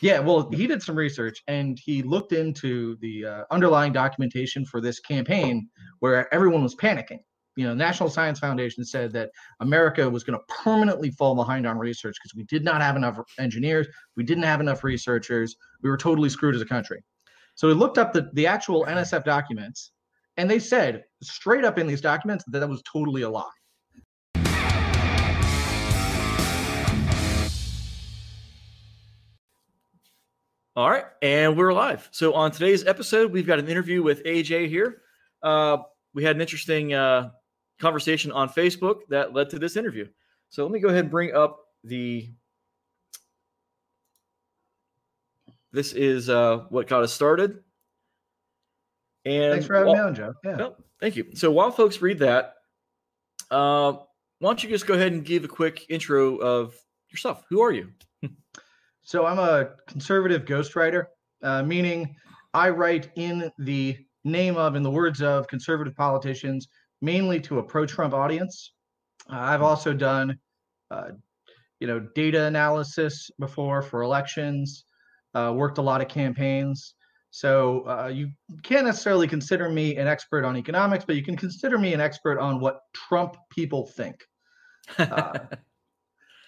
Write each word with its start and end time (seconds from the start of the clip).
Yeah, 0.00 0.18
well, 0.20 0.50
he 0.50 0.66
did 0.66 0.82
some 0.82 0.96
research 0.96 1.42
and 1.48 1.78
he 1.78 2.02
looked 2.02 2.32
into 2.32 2.96
the 3.00 3.24
uh, 3.24 3.44
underlying 3.50 3.92
documentation 3.92 4.64
for 4.64 4.80
this 4.80 5.00
campaign 5.00 5.68
where 6.00 6.32
everyone 6.34 6.62
was 6.62 6.74
panicking. 6.74 7.20
You 7.56 7.66
know, 7.66 7.74
National 7.74 8.10
Science 8.10 8.38
Foundation 8.38 8.84
said 8.84 9.12
that 9.12 9.30
America 9.60 10.08
was 10.08 10.22
going 10.22 10.38
to 10.38 10.44
permanently 10.62 11.10
fall 11.10 11.34
behind 11.34 11.66
on 11.66 11.78
research 11.78 12.16
because 12.22 12.34
we 12.34 12.44
did 12.44 12.62
not 12.62 12.82
have 12.82 12.96
enough 12.96 13.18
engineers, 13.38 13.86
we 14.14 14.24
didn't 14.24 14.44
have 14.44 14.60
enough 14.60 14.84
researchers, 14.84 15.56
we 15.82 15.88
were 15.88 15.96
totally 15.96 16.28
screwed 16.28 16.54
as 16.54 16.60
a 16.60 16.66
country. 16.66 17.02
So 17.54 17.68
we 17.68 17.74
looked 17.74 17.96
up 17.96 18.12
the, 18.12 18.28
the 18.34 18.46
actual 18.46 18.84
NSF 18.84 19.24
documents, 19.24 19.92
and 20.36 20.50
they 20.50 20.58
said 20.58 21.04
straight 21.22 21.64
up 21.64 21.78
in 21.78 21.86
these 21.86 22.02
documents 22.02 22.44
that 22.48 22.60
that 22.60 22.68
was 22.68 22.82
totally 22.82 23.22
a 23.22 23.30
lie. 23.30 23.44
All 30.76 30.90
right, 30.90 31.06
and 31.22 31.56
we're 31.56 31.72
live. 31.72 32.06
So 32.12 32.34
on 32.34 32.50
today's 32.50 32.86
episode, 32.86 33.32
we've 33.32 33.46
got 33.46 33.58
an 33.58 33.66
interview 33.66 34.02
with 34.02 34.22
AJ 34.24 34.68
here. 34.68 35.00
Uh, 35.42 35.78
we 36.12 36.22
had 36.22 36.36
an 36.36 36.42
interesting 36.42 36.92
uh, 36.92 37.30
conversation 37.80 38.30
on 38.30 38.50
Facebook 38.50 38.96
that 39.08 39.32
led 39.32 39.48
to 39.50 39.58
this 39.58 39.78
interview. 39.78 40.06
So 40.50 40.64
let 40.64 40.72
me 40.72 40.78
go 40.78 40.88
ahead 40.88 41.04
and 41.04 41.10
bring 41.10 41.34
up 41.34 41.60
the. 41.82 42.30
This 45.72 45.94
is 45.94 46.28
uh, 46.28 46.66
what 46.68 46.88
got 46.88 47.02
us 47.02 47.12
started. 47.14 47.60
And 49.24 49.52
Thanks 49.52 49.66
for 49.66 49.76
having 49.76 49.94
me 49.94 49.98
on, 49.98 50.14
Joe. 50.14 50.34
Yeah. 50.44 50.56
No, 50.56 50.76
thank 51.00 51.16
you. 51.16 51.30
So 51.32 51.50
while 51.50 51.70
folks 51.70 52.02
read 52.02 52.18
that, 52.18 52.52
uh, 53.50 53.92
why 53.92 54.50
don't 54.50 54.62
you 54.62 54.68
just 54.68 54.86
go 54.86 54.92
ahead 54.92 55.12
and 55.12 55.24
give 55.24 55.42
a 55.42 55.48
quick 55.48 55.86
intro 55.88 56.36
of 56.36 56.74
yourself? 57.08 57.44
Who 57.48 57.62
are 57.62 57.72
you? 57.72 57.92
So 59.06 59.24
I'm 59.24 59.38
a 59.38 59.68
conservative 59.86 60.44
ghostwriter, 60.46 61.04
uh, 61.40 61.62
meaning 61.62 62.16
I 62.52 62.70
write 62.70 63.12
in 63.14 63.52
the 63.56 63.96
name 64.24 64.56
of, 64.56 64.74
in 64.74 64.82
the 64.82 64.90
words 64.90 65.22
of 65.22 65.46
conservative 65.46 65.94
politicians, 65.94 66.66
mainly 67.00 67.38
to 67.42 67.60
a 67.60 67.62
pro-Trump 67.62 68.12
audience. 68.12 68.72
Uh, 69.32 69.36
I've 69.36 69.62
also 69.62 69.94
done, 69.94 70.36
uh, 70.90 71.10
you 71.78 71.86
know, 71.86 72.00
data 72.16 72.46
analysis 72.46 73.30
before 73.38 73.80
for 73.80 74.02
elections. 74.02 74.86
Uh, 75.36 75.52
worked 75.54 75.78
a 75.78 75.82
lot 75.82 76.00
of 76.00 76.08
campaigns. 76.08 76.94
So 77.30 77.86
uh, 77.86 78.08
you 78.08 78.32
can't 78.64 78.86
necessarily 78.86 79.28
consider 79.28 79.68
me 79.68 79.94
an 79.98 80.08
expert 80.08 80.44
on 80.44 80.56
economics, 80.56 81.04
but 81.04 81.14
you 81.14 81.22
can 81.22 81.36
consider 81.36 81.78
me 81.78 81.94
an 81.94 82.00
expert 82.00 82.40
on 82.40 82.58
what 82.58 82.80
Trump 82.92 83.36
people 83.50 83.86
think. 83.86 84.16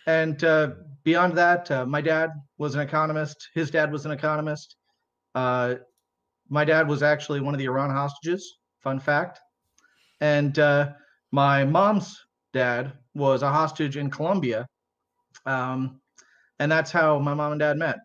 And 0.09 0.42
uh, 0.42 0.70
beyond 1.05 1.37
that, 1.37 1.70
uh, 1.70 1.84
my 1.84 2.01
dad 2.01 2.31
was 2.56 2.75
an 2.75 2.81
economist. 2.81 3.51
His 3.55 3.70
dad 3.70 3.92
was 3.92 4.06
an 4.06 4.11
economist. 4.11 4.77
Uh, 5.34 5.75
my 6.48 6.65
dad 6.65 6.89
was 6.89 7.03
actually 7.03 7.42
one 7.42 7.53
of 7.53 7.59
the 7.59 7.67
Iran 7.67 7.91
hostages. 7.91 8.56
Fun 8.83 9.00
fact. 9.00 9.39
And 10.23 10.59
uh, 10.59 10.92
my 11.31 11.62
mom's 11.62 12.19
dad 12.55 12.95
was 13.15 13.42
a 13.42 13.53
hostage 13.53 13.98
in 13.98 14.11
Colombia. 14.11 14.67
Um, 15.45 16.00
and 16.59 16.72
that's 16.72 16.91
how 16.91 17.19
my 17.19 17.34
mom 17.34 17.53
and 17.53 17.61
dad 17.61 17.77
met. 17.77 17.98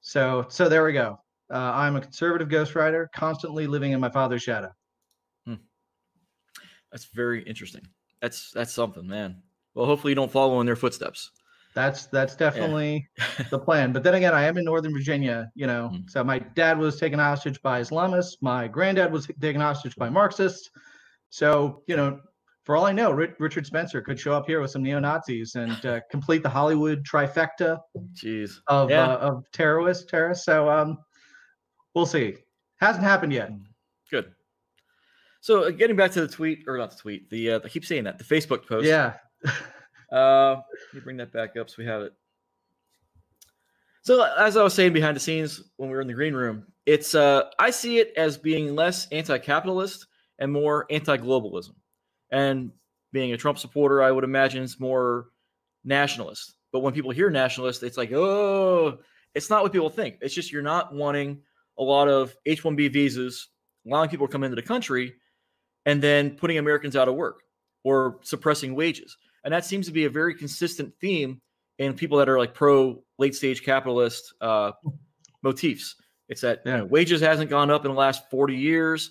So, 0.00 0.46
so 0.48 0.68
there 0.68 0.84
we 0.84 0.92
go. 0.92 1.20
Uh, 1.54 1.70
I'm 1.72 1.94
a 1.94 2.00
conservative 2.00 2.48
ghostwriter, 2.48 3.06
constantly 3.14 3.68
living 3.68 3.92
in 3.92 4.00
my 4.00 4.10
father's 4.10 4.42
shadow. 4.42 4.72
Hmm. 5.46 5.54
That's 6.90 7.04
very 7.04 7.44
interesting. 7.44 7.86
That's 8.20 8.50
that's 8.50 8.72
something, 8.72 9.06
man. 9.06 9.42
Well, 9.74 9.86
hopefully 9.86 10.10
you 10.10 10.14
don't 10.14 10.30
follow 10.30 10.60
in 10.60 10.66
their 10.66 10.76
footsteps. 10.76 11.30
That's 11.74 12.06
that's 12.06 12.36
definitely 12.36 13.08
yeah. 13.18 13.46
the 13.50 13.58
plan. 13.58 13.92
But 13.92 14.02
then 14.02 14.14
again, 14.14 14.34
I 14.34 14.44
am 14.44 14.58
in 14.58 14.64
Northern 14.64 14.92
Virginia, 14.92 15.50
you 15.54 15.66
know. 15.66 15.90
Mm-hmm. 15.92 16.08
So 16.08 16.22
my 16.22 16.38
dad 16.38 16.78
was 16.78 17.00
taken 17.00 17.18
hostage 17.18 17.60
by 17.62 17.80
Islamists. 17.80 18.36
My 18.42 18.68
granddad 18.68 19.10
was 19.10 19.26
taken 19.40 19.60
hostage 19.60 19.96
by 19.96 20.10
Marxists. 20.10 20.70
So 21.30 21.82
you 21.86 21.96
know, 21.96 22.20
for 22.64 22.76
all 22.76 22.84
I 22.84 22.92
know, 22.92 23.10
Richard 23.10 23.66
Spencer 23.66 24.02
could 24.02 24.20
show 24.20 24.34
up 24.34 24.46
here 24.46 24.60
with 24.60 24.70
some 24.70 24.82
neo 24.82 25.00
Nazis 25.00 25.54
and 25.54 25.84
uh, 25.86 26.00
complete 26.10 26.42
the 26.42 26.48
Hollywood 26.48 27.04
trifecta. 27.04 27.78
Jeez. 28.14 28.52
Of 28.66 28.90
yeah. 28.90 29.06
uh, 29.06 29.16
of 29.16 29.44
terrorists, 29.52 30.04
terrorists. 30.04 30.44
So 30.44 30.68
um, 30.68 30.98
we'll 31.94 32.06
see. 32.06 32.36
Hasn't 32.80 33.04
happened 33.04 33.32
yet. 33.32 33.48
Hmm. 33.48 33.56
Good. 34.10 34.32
So 35.40 35.64
uh, 35.64 35.70
getting 35.70 35.96
back 35.96 36.12
to 36.12 36.20
the 36.20 36.28
tweet, 36.28 36.64
or 36.68 36.76
not 36.76 36.90
the 36.90 36.96
tweet, 36.98 37.30
the 37.30 37.52
uh, 37.52 37.60
I 37.64 37.68
keep 37.68 37.84
saying 37.84 38.04
that 38.04 38.18
the 38.18 38.24
Facebook 38.24 38.66
post. 38.66 38.86
Yeah. 38.86 39.14
uh, 40.12 40.56
let 40.56 40.94
me 40.94 41.00
bring 41.00 41.16
that 41.18 41.32
back 41.32 41.56
up 41.56 41.68
so 41.68 41.76
we 41.78 41.86
have 41.86 42.02
it. 42.02 42.12
So 44.02 44.22
as 44.22 44.56
I 44.56 44.62
was 44.64 44.74
saying 44.74 44.92
behind 44.92 45.16
the 45.16 45.20
scenes 45.20 45.62
when 45.76 45.88
we 45.88 45.94
were 45.94 46.00
in 46.00 46.08
the 46.08 46.14
green 46.14 46.34
room, 46.34 46.66
it's 46.86 47.14
uh, 47.14 47.44
I 47.58 47.70
see 47.70 47.98
it 47.98 48.12
as 48.16 48.36
being 48.36 48.74
less 48.74 49.06
anti-capitalist 49.12 50.06
and 50.40 50.52
more 50.52 50.86
anti-globalism. 50.90 51.74
And 52.30 52.72
being 53.12 53.32
a 53.32 53.36
Trump 53.36 53.58
supporter, 53.58 54.02
I 54.02 54.10
would 54.10 54.24
imagine 54.24 54.64
it's 54.64 54.80
more 54.80 55.28
nationalist. 55.84 56.54
But 56.72 56.80
when 56.80 56.94
people 56.94 57.10
hear 57.10 57.30
nationalist, 57.30 57.82
it's 57.82 57.96
like, 57.96 58.10
oh, 58.12 58.98
it's 59.34 59.50
not 59.50 59.62
what 59.62 59.72
people 59.72 59.90
think. 59.90 60.16
It's 60.20 60.34
just 60.34 60.50
you're 60.50 60.62
not 60.62 60.94
wanting 60.94 61.42
a 61.78 61.82
lot 61.82 62.08
of 62.08 62.34
H-1B 62.46 62.92
visas, 62.92 63.48
allowing 63.86 64.08
people 64.08 64.26
to 64.26 64.32
come 64.32 64.44
into 64.44 64.56
the 64.56 64.62
country, 64.62 65.14
and 65.86 66.02
then 66.02 66.30
putting 66.36 66.58
Americans 66.58 66.96
out 66.96 67.08
of 67.08 67.14
work 67.14 67.40
or 67.84 68.18
suppressing 68.22 68.74
wages. 68.74 69.16
And 69.44 69.52
that 69.52 69.64
seems 69.64 69.86
to 69.86 69.92
be 69.92 70.04
a 70.04 70.10
very 70.10 70.34
consistent 70.34 70.92
theme 71.00 71.40
in 71.78 71.94
people 71.94 72.18
that 72.18 72.28
are 72.28 72.38
like 72.38 72.54
pro 72.54 73.02
late 73.18 73.34
stage 73.34 73.62
capitalist 73.62 74.34
uh, 74.40 74.72
motifs. 75.42 75.96
It's 76.28 76.40
that 76.42 76.62
yeah. 76.64 76.72
you 76.72 76.78
know, 76.78 76.84
wages 76.86 77.20
hasn't 77.20 77.50
gone 77.50 77.70
up 77.70 77.84
in 77.84 77.90
the 77.90 77.98
last 77.98 78.30
40 78.30 78.56
years. 78.56 79.10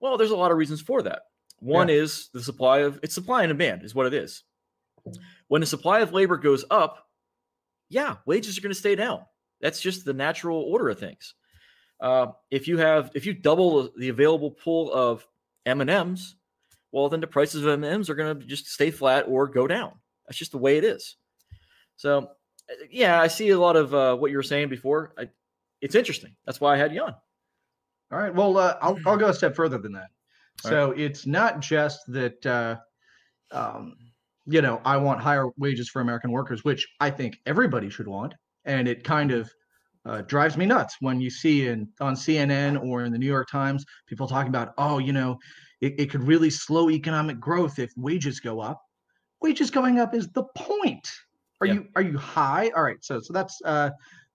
Well, 0.00 0.16
there's 0.16 0.30
a 0.30 0.36
lot 0.36 0.50
of 0.50 0.58
reasons 0.58 0.80
for 0.80 1.02
that. 1.02 1.22
One 1.60 1.88
yeah. 1.88 1.96
is 1.96 2.28
the 2.32 2.42
supply 2.42 2.80
of 2.80 3.00
it's 3.02 3.14
supply 3.14 3.42
and 3.42 3.50
demand 3.50 3.82
is 3.82 3.94
what 3.94 4.06
it 4.06 4.14
is. 4.14 4.42
When 5.48 5.60
the 5.60 5.66
supply 5.66 6.00
of 6.00 6.12
labor 6.12 6.36
goes 6.36 6.64
up, 6.70 7.08
yeah, 7.88 8.16
wages 8.26 8.56
are 8.56 8.60
going 8.60 8.72
to 8.72 8.78
stay 8.78 8.94
down. 8.94 9.20
That's 9.60 9.80
just 9.80 10.04
the 10.04 10.12
natural 10.12 10.62
order 10.62 10.88
of 10.88 10.98
things. 10.98 11.34
Uh, 12.00 12.28
if 12.50 12.68
you 12.68 12.78
have 12.78 13.10
if 13.14 13.24
you 13.24 13.32
double 13.32 13.90
the 13.96 14.08
available 14.08 14.50
pool 14.50 14.92
of 14.92 15.26
M 15.64 15.80
and 15.80 15.90
M's, 15.90 16.36
well, 16.94 17.08
then 17.08 17.20
the 17.20 17.26
prices 17.26 17.64
of 17.64 17.82
M&Ms 17.82 18.08
are 18.08 18.14
going 18.14 18.38
to 18.38 18.46
just 18.46 18.68
stay 18.68 18.92
flat 18.92 19.24
or 19.26 19.48
go 19.48 19.66
down. 19.66 19.94
That's 20.26 20.38
just 20.38 20.52
the 20.52 20.58
way 20.58 20.78
it 20.78 20.84
is. 20.84 21.16
So, 21.96 22.28
uh, 22.70 22.74
yeah, 22.88 23.20
I 23.20 23.26
see 23.26 23.50
a 23.50 23.58
lot 23.58 23.74
of 23.74 23.92
uh, 23.92 24.16
what 24.16 24.30
you 24.30 24.36
were 24.36 24.44
saying 24.44 24.68
before. 24.68 25.12
I, 25.18 25.28
it's 25.80 25.96
interesting. 25.96 26.36
That's 26.46 26.60
why 26.60 26.72
I 26.72 26.76
had 26.76 26.94
you 26.94 27.02
on. 27.02 27.16
All 28.12 28.18
right. 28.20 28.32
Well, 28.32 28.56
uh, 28.58 28.76
I'll, 28.80 28.96
I'll 29.06 29.16
go 29.16 29.26
a 29.26 29.34
step 29.34 29.56
further 29.56 29.76
than 29.76 29.92
that. 29.94 30.10
So 30.60 30.90
right. 30.90 31.00
it's 31.00 31.26
not 31.26 31.58
just 31.58 31.98
that, 32.12 32.46
uh, 32.46 32.76
um, 33.50 33.96
you 34.46 34.62
know, 34.62 34.80
I 34.84 34.96
want 34.96 35.20
higher 35.20 35.48
wages 35.58 35.88
for 35.88 36.00
American 36.00 36.30
workers, 36.30 36.62
which 36.62 36.86
I 37.00 37.10
think 37.10 37.38
everybody 37.44 37.90
should 37.90 38.06
want. 38.06 38.34
And 38.66 38.86
it 38.86 39.02
kind 39.02 39.32
of 39.32 39.50
uh, 40.06 40.20
drives 40.22 40.56
me 40.56 40.64
nuts 40.64 40.98
when 41.00 41.20
you 41.20 41.28
see 41.28 41.66
in 41.66 41.88
on 42.00 42.14
CNN 42.14 42.80
or 42.84 43.04
in 43.04 43.10
the 43.10 43.18
New 43.18 43.26
York 43.26 43.48
Times 43.50 43.84
people 44.06 44.28
talking 44.28 44.48
about, 44.48 44.74
oh, 44.78 44.98
you 44.98 45.12
know, 45.12 45.40
it, 45.80 45.94
it 45.98 46.10
could 46.10 46.22
really 46.22 46.50
slow 46.50 46.90
economic 46.90 47.40
growth 47.40 47.78
if 47.78 47.92
wages 47.96 48.40
go 48.40 48.60
up. 48.60 48.82
Wages 49.42 49.70
going 49.70 49.98
up 49.98 50.14
is 50.14 50.28
the 50.28 50.44
point. 50.56 51.08
Are 51.60 51.66
yeah. 51.66 51.74
you 51.74 51.86
are 51.96 52.02
you 52.02 52.18
high? 52.18 52.70
All 52.76 52.82
right, 52.82 53.02
so 53.02 53.20
so 53.20 53.32
that's 53.32 53.60
uh, 53.64 53.90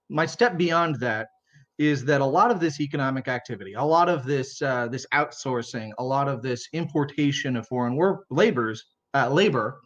my 0.10 0.26
step 0.26 0.58
beyond 0.58 1.00
that 1.00 1.30
is 1.78 2.04
that 2.06 2.20
a 2.20 2.26
lot 2.26 2.52
of 2.52 2.60
this 2.60 2.82
economic 2.82 3.28
activity, 3.28 3.74
a 3.74 3.84
lot 3.84 4.10
of 4.10 4.26
this 4.26 4.62
uh, 4.62 4.88
this 4.88 5.06
outsourcing, 5.14 5.92
a 5.98 6.04
lot 6.04 6.28
of 6.28 6.42
this 6.42 6.68
importation 6.74 7.56
of 7.56 7.68
foreign 7.68 7.96
work 7.96 8.26
labors 8.30 8.86
uh, 9.14 9.30
labor 9.30 9.80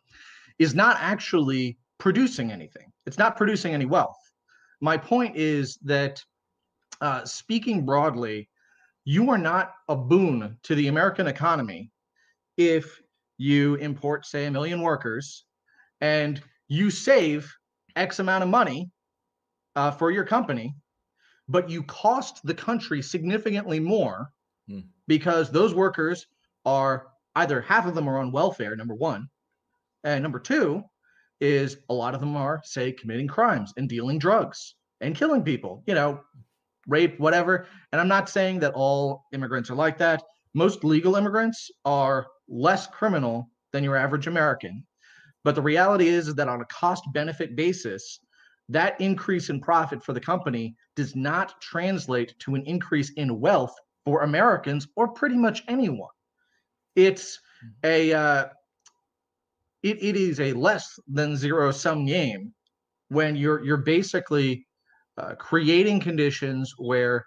is 0.60 0.76
not 0.76 0.98
actually 1.00 1.78
producing 2.00 2.52
anything. 2.52 2.92
It's 3.06 3.18
not 3.18 3.38
producing 3.38 3.74
any 3.74 3.86
wealth. 3.86 4.18
My 4.82 4.98
point 4.98 5.36
is 5.36 5.78
that 5.84 6.22
uh, 7.02 7.26
speaking 7.26 7.86
broadly, 7.86 8.50
you 9.06 9.30
are 9.30 9.38
not 9.38 9.74
a 9.90 9.96
boon 9.96 10.58
to 10.64 10.76
the 10.76 10.88
American 10.88 11.28
economy 11.28 11.92
if 12.58 13.02
you 13.38 13.76
import, 13.76 14.26
say, 14.26 14.46
a 14.46 14.52
million 14.52 14.82
workers 14.82 15.46
and 16.02 16.42
you 16.68 16.90
save 16.90 17.54
X 17.96 18.20
amount 18.20 18.44
of 18.44 18.50
money 18.50 18.92
uh, 19.76 19.92
for 19.92 20.12
your 20.12 20.24
company, 20.24 20.76
but 21.48 21.70
you 21.70 21.84
cost 21.84 22.40
the 22.44 22.54
country 22.54 23.02
significantly 23.02 23.80
more 23.80 24.32
hmm. 24.68 24.82
because 25.08 25.52
those 25.52 25.74
workers 25.74 26.28
are 26.66 27.08
either 27.36 27.62
half 27.62 27.86
of 27.86 27.96
them 27.96 28.08
are 28.08 28.20
on 28.20 28.32
welfare, 28.32 28.76
number 28.76 28.96
one, 28.96 29.28
and 30.04 30.22
number 30.22 30.40
two 30.40 30.84
is 31.42 31.78
a 31.90 31.94
lot 31.94 32.14
of 32.14 32.20
them 32.20 32.36
are, 32.36 32.62
say, 32.64 32.92
committing 32.92 33.28
crimes 33.28 33.74
and 33.76 33.90
dealing 33.90 34.20
drugs 34.20 34.76
and 35.02 35.16
killing 35.16 35.44
people. 35.44 35.84
You 35.88 35.96
know, 35.96 36.22
rape, 36.88 37.20
whatever. 37.20 37.68
And 37.92 38.02
I'm 38.02 38.08
not 38.08 38.30
saying 38.30 38.60
that 38.60 38.74
all 38.74 39.26
immigrants 39.34 39.70
are 39.70 39.76
like 39.76 39.98
that. 40.00 40.24
Most 40.54 40.84
legal 40.84 41.16
immigrants 41.16 41.72
are 41.86 42.28
less 42.48 42.88
criminal 42.88 43.50
than 43.72 43.84
your 43.84 43.96
average 43.96 44.28
American. 44.28 44.86
But 45.44 45.56
the 45.56 45.62
reality 45.62 46.08
is, 46.08 46.28
is 46.28 46.36
that 46.36 46.48
on 46.48 46.62
a 46.62 46.66
cost 46.66 47.04
benefit 47.14 47.56
basis, 47.56 48.20
that 48.70 49.00
increase 49.02 49.50
in 49.50 49.60
profit 49.60 50.04
for 50.04 50.14
the 50.14 50.20
company 50.20 50.76
does 50.96 51.16
not 51.16 51.60
translate 51.62 52.34
to 52.40 52.56
an 52.56 52.64
increase 52.66 53.12
in 53.18 53.40
wealth 53.40 53.76
for 54.06 54.22
Americans 54.22 54.88
or 54.96 55.08
pretty 55.10 55.36
much 55.36 55.64
anyone. 55.68 56.10
It's 56.96 57.40
a 57.84 58.14
uh, 58.14 58.46
it, 59.82 60.02
it 60.02 60.16
is 60.16 60.40
a 60.40 60.54
less 60.54 60.98
than 61.08 61.36
zero 61.36 61.72
sum 61.72 62.06
game 62.06 62.54
when 63.10 63.36
you're 63.36 63.64
you're 63.64 63.78
basically 63.78 64.66
uh, 65.18 65.36
creating 65.36 66.00
conditions 66.00 66.74
where 66.78 67.26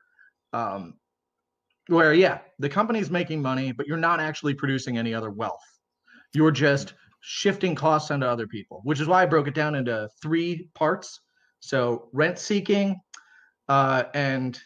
um, 0.53 0.95
where 1.89 2.15
yeah 2.15 2.39
the 2.59 2.69
company's 2.69 3.11
making 3.11 3.41
money 3.41 3.73
but 3.73 3.87
you're 3.87 3.97
not 3.97 4.21
actually 4.21 4.55
producing 4.55 4.99
any 4.99 5.15
other 5.15 5.31
wealth. 5.31 5.61
You're 6.35 6.51
just 6.51 6.95
shifting 7.21 7.75
costs 7.75 8.11
onto 8.11 8.27
other 8.27 8.47
people 8.47 8.81
which 8.85 9.01
is 9.01 9.09
why 9.09 9.23
i 9.23 9.27
broke 9.27 9.49
it 9.49 9.55
down 9.55 9.75
into 9.75 10.09
three 10.23 10.69
parts. 10.75 11.21
So 11.61 12.09
rent 12.13 12.39
seeking 12.39 13.01
uh, 13.69 14.05
and 14.15 14.59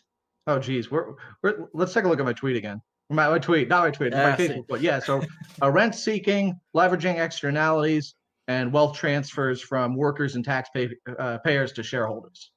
oh 0.46 0.58
geez 0.58 0.90
we're, 0.90 1.14
we're, 1.42 1.68
let's 1.72 1.92
take 1.92 2.04
a 2.04 2.08
look 2.08 2.20
at 2.20 2.26
my 2.26 2.32
tweet 2.32 2.56
again. 2.56 2.80
My, 3.08 3.28
my 3.28 3.38
tweet 3.38 3.68
not 3.68 3.84
my 3.84 3.90
tweet 3.90 4.12
my 4.12 4.32
Facebook, 4.32 4.66
but 4.68 4.80
yeah 4.80 4.98
so 4.98 5.22
uh, 5.62 5.70
rent 5.70 5.94
seeking 5.94 6.58
leveraging 6.74 7.18
externalities 7.18 8.14
and 8.48 8.72
wealth 8.72 8.96
transfers 8.96 9.60
from 9.60 9.94
workers 9.94 10.34
and 10.36 10.44
taxpayers 10.44 10.96
uh, 11.18 11.38
to 11.74 11.82
shareholders 11.82 12.50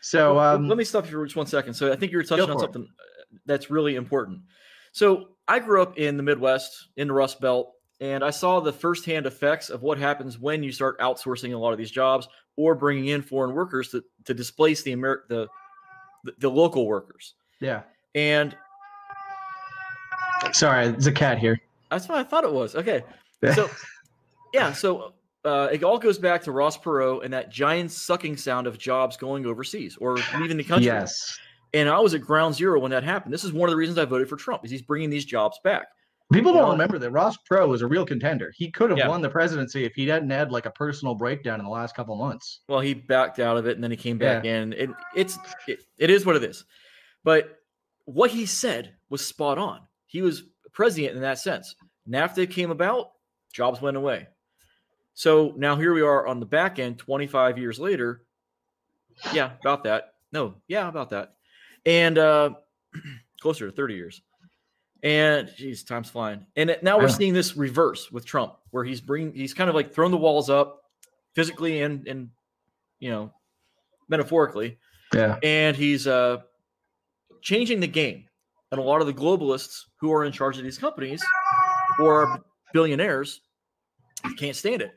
so 0.00 0.38
um, 0.38 0.68
let 0.68 0.78
me 0.78 0.84
stop 0.84 1.04
you 1.04 1.12
for 1.12 1.24
just 1.24 1.36
one 1.36 1.46
second. 1.46 1.74
So 1.74 1.92
I 1.92 1.96
think 1.96 2.12
you 2.12 2.18
were 2.18 2.24
touching 2.24 2.50
on 2.50 2.58
something 2.58 2.82
it. 2.82 3.40
that's 3.46 3.70
really 3.70 3.96
important. 3.96 4.40
So 4.92 5.28
I 5.46 5.58
grew 5.58 5.82
up 5.82 5.98
in 5.98 6.16
the 6.16 6.22
Midwest, 6.22 6.88
in 6.96 7.08
the 7.08 7.14
Rust 7.14 7.40
Belt, 7.40 7.72
and 8.00 8.24
I 8.24 8.30
saw 8.30 8.60
the 8.60 8.72
firsthand 8.72 9.26
effects 9.26 9.68
of 9.68 9.82
what 9.82 9.98
happens 9.98 10.38
when 10.38 10.62
you 10.62 10.72
start 10.72 10.98
outsourcing 11.00 11.54
a 11.54 11.58
lot 11.58 11.72
of 11.72 11.78
these 11.78 11.90
jobs 11.90 12.26
or 12.56 12.74
bringing 12.74 13.08
in 13.08 13.22
foreign 13.22 13.54
workers 13.54 13.90
to, 13.90 14.02
to 14.24 14.34
displace 14.34 14.82
the, 14.82 14.92
Amer- 14.92 15.24
the, 15.28 15.46
the 16.24 16.34
the 16.38 16.50
local 16.50 16.86
workers. 16.86 17.34
Yeah. 17.60 17.82
And 18.14 18.56
sorry, 20.52 20.88
there's 20.88 21.06
a 21.06 21.12
cat 21.12 21.38
here. 21.38 21.60
That's 21.90 22.08
what 22.08 22.18
I 22.18 22.24
thought 22.24 22.44
it 22.44 22.52
was. 22.52 22.74
Okay. 22.74 23.04
So 23.54 23.70
yeah, 24.52 24.74
so 24.74 25.14
uh, 25.44 25.68
it 25.72 25.82
all 25.82 25.98
goes 25.98 26.18
back 26.18 26.42
to 26.42 26.52
Ross 26.52 26.76
Perot 26.76 27.24
and 27.24 27.32
that 27.32 27.50
giant 27.50 27.90
sucking 27.90 28.36
sound 28.36 28.66
of 28.66 28.78
jobs 28.78 29.16
going 29.16 29.46
overseas 29.46 29.96
or 30.00 30.18
leaving 30.38 30.56
the 30.56 30.64
country. 30.64 30.86
Yes. 30.86 31.38
And 31.72 31.88
I 31.88 32.00
was 32.00 32.14
at 32.14 32.20
ground 32.20 32.54
zero 32.54 32.80
when 32.80 32.90
that 32.90 33.04
happened. 33.04 33.32
This 33.32 33.44
is 33.44 33.52
one 33.52 33.68
of 33.68 33.72
the 33.72 33.76
reasons 33.76 33.98
I 33.98 34.04
voted 34.04 34.28
for 34.28 34.36
Trump 34.36 34.64
is 34.64 34.70
he's 34.70 34.82
bringing 34.82 35.08
these 35.08 35.24
jobs 35.24 35.58
back. 35.62 35.86
People 36.32 36.52
don't 36.52 36.70
remember 36.70 36.96
that 36.98 37.10
Ross 37.10 37.36
Perot 37.50 37.68
was 37.68 37.82
a 37.82 37.88
real 37.88 38.06
contender. 38.06 38.52
He 38.56 38.70
could 38.70 38.90
have 38.90 38.98
yeah. 38.98 39.08
won 39.08 39.20
the 39.20 39.28
presidency 39.28 39.84
if 39.84 39.94
he 39.94 40.06
hadn't 40.06 40.30
had 40.30 40.52
like 40.52 40.64
a 40.64 40.70
personal 40.70 41.16
breakdown 41.16 41.58
in 41.58 41.64
the 41.64 41.70
last 41.70 41.96
couple 41.96 42.14
months. 42.14 42.60
Well, 42.68 42.78
he 42.78 42.94
backed 42.94 43.40
out 43.40 43.56
of 43.56 43.66
it 43.66 43.74
and 43.74 43.82
then 43.82 43.90
he 43.90 43.96
came 43.96 44.16
back 44.16 44.44
yeah. 44.44 44.58
in. 44.58 44.72
It, 44.74 44.90
it's 45.16 45.38
it, 45.66 45.80
it 45.98 46.08
is 46.08 46.24
what 46.24 46.36
it 46.36 46.44
is. 46.44 46.64
But 47.24 47.58
what 48.04 48.30
he 48.30 48.46
said 48.46 48.94
was 49.08 49.26
spot 49.26 49.58
on. 49.58 49.80
He 50.06 50.22
was 50.22 50.44
president 50.72 51.16
in 51.16 51.22
that 51.22 51.40
sense. 51.40 51.74
NAFTA 52.08 52.48
came 52.48 52.70
about, 52.70 53.10
jobs 53.52 53.82
went 53.82 53.96
away. 53.96 54.28
So 55.14 55.52
now 55.56 55.76
here 55.76 55.92
we 55.92 56.02
are 56.02 56.26
on 56.26 56.40
the 56.40 56.46
back 56.46 56.78
end 56.78 56.98
25 56.98 57.58
years 57.58 57.78
later. 57.78 58.22
Yeah, 59.32 59.50
about 59.60 59.84
that. 59.84 60.14
No, 60.32 60.54
yeah, 60.68 60.88
about 60.88 61.10
that. 61.10 61.34
And 61.84 62.18
uh 62.18 62.50
closer 63.40 63.66
to 63.66 63.72
30 63.72 63.94
years. 63.94 64.22
And 65.02 65.50
geez, 65.56 65.82
time's 65.82 66.10
flying. 66.10 66.46
And 66.56 66.76
now 66.82 66.98
we're 66.98 67.08
seeing 67.08 67.32
this 67.32 67.56
reverse 67.56 68.12
with 68.12 68.26
Trump, 68.26 68.56
where 68.70 68.84
he's 68.84 69.00
bringing 69.00 69.32
he's 69.32 69.54
kind 69.54 69.70
of 69.70 69.74
like 69.74 69.94
thrown 69.94 70.10
the 70.10 70.18
walls 70.18 70.50
up 70.50 70.82
physically 71.34 71.82
and 71.82 72.06
and 72.06 72.30
you 72.98 73.10
know 73.10 73.32
metaphorically. 74.08 74.78
Yeah. 75.14 75.38
And 75.42 75.76
he's 75.76 76.06
uh 76.06 76.38
changing 77.42 77.80
the 77.80 77.86
game. 77.86 78.26
And 78.72 78.78
a 78.78 78.84
lot 78.84 79.00
of 79.00 79.06
the 79.06 79.14
globalists 79.14 79.84
who 80.00 80.12
are 80.12 80.24
in 80.24 80.32
charge 80.32 80.56
of 80.58 80.64
these 80.64 80.78
companies 80.78 81.24
or 81.98 82.42
billionaires 82.72 83.40
can't 84.38 84.54
stand 84.54 84.82
it 84.82 84.92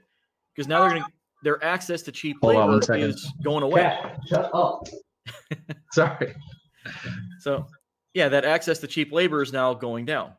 because 0.56 0.68
now 0.68 0.82
they're 0.82 0.90
going 0.90 1.04
to 1.04 1.10
their 1.44 1.64
access 1.64 2.02
to 2.04 2.12
cheap 2.12 2.38
Hold 2.42 2.56
labor 2.56 2.96
is 2.98 3.32
going 3.44 3.64
away. 3.64 3.82
Cat, 3.82 4.20
shut 4.28 4.50
up. 4.54 4.88
Sorry. 5.92 6.34
So, 7.40 7.68
yeah, 8.14 8.30
that 8.30 8.46
access 8.46 8.80
to 8.80 8.88
cheap 8.88 9.12
labor 9.12 9.42
is 9.42 9.52
now 9.52 9.74
going 9.74 10.06
down, 10.06 10.30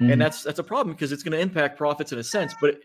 mm-hmm. 0.00 0.12
and 0.12 0.20
that's 0.20 0.42
that's 0.42 0.58
a 0.58 0.64
problem 0.64 0.94
because 0.94 1.12
it's 1.12 1.22
going 1.22 1.32
to 1.32 1.40
impact 1.40 1.78
profits 1.78 2.12
in 2.12 2.18
a 2.18 2.24
sense. 2.24 2.54
But 2.60 2.80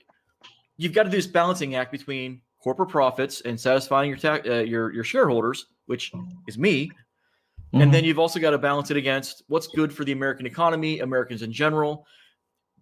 you've 0.77 0.93
got 0.93 1.03
to 1.03 1.09
do 1.09 1.17
this 1.17 1.27
balancing 1.27 1.75
act 1.75 1.91
between 1.91 2.41
corporate 2.63 2.89
profits 2.89 3.41
and 3.41 3.59
satisfying 3.59 4.09
your 4.09 4.17
ta- 4.17 4.41
uh, 4.45 4.61
your 4.61 4.93
your 4.93 5.03
shareholders, 5.03 5.67
which 5.85 6.11
is 6.47 6.57
me, 6.57 6.87
mm-hmm. 6.87 7.81
and 7.81 7.93
then 7.93 8.03
you've 8.03 8.19
also 8.19 8.39
got 8.39 8.51
to 8.51 8.57
balance 8.57 8.89
it 8.89 8.97
against 8.97 9.43
what's 9.47 9.67
good 9.67 9.93
for 9.93 10.05
the 10.05 10.11
American 10.13 10.45
economy, 10.45 10.99
Americans 11.01 11.41
in 11.41 11.51
general. 11.51 12.05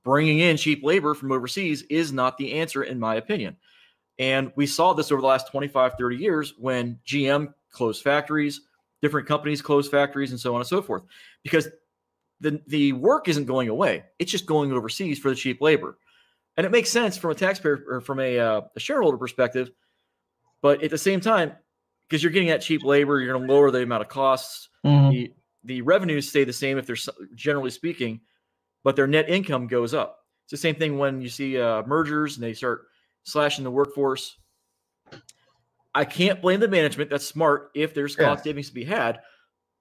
Bringing 0.03 0.39
in 0.39 0.55
cheap 0.55 0.83
labor 0.85 1.13
from 1.13 1.33
overseas 1.33 1.81
is 1.89 2.13
not 2.13 2.37
the 2.37 2.53
answer, 2.53 2.83
in 2.83 2.97
my 2.97 3.15
opinion. 3.15 3.57
And 4.19 4.51
we 4.55 4.65
saw 4.65 4.93
this 4.93 5.11
over 5.11 5.21
the 5.21 5.27
last 5.27 5.51
25, 5.51 5.93
30 5.97 6.15
years 6.15 6.53
when 6.57 6.99
GM 7.05 7.53
closed 7.71 8.03
factories, 8.03 8.61
different 9.01 9.27
companies 9.27 9.61
closed 9.61 9.91
factories, 9.91 10.31
and 10.31 10.39
so 10.39 10.55
on 10.55 10.61
and 10.61 10.67
so 10.67 10.81
forth, 10.81 11.03
because 11.43 11.67
the, 12.39 12.61
the 12.67 12.93
work 12.93 13.27
isn't 13.27 13.45
going 13.45 13.69
away. 13.69 14.05
It's 14.19 14.31
just 14.31 14.45
going 14.45 14.71
overseas 14.71 15.19
for 15.19 15.29
the 15.29 15.35
cheap 15.35 15.61
labor. 15.61 15.97
And 16.55 16.65
it 16.65 16.71
makes 16.71 16.89
sense 16.89 17.17
from 17.17 17.31
a 17.31 17.35
taxpayer 17.35 17.83
or 17.87 18.01
from 18.01 18.19
a, 18.19 18.39
uh, 18.39 18.61
a 18.75 18.79
shareholder 18.79 19.17
perspective. 19.17 19.71
But 20.61 20.83
at 20.83 20.89
the 20.89 20.97
same 20.97 21.21
time, 21.21 21.53
because 22.07 22.23
you're 22.23 22.31
getting 22.31 22.49
that 22.49 22.61
cheap 22.61 22.83
labor, 22.83 23.19
you're 23.19 23.33
going 23.33 23.47
to 23.47 23.53
lower 23.53 23.69
the 23.69 23.83
amount 23.83 24.01
of 24.01 24.07
costs. 24.07 24.69
Mm-hmm. 24.83 25.09
The, 25.11 25.33
the 25.65 25.81
revenues 25.81 26.27
stay 26.27 26.43
the 26.43 26.53
same 26.53 26.77
if 26.77 26.87
they're 26.87 26.97
generally 27.35 27.69
speaking, 27.69 28.21
but 28.83 28.95
their 28.95 29.07
net 29.07 29.29
income 29.29 29.67
goes 29.67 29.93
up. 29.93 30.25
It's 30.45 30.51
the 30.51 30.57
same 30.57 30.75
thing 30.75 30.97
when 30.97 31.21
you 31.21 31.29
see 31.29 31.59
uh, 31.59 31.83
mergers 31.83 32.37
and 32.37 32.43
they 32.43 32.53
start 32.53 32.87
slashing 33.27 33.65
the 33.65 33.71
workforce. 33.71 34.37
I 35.93 36.05
can't 36.05 36.41
blame 36.41 36.61
the 36.61 36.67
management. 36.67 37.09
That's 37.09 37.25
smart 37.25 37.71
if 37.75 37.93
there's 37.93 38.15
cost 38.15 38.39
yeah. 38.39 38.49
savings 38.51 38.69
to 38.69 38.73
be 38.73 38.85
had. 38.85 39.19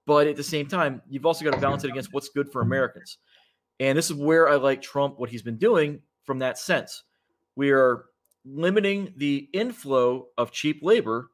But 0.05 0.27
at 0.27 0.35
the 0.35 0.43
same 0.43 0.67
time, 0.67 1.01
you've 1.09 1.25
also 1.25 1.45
got 1.45 1.53
to 1.53 1.61
balance 1.61 1.83
it 1.85 1.89
against 1.89 2.11
what's 2.11 2.29
good 2.29 2.51
for 2.51 2.61
Americans. 2.61 3.19
And 3.79 3.97
this 3.97 4.09
is 4.09 4.15
where 4.15 4.49
I 4.49 4.55
like 4.55 4.81
Trump, 4.81 5.17
what 5.17 5.29
he's 5.29 5.43
been 5.43 5.57
doing 5.57 6.01
from 6.23 6.39
that 6.39 6.57
sense. 6.57 7.03
We 7.55 7.71
are 7.71 8.05
limiting 8.45 9.13
the 9.15 9.49
inflow 9.53 10.27
of 10.37 10.51
cheap 10.51 10.79
labor, 10.81 11.29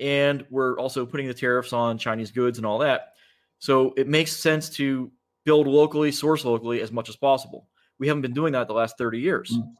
and 0.00 0.46
we're 0.50 0.78
also 0.78 1.04
putting 1.04 1.26
the 1.26 1.34
tariffs 1.34 1.74
on 1.74 1.98
Chinese 1.98 2.30
goods 2.30 2.58
and 2.58 2.66
all 2.66 2.78
that. 2.78 3.14
So 3.58 3.92
it 3.98 4.08
makes 4.08 4.34
sense 4.34 4.70
to 4.70 5.10
build 5.44 5.66
locally, 5.66 6.10
source 6.10 6.44
locally 6.44 6.80
as 6.80 6.90
much 6.90 7.08
as 7.10 7.16
possible. 7.16 7.68
We 7.98 8.08
haven't 8.08 8.22
been 8.22 8.34
doing 8.34 8.52
that 8.54 8.66
the 8.66 8.74
last 8.74 8.96
30 8.96 9.18
years. 9.18 9.50
Mm-hmm. 9.50 9.70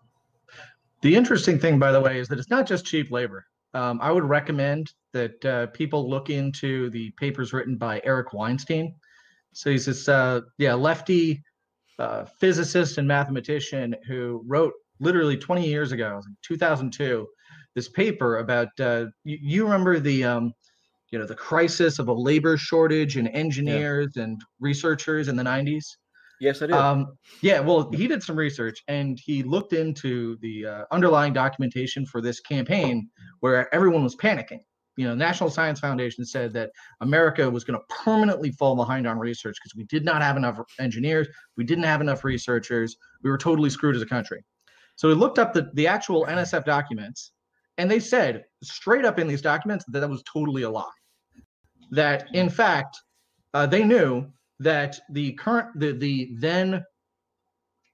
The 1.02 1.14
interesting 1.16 1.59
thing, 1.59 1.78
by 1.80 1.90
the 1.90 2.00
way, 2.00 2.18
is 2.18 2.28
that 2.28 2.38
it's 2.38 2.50
not 2.50 2.66
just 2.66 2.87
cheap 2.87 3.11
labor. 3.11 3.44
Um, 3.75 3.99
I 4.00 4.12
would 4.12 4.25
recommend 4.25 4.92
that 5.12 5.44
uh, 5.44 5.66
people 5.68 6.09
look 6.09 6.30
into 6.30 6.90
the 6.90 7.11
papers 7.12 7.52
written 7.52 7.76
by 7.76 8.00
Eric 8.04 8.32
Weinstein. 8.32 8.94
So 9.52 9.71
he's 9.71 9.87
this, 9.87 10.09
uh, 10.09 10.42
yeah, 10.59 10.75
lefty 10.75 11.42
uh, 11.99 12.25
physicist 12.38 12.99
and 12.99 13.09
mathematician 13.09 13.97
who 14.06 14.42
wrote 14.47 14.73
literally 15.00 15.37
20 15.37 15.66
years 15.66 15.90
ago, 15.90 16.23
2002, 16.42 17.26
this 17.75 17.88
paper 17.88 18.38
about. 18.38 18.68
Uh, 18.78 19.06
you, 19.25 19.38
you, 19.40 19.64
remember 19.64 19.99
the, 19.99 20.23
um, 20.23 20.52
you 21.11 21.18
know, 21.18 21.26
the 21.26 21.35
crisis 21.35 21.99
of 21.99 22.09
a 22.09 22.12
labor 22.12 22.56
shortage 22.56 23.16
in 23.16 23.26
engineers 23.28 24.12
yeah. 24.14 24.23
and 24.23 24.40
researchers 24.61 25.28
in 25.28 25.35
the 25.35 25.42
90s. 25.42 25.85
Yes, 26.42 26.61
I 26.61 26.66
did. 26.66 26.75
Um, 26.75 27.16
yeah, 27.40 27.61
well, 27.61 27.88
he 27.92 28.08
did 28.08 28.20
some 28.20 28.34
research 28.34 28.82
and 28.88 29.16
he 29.25 29.44
looked 29.44 29.72
into 29.72 30.37
the 30.38 30.66
uh, 30.66 30.84
underlying 30.90 31.32
documentation 31.32 32.04
for 32.04 32.20
this 32.20 32.40
campaign 32.40 33.08
where 33.38 33.72
everyone 33.72 34.02
was 34.02 34.16
panicking. 34.16 34.58
You 34.96 35.06
know, 35.06 35.14
National 35.14 35.50
Science 35.50 35.78
Foundation 35.78 36.25
said 36.25 36.52
that 36.54 36.72
America 37.00 37.49
was 37.49 37.62
going 37.62 37.78
to 37.78 37.84
permanently 37.94 38.50
fall 38.50 38.75
behind 38.75 39.06
on 39.06 39.20
research 39.20 39.56
because 39.62 39.76
we 39.76 39.84
did 39.84 40.04
not 40.04 40.20
have 40.20 40.37
enough 40.37 40.58
engineers, 40.80 41.28
we 41.56 41.62
didn't 41.62 41.84
have 41.84 42.00
enough 42.00 42.25
researchers, 42.25 42.96
we 43.22 43.30
were 43.30 43.38
totally 43.38 43.70
screwed 43.70 43.94
as 43.94 44.02
a 44.02 44.06
country. 44.06 44.44
So 44.96 45.06
we 45.06 45.14
looked 45.14 45.38
up 45.38 45.54
the, 45.54 45.70
the 45.75 45.87
actual 45.87 46.26
NSF 46.26 46.64
documents, 46.64 47.30
and 47.78 47.88
they 47.88 48.00
said 48.00 48.46
straight 48.64 49.04
up 49.04 49.20
in 49.20 49.28
these 49.28 49.42
documents 49.42 49.84
that 49.87 50.00
that 50.00 50.11
was 50.11 50.25
totally 50.25 50.62
a 50.62 50.70
lie. 50.70 50.90
That 51.92 52.34
in 52.34 52.50
fact, 52.50 52.99
uh, 53.54 53.66
they 53.66 53.84
knew 53.84 54.26
that 54.62 54.99
the 55.11 55.33
current 55.35 55.69
the 55.78 55.92
the 55.92 56.31
then 56.38 56.85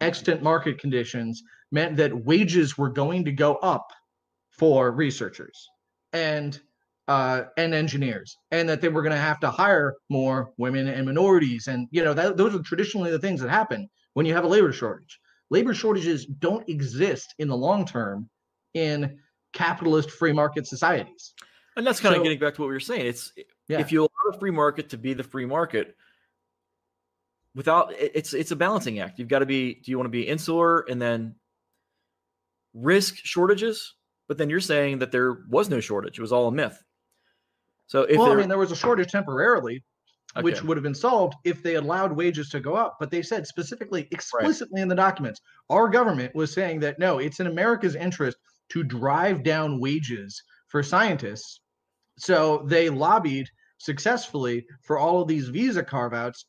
extant 0.00 0.42
market 0.42 0.78
conditions 0.78 1.42
meant 1.72 1.96
that 1.96 2.24
wages 2.24 2.78
were 2.78 2.90
going 2.90 3.24
to 3.24 3.32
go 3.32 3.56
up 3.56 3.90
for 4.50 4.90
researchers 4.92 5.68
and 6.12 6.60
uh, 7.08 7.44
and 7.56 7.72
engineers, 7.72 8.36
and 8.50 8.68
that 8.68 8.82
they 8.82 8.88
were 8.88 9.00
going 9.00 9.14
to 9.14 9.20
have 9.20 9.40
to 9.40 9.50
hire 9.50 9.94
more 10.10 10.50
women 10.58 10.86
and 10.88 11.06
minorities, 11.06 11.66
and 11.66 11.88
you 11.90 12.04
know 12.04 12.12
that 12.12 12.36
those 12.36 12.54
are 12.54 12.62
traditionally 12.62 13.10
the 13.10 13.18
things 13.18 13.40
that 13.40 13.48
happen 13.48 13.88
when 14.14 14.26
you 14.26 14.34
have 14.34 14.44
a 14.44 14.48
labor 14.48 14.72
shortage. 14.72 15.18
Labor 15.50 15.72
shortages 15.72 16.26
don't 16.26 16.68
exist 16.68 17.34
in 17.38 17.48
the 17.48 17.56
long 17.56 17.86
term 17.86 18.28
in 18.74 19.18
capitalist 19.54 20.10
free 20.10 20.32
market 20.34 20.66
societies. 20.66 21.32
And 21.76 21.86
that's 21.86 22.00
kind 22.00 22.14
So- 22.14 22.18
of 22.20 22.24
getting 22.24 22.38
back 22.38 22.54
to 22.56 22.60
what 22.60 22.66
we 22.68 22.74
were 22.74 22.80
saying. 22.80 23.06
It's 23.06 23.32
Yeah. 23.68 23.80
if 23.80 23.90
you 23.90 24.00
allow 24.00 24.32
the 24.32 24.38
free 24.38 24.50
market 24.50 24.90
to 24.90 24.98
be 24.98 25.14
the 25.14 25.22
free 25.22 25.46
market, 25.46 25.96
without 27.54 27.92
it's 27.98 28.34
it's 28.34 28.50
a 28.50 28.56
balancing 28.56 29.00
act. 29.00 29.18
You've 29.18 29.28
got 29.28 29.40
to 29.40 29.46
be. 29.46 29.74
Do 29.74 29.90
you 29.90 29.98
want 29.98 30.06
to 30.06 30.10
be 30.10 30.26
insular 30.26 30.80
and 30.80 31.00
then 31.00 31.34
risk 32.74 33.16
shortages? 33.16 33.94
But 34.28 34.38
then 34.38 34.50
you're 34.50 34.60
saying 34.60 34.98
that 34.98 35.12
there 35.12 35.38
was 35.48 35.68
no 35.68 35.80
shortage; 35.80 36.18
it 36.18 36.22
was 36.22 36.32
all 36.32 36.48
a 36.48 36.52
myth. 36.52 36.82
So 37.86 38.02
if 38.02 38.18
well, 38.18 38.32
I 38.32 38.36
mean, 38.36 38.48
there 38.48 38.58
was 38.58 38.72
a 38.72 38.76
shortage 38.76 39.10
temporarily, 39.10 39.82
which 40.40 40.62
would 40.62 40.76
have 40.76 40.84
been 40.84 40.94
solved 40.94 41.34
if 41.44 41.62
they 41.62 41.76
allowed 41.76 42.12
wages 42.12 42.50
to 42.50 42.60
go 42.60 42.74
up. 42.74 42.96
But 43.00 43.10
they 43.10 43.22
said 43.22 43.46
specifically, 43.46 44.06
explicitly 44.10 44.82
in 44.82 44.88
the 44.88 44.94
documents, 44.94 45.40
our 45.70 45.88
government 45.88 46.34
was 46.34 46.52
saying 46.52 46.80
that 46.80 46.98
no, 46.98 47.18
it's 47.18 47.40
in 47.40 47.46
America's 47.46 47.94
interest 47.94 48.36
to 48.70 48.84
drive 48.84 49.42
down 49.42 49.80
wages 49.80 50.42
for 50.68 50.82
scientists. 50.82 51.60
So 52.18 52.64
they 52.66 52.90
lobbied 52.90 53.48
successfully 53.78 54.66
for 54.82 54.98
all 54.98 55.22
of 55.22 55.28
these 55.28 55.48
visa 55.48 55.82
carve 55.82 56.12
outs 56.12 56.44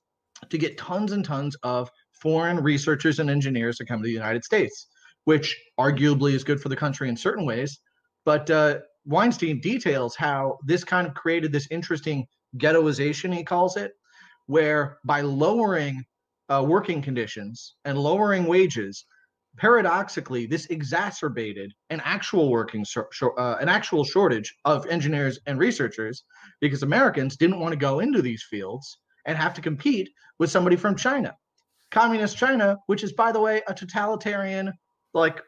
to 0.50 0.58
get 0.58 0.77
tons 0.77 1.12
and 1.12 1.24
tons 1.24 1.55
of 1.63 1.89
foreign 2.13 2.62
researchers 2.62 3.19
and 3.19 3.29
engineers 3.29 3.77
to 3.77 3.86
come 3.86 4.00
to 4.00 4.05
the 4.05 4.12
United 4.12 4.43
States, 4.43 4.88
which 5.25 5.58
arguably 5.79 6.34
is 6.34 6.43
good 6.43 6.62
for 6.62 6.69
the 6.69 6.75
country 6.75 7.10
in 7.10 7.17
certain 7.17 7.46
ways. 7.46 7.79
But 8.25 8.50
uh, 8.50 8.79
Weinstein 9.05 9.60
details 9.62 10.15
how 10.15 10.58
this 10.65 10.84
kind 10.84 11.08
of 11.08 11.13
created 11.13 11.51
this 11.51 11.67
interesting 11.72 12.25
ghettoization, 12.58 13.34
he 13.34 13.43
calls 13.43 13.77
it, 13.77 13.93
where 14.48 14.98
by 15.05 15.22
lowering 15.22 16.03
uh, 16.50 16.65
working 16.67 17.01
conditions 17.01 17.75
and 17.86 17.98
lowering 17.98 18.46
wages, 18.46 19.05
paradoxically, 19.58 20.46
this 20.46 20.65
exacerbated 20.67 21.72
an 21.89 22.01
actual 22.03 22.50
working 22.50 22.84
uh, 23.38 23.55
an 23.60 23.69
actual 23.69 24.03
shortage 24.03 24.53
of 24.65 24.86
engineers 24.88 25.39
and 25.46 25.60
researchers 25.60 26.24
because 26.62 26.84
Americans 26.84 27.38
didn't 27.38 27.60
want 27.60 27.72
to 27.72 27.77
go 27.77 28.00
into 28.00 28.22
these 28.22 28.43
fields 28.50 28.98
and 29.25 29.38
have 29.38 29.53
to 29.55 29.61
compete 29.61 30.09
with 30.39 30.51
somebody 30.51 30.75
from 30.75 30.95
China, 30.95 31.35
communist 31.91 32.38
China, 32.38 32.77
which 32.88 33.03
is 33.03 33.13
by 33.13 33.31
the 33.31 33.39
way 33.39 33.61
a 33.67 33.73
totalitarian 33.73 34.73
like 35.13 35.41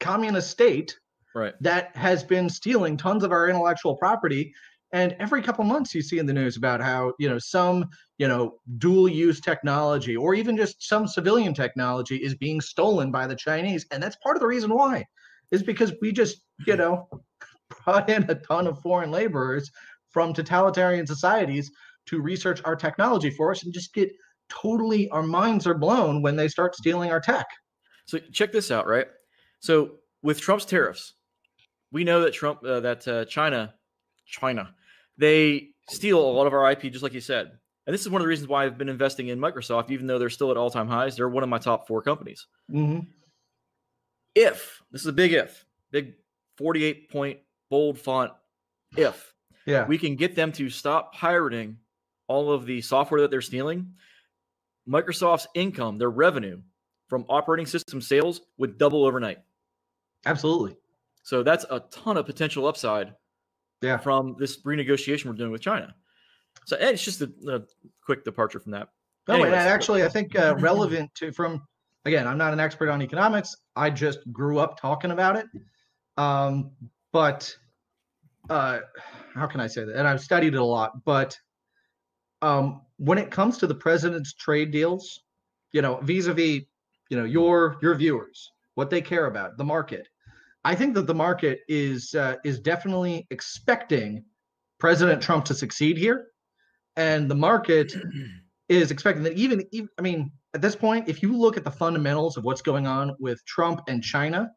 communist 0.00 0.50
state 0.50 0.96
right, 1.34 1.54
that 1.60 1.94
has 1.96 2.22
been 2.22 2.48
stealing 2.48 2.96
tons 2.96 3.24
of 3.24 3.32
our 3.32 3.48
intellectual 3.48 3.96
property. 3.96 4.52
And 4.92 5.16
every 5.18 5.42
couple 5.42 5.64
months 5.64 5.94
you 5.94 6.02
see 6.02 6.18
in 6.18 6.26
the 6.26 6.32
news 6.32 6.56
about 6.56 6.80
how 6.80 7.14
you 7.18 7.28
know 7.28 7.38
some 7.38 7.88
you 8.18 8.28
know 8.28 8.58
dual 8.78 9.08
use 9.08 9.40
technology 9.40 10.16
or 10.16 10.34
even 10.34 10.56
just 10.56 10.82
some 10.82 11.08
civilian 11.08 11.52
technology 11.52 12.16
is 12.16 12.34
being 12.36 12.60
stolen 12.60 13.10
by 13.10 13.26
the 13.26 13.34
chinese. 13.34 13.86
And 13.90 14.02
that's 14.02 14.16
part 14.22 14.36
of 14.36 14.40
the 14.40 14.46
reason 14.46 14.72
why 14.72 15.04
is 15.50 15.62
because 15.62 15.92
we 16.00 16.12
just 16.12 16.42
you 16.66 16.76
know 16.76 17.08
brought 17.84 18.08
in 18.08 18.24
a 18.30 18.34
ton 18.36 18.68
of 18.68 18.80
foreign 18.80 19.10
laborers 19.10 19.70
from 20.10 20.32
totalitarian 20.32 21.06
societies 21.06 21.72
to 22.06 22.20
research 22.20 22.60
our 22.64 22.76
technology 22.76 23.30
for 23.30 23.50
us 23.50 23.64
and 23.64 23.72
just 23.72 23.94
get 23.94 24.10
totally 24.48 25.08
our 25.10 25.22
minds 25.22 25.66
are 25.66 25.74
blown 25.74 26.22
when 26.22 26.36
they 26.36 26.48
start 26.48 26.74
stealing 26.74 27.10
our 27.10 27.20
tech 27.20 27.46
So 28.06 28.18
check 28.32 28.52
this 28.52 28.70
out, 28.70 28.86
right? 28.86 29.06
So 29.60 29.96
with 30.22 30.40
Trump's 30.40 30.64
tariffs, 30.64 31.14
we 31.90 32.04
know 32.04 32.22
that 32.22 32.32
Trump, 32.32 32.64
uh, 32.64 32.80
that 32.80 33.06
uh, 33.08 33.24
China, 33.24 33.74
China, 34.26 34.74
they 35.16 35.68
steal 35.88 36.18
a 36.18 36.32
lot 36.32 36.46
of 36.46 36.52
our 36.52 36.70
IP, 36.70 36.82
just 36.92 37.02
like 37.02 37.14
you 37.14 37.20
said. 37.20 37.52
And 37.86 37.92
this 37.92 38.00
is 38.00 38.10
one 38.10 38.20
of 38.20 38.24
the 38.24 38.28
reasons 38.28 38.48
why 38.48 38.64
I've 38.64 38.78
been 38.78 38.88
investing 38.88 39.28
in 39.28 39.38
Microsoft, 39.38 39.90
even 39.90 40.06
though 40.06 40.18
they're 40.18 40.30
still 40.30 40.50
at 40.50 40.56
all-time 40.56 40.88
highs. 40.88 41.16
They're 41.16 41.28
one 41.28 41.42
of 41.42 41.48
my 41.48 41.58
top 41.58 41.86
four 41.86 42.02
companies. 42.02 42.46
mm-hmm. 42.70 43.00
If 44.34 44.82
this 44.90 45.02
is 45.02 45.06
a 45.06 45.12
big 45.12 45.32
if, 45.32 45.64
big 45.92 46.14
48 46.58 47.10
point 47.10 47.38
bold 47.70 47.98
font, 47.98 48.32
if 48.96 49.32
yeah 49.66 49.86
we 49.86 49.96
can 49.96 50.16
get 50.16 50.34
them 50.34 50.52
to 50.52 50.68
stop 50.68 51.14
pirating 51.14 51.78
all 52.28 52.52
of 52.52 52.66
the 52.66 52.80
software 52.80 53.20
that 53.20 53.30
they're 53.30 53.40
stealing, 53.40 53.92
Microsoft's 54.88 55.46
income, 55.54 55.98
their 55.98 56.10
revenue 56.10 56.60
from 57.08 57.24
operating 57.28 57.66
system 57.66 58.00
sales 58.00 58.40
would 58.58 58.78
double 58.78 59.04
overnight. 59.04 59.38
absolutely 60.26 60.76
So 61.22 61.42
that's 61.42 61.64
a 61.70 61.80
ton 61.90 62.16
of 62.16 62.26
potential 62.26 62.66
upside 62.66 63.14
yeah 63.82 63.96
from 63.98 64.36
this 64.38 64.62
renegotiation 64.62 65.26
we're 65.26 65.32
doing 65.32 65.52
with 65.52 65.60
China. 65.60 65.94
So 66.66 66.76
it's 66.80 67.04
just 67.04 67.20
a, 67.20 67.30
a 67.48 67.60
quick 68.04 68.24
departure 68.24 68.60
from 68.60 68.72
that. 68.72 68.88
No, 69.28 69.42
and 69.42 69.54
actually, 69.54 70.04
I 70.04 70.08
think 70.08 70.36
uh, 70.36 70.54
relevant 70.58 71.14
to 71.16 71.32
from 71.32 71.62
again, 72.04 72.26
I'm 72.26 72.38
not 72.38 72.52
an 72.52 72.60
expert 72.60 72.90
on 72.90 73.02
economics. 73.02 73.56
I 73.76 73.90
just 73.90 74.20
grew 74.32 74.58
up 74.58 74.78
talking 74.78 75.10
about 75.10 75.36
it. 75.36 75.46
Um, 76.16 76.72
but 77.12 77.54
uh, 78.50 78.80
how 79.34 79.46
can 79.46 79.60
I 79.60 79.66
say 79.66 79.84
that? 79.84 79.96
And 79.96 80.06
I've 80.06 80.20
studied 80.20 80.54
it 80.54 80.58
a 80.58 80.64
lot. 80.64 81.04
But 81.04 81.38
um, 82.44 82.82
when 82.98 83.16
it 83.16 83.30
comes 83.30 83.56
to 83.58 83.66
the 83.66 83.74
president's 83.74 84.34
trade 84.34 84.70
deals, 84.70 85.20
you 85.72 85.80
know, 85.80 85.96
vis-a-vis, 86.02 86.62
you 87.08 87.16
know, 87.16 87.24
your 87.24 87.78
your 87.80 87.94
viewers, 87.94 88.50
what 88.74 88.90
they 88.90 89.00
care 89.00 89.26
about, 89.26 89.56
the 89.56 89.64
market. 89.64 90.06
I 90.62 90.74
think 90.74 90.94
that 90.94 91.06
the 91.06 91.14
market 91.14 91.60
is 91.68 92.14
uh, 92.14 92.36
is 92.44 92.60
definitely 92.60 93.26
expecting 93.30 94.24
President 94.78 95.22
Trump 95.22 95.46
to 95.46 95.54
succeed 95.54 95.96
here, 95.96 96.26
and 96.96 97.30
the 97.30 97.34
market 97.34 97.94
is 98.68 98.90
expecting 98.90 99.22
that 99.24 99.38
even, 99.38 99.64
even 99.72 99.88
I 99.98 100.02
mean, 100.02 100.30
at 100.52 100.60
this 100.60 100.76
point, 100.76 101.08
if 101.08 101.22
you 101.22 101.34
look 101.36 101.56
at 101.56 101.64
the 101.64 101.70
fundamentals 101.70 102.36
of 102.36 102.44
what's 102.44 102.62
going 102.62 102.86
on 102.86 103.16
with 103.18 103.42
Trump 103.46 103.80
and 103.88 104.02
China, 104.02 104.50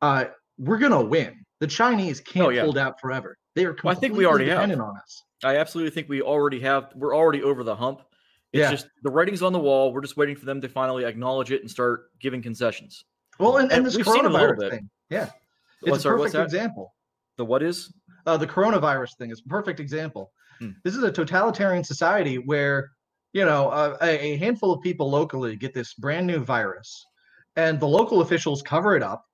uh, 0.00 0.24
we're 0.56 0.78
gonna 0.78 1.04
win. 1.04 1.44
The 1.60 1.66
Chinese 1.66 2.20
can't 2.20 2.46
Oh, 2.46 2.50
yeah. 2.50 2.62
hold 2.62 2.78
out 2.78 3.00
forever. 3.00 3.36
They 3.54 3.64
are 3.64 3.76
Well, 3.84 3.92
I 3.92 3.94
think 3.94 4.14
we 4.14 4.24
completely 4.24 4.26
already 4.26 4.44
have. 4.48 4.56
dependent 4.58 4.80
on 4.82 4.96
us. 4.96 5.22
I 5.44 5.56
absolutely 5.56 5.90
think 5.90 6.08
we 6.08 6.22
already 6.22 6.60
have. 6.60 6.90
We're 6.94 7.14
already 7.14 7.42
over 7.42 7.62
the 7.64 7.74
hump. 7.76 8.00
It's 8.52 8.60
Yeah. 8.60 8.70
just 8.70 8.88
the 9.02 9.10
writing's 9.10 9.42
on 9.42 9.52
the 9.52 9.58
wall. 9.60 9.92
We're 9.92 10.00
just 10.00 10.16
waiting 10.16 10.36
for 10.36 10.44
them 10.46 10.60
to 10.62 10.68
finally 10.68 11.04
acknowledge 11.04 11.52
it 11.52 11.60
and 11.60 11.70
start 11.70 12.10
giving 12.18 12.42
concessions. 12.42 13.04
Well, 13.38 13.58
and, 13.58 13.70
and, 13.70 13.78
And 13.78 13.86
this 13.86 13.96
we've 13.96 14.06
a 14.06 14.10
coronavirus 14.10 14.70
thing, 14.70 14.90
yeah, 15.08 15.24
it's 15.24 15.88
a 15.88 15.90
what's 15.90 16.02
perfect 16.04 16.32
that? 16.34 16.42
example. 16.44 16.94
The 17.36 17.44
what 17.44 17.62
is? 17.62 17.92
uh, 18.26 18.36
the 18.36 18.46
coronavirus 18.46 19.16
thing 19.16 19.30
is 19.30 19.40
a 19.44 19.48
perfect 19.48 19.80
example. 19.80 20.30
Hmm. 20.58 20.70
This 20.84 20.94
is 20.94 21.02
a 21.02 21.10
totalitarian 21.12 21.82
society 21.84 22.36
where 22.36 22.90
you 23.32 23.44
know 23.46 23.70
uh, 23.70 23.96
a, 24.02 24.32
a 24.34 24.36
handful 24.36 24.72
of 24.72 24.82
people 24.82 25.08
locally 25.10 25.56
get 25.56 25.72
this 25.72 25.94
brand 25.94 26.26
new 26.26 26.40
virus, 26.40 27.06
and 27.56 27.80
the 27.80 27.86
local 27.88 28.20
officials 28.20 28.60
cover 28.62 28.94
it 28.96 29.02
up. 29.02 29.24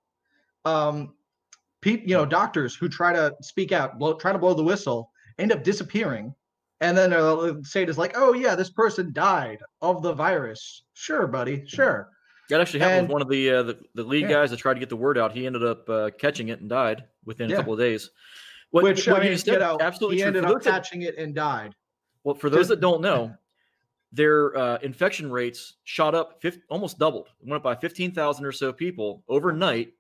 Um, 0.65 1.15
pe- 1.81 2.03
you 2.03 2.15
know, 2.17 2.27
doctors 2.27 2.75
who 2.75 2.89
try 2.89 3.13
to 3.13 3.35
speak 3.41 3.73
out, 3.73 3.99
blow, 3.99 4.15
try 4.15 4.33
to 4.33 4.39
blow 4.39 4.55
the 4.55 4.63
whistle, 4.63 5.11
end 5.39 5.53
up 5.53 5.63
disappearing, 5.63 6.35
and 6.81 6.97
then 6.97 7.11
they'll 7.11 7.63
say 7.65 7.83
it 7.83 7.89
is 7.89 7.99
like, 7.99 8.13
"Oh 8.17 8.33
yeah, 8.35 8.55
this 8.55 8.71
person 8.71 9.13
died 9.13 9.59
of 9.83 10.03
the 10.03 10.13
virus." 10.13 10.83
Sure, 10.95 11.27
buddy, 11.27 11.65
sure. 11.67 12.11
That 12.49 12.61
actually 12.61 12.81
happened 12.81 12.99
And- 13.01 13.09
with 13.09 13.13
one 13.13 13.23
of 13.23 13.29
the 13.29 13.51
uh, 13.51 13.63
the, 13.65 13.79
the 13.95 14.05
lead 14.05 14.23
Yeah. 14.23 14.29
guys 14.29 14.51
that 14.51 14.59
tried 14.59 14.75
to 14.75 14.81
get 14.81 14.89
the 14.89 14.97
word 14.97 15.19
out. 15.19 15.33
He 15.33 15.47
ended 15.47 15.65
up 15.65 15.89
uh, 15.89 16.11
catching 16.19 16.49
it 16.49 16.61
and 16.61 16.69
died 16.69 17.05
within 17.25 17.49
Yeah. 17.51 17.57
a 17.57 17.59
couple 17.59 17.73
of 17.73 17.79
days. 17.79 18.11
What, 18.71 18.85
Which 18.85 19.07
what 19.07 19.19
I 19.19 19.23
mean, 19.23 19.33
you 19.33 19.39
said, 19.39 19.61
know, 19.61 19.79
absolutely 19.81 20.17
he 20.17 20.23
true. 20.23 20.29
ended 20.29 20.45
up 20.45 20.63
catching 20.63 21.03
it 21.03 21.17
and 21.17 21.35
died. 21.35 21.75
Well, 22.25 22.35
for 22.35 22.51
those 22.51 22.69
that 22.69 22.81
don't 22.81 23.01
know, 23.01 23.33
their 24.13 24.57
uh, 24.57 24.79
infection 24.83 25.31
rates 25.31 25.75
shot 25.85 26.15
up, 26.15 26.41
50, 26.43 26.63
almost 26.69 26.99
doubled. 26.99 27.29
It 27.41 27.49
went 27.49 27.57
up 27.59 27.63
by 27.63 27.75
15,000 27.77 28.45
or 28.45 28.53
so 28.53 28.73
people 28.73 29.23
overnight 29.29 29.93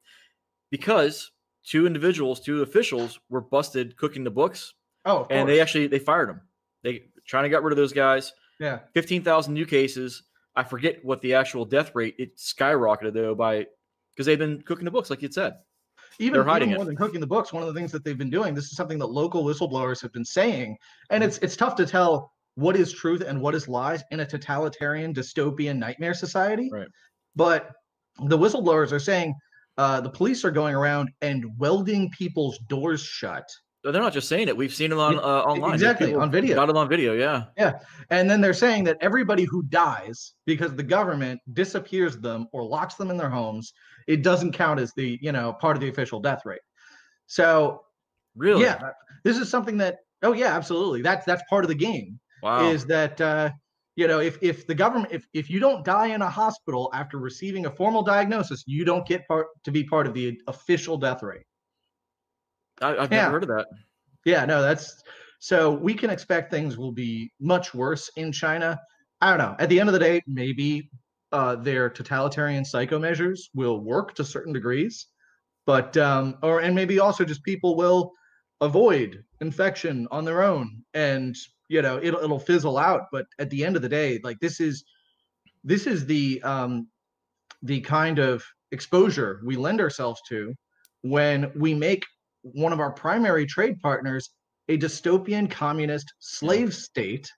because 0.70 1.30
two 1.66 1.86
individuals, 1.86 2.40
two 2.40 2.62
officials 2.62 3.18
were 3.28 3.40
busted 3.40 3.96
cooking 3.96 4.24
the 4.24 4.30
books 4.30 4.72
Oh, 5.04 5.26
and 5.30 5.48
they 5.48 5.60
actually 5.60 5.86
they 5.86 5.98
fired 5.98 6.28
them. 6.28 6.40
They 6.82 7.02
trying 7.26 7.44
to 7.44 7.48
get 7.48 7.62
rid 7.62 7.72
of 7.72 7.76
those 7.76 7.92
guys. 7.92 8.32
yeah. 8.58 8.80
15,000 8.94 9.52
new 9.54 9.66
cases. 9.66 10.22
I 10.56 10.62
forget 10.64 11.04
what 11.04 11.20
the 11.20 11.34
actual 11.34 11.64
death 11.64 11.94
rate. 11.94 12.14
It 12.18 12.36
skyrocketed 12.38 13.12
though 13.12 13.34
by 13.34 13.66
because 14.14 14.26
they've 14.26 14.38
been 14.38 14.62
cooking 14.62 14.84
the 14.84 14.90
books 14.90 15.10
like 15.10 15.22
you 15.22 15.30
said. 15.30 15.52
even, 16.18 16.32
They're 16.32 16.42
even 16.42 16.50
hiding 16.52 16.70
more 16.70 16.82
it. 16.82 16.86
than 16.86 16.96
cooking 16.96 17.20
the 17.20 17.26
books 17.26 17.52
one 17.52 17.62
of 17.62 17.72
the 17.72 17.78
things 17.78 17.92
that 17.92 18.04
they've 18.04 18.16
been 18.18 18.30
doing 18.30 18.54
this 18.54 18.64
is 18.64 18.76
something 18.76 18.98
that 18.98 19.06
local 19.06 19.44
whistleblowers 19.44 20.00
have 20.02 20.12
been 20.12 20.24
saying 20.24 20.76
and 21.10 21.22
it's 21.22 21.38
it's 21.38 21.56
tough 21.56 21.76
to 21.76 21.84
tell 21.86 22.32
what 22.54 22.74
is 22.74 22.90
truth 22.92 23.20
and 23.20 23.38
what 23.40 23.54
is 23.54 23.68
lies 23.68 24.02
in 24.12 24.20
a 24.20 24.26
totalitarian 24.26 25.12
dystopian 25.12 25.76
nightmare 25.76 26.14
society 26.14 26.70
Right. 26.72 26.88
but 27.36 27.70
the 28.26 28.38
whistleblowers 28.38 28.92
are 28.92 28.98
saying 28.98 29.34
uh, 29.78 30.00
the 30.00 30.10
police 30.10 30.44
are 30.44 30.50
going 30.50 30.74
around 30.74 31.10
and 31.20 31.44
welding 31.58 32.10
people's 32.10 32.58
doors 32.68 33.02
shut 33.02 33.48
They're 33.84 33.92
not 33.92 34.12
just 34.12 34.28
saying 34.28 34.48
it. 34.48 34.56
We've 34.56 34.74
seen 34.74 34.92
it 34.92 34.98
on 34.98 35.18
uh, 35.18 35.20
online. 35.20 35.74
exactly, 35.74 36.14
on 36.14 36.30
video. 36.30 36.54
Got 36.56 36.70
it 36.70 36.76
on 36.76 36.88
video. 36.88 37.14
Yeah. 37.14 37.44
Yeah. 37.56 37.78
and 38.10 38.28
then 38.28 38.40
they're 38.40 38.54
saying 38.54 38.84
that 38.84 38.96
everybody 39.00 39.44
who 39.44 39.62
dies 39.64 40.34
because 40.46 40.74
the 40.74 40.82
government 40.82 41.40
disappears 41.52 42.18
them 42.18 42.48
or 42.52 42.64
locks 42.64 42.94
them 42.94 43.10
in 43.10 43.16
their 43.16 43.30
homes 43.30 43.72
it 44.06 44.22
doesn't 44.22 44.52
count 44.52 44.78
as 44.80 44.92
the 44.96 45.18
you 45.20 45.32
know 45.32 45.52
part 45.54 45.76
of 45.76 45.80
the 45.80 45.88
official 45.88 46.20
death 46.20 46.42
rate 46.44 46.60
so 47.26 47.82
Really? 48.36 48.62
Yeah, 48.62 48.90
this 49.24 49.38
is 49.38 49.48
something 49.48 49.76
that. 49.78 49.98
Oh 50.22 50.32
yeah, 50.32 50.54
absolutely. 50.54 51.02
That's 51.02 51.24
that's 51.24 51.42
part 51.48 51.64
of 51.64 51.68
the 51.68 51.74
game. 51.74 52.20
Wow. 52.42 52.68
Is 52.68 52.84
that 52.86 53.20
uh, 53.20 53.50
you 53.96 54.06
know 54.06 54.20
if 54.20 54.38
if 54.42 54.66
the 54.66 54.74
government 54.74 55.12
if 55.12 55.26
if 55.32 55.50
you 55.50 55.58
don't 55.58 55.84
die 55.84 56.08
in 56.08 56.22
a 56.22 56.28
hospital 56.28 56.90
after 56.94 57.18
receiving 57.18 57.66
a 57.66 57.70
formal 57.70 58.02
diagnosis, 58.02 58.62
you 58.66 58.84
don't 58.84 59.06
get 59.06 59.26
part 59.26 59.48
to 59.64 59.72
be 59.72 59.82
part 59.82 60.06
of 60.06 60.14
the 60.14 60.38
official 60.46 60.96
death 60.96 61.22
rate. 61.22 61.46
I, 62.80 62.96
I've 62.96 63.12
yeah. 63.12 63.22
never 63.22 63.32
heard 63.32 63.42
of 63.44 63.48
that. 63.48 63.66
Yeah, 64.24 64.44
no, 64.44 64.62
that's 64.62 65.02
so 65.38 65.72
we 65.72 65.94
can 65.94 66.10
expect 66.10 66.50
things 66.50 66.76
will 66.76 66.92
be 66.92 67.32
much 67.40 67.74
worse 67.74 68.10
in 68.16 68.32
China. 68.32 68.78
I 69.20 69.30
don't 69.30 69.38
know. 69.38 69.56
At 69.58 69.70
the 69.70 69.80
end 69.80 69.88
of 69.88 69.94
the 69.94 69.98
day, 69.98 70.22
maybe 70.26 70.90
uh, 71.32 71.56
their 71.56 71.88
totalitarian 71.88 72.64
psycho 72.64 72.98
measures 72.98 73.50
will 73.54 73.80
work 73.80 74.14
to 74.16 74.24
certain 74.24 74.52
degrees, 74.52 75.06
but 75.64 75.96
um, 75.96 76.36
or 76.42 76.60
and 76.60 76.74
maybe 76.74 77.00
also 77.00 77.24
just 77.24 77.42
people 77.44 77.76
will 77.76 78.12
avoid 78.60 79.24
infection 79.40 80.06
on 80.10 80.24
their 80.24 80.42
own, 80.42 80.82
and 80.92 81.34
you 81.68 81.82
know 81.82 81.98
it'll 82.02 82.20
it'll 82.20 82.38
fizzle 82.38 82.78
out. 82.78 83.02
But 83.12 83.26
at 83.38 83.50
the 83.50 83.64
end 83.64 83.76
of 83.76 83.82
the 83.82 83.88
day, 83.88 84.20
like 84.22 84.38
this 84.40 84.60
is 84.60 84.84
this 85.64 85.86
is 85.86 86.06
the 86.06 86.42
um, 86.42 86.88
the 87.62 87.80
kind 87.80 88.18
of 88.18 88.44
exposure 88.72 89.40
we 89.44 89.56
lend 89.56 89.80
ourselves 89.80 90.20
to 90.28 90.54
when 91.02 91.50
we 91.54 91.74
make 91.74 92.04
one 92.42 92.72
of 92.72 92.80
our 92.80 92.92
primary 92.92 93.46
trade 93.46 93.78
partners 93.80 94.30
a 94.68 94.78
dystopian 94.78 95.50
communist 95.50 96.12
slave 96.18 96.74
state 96.74 97.30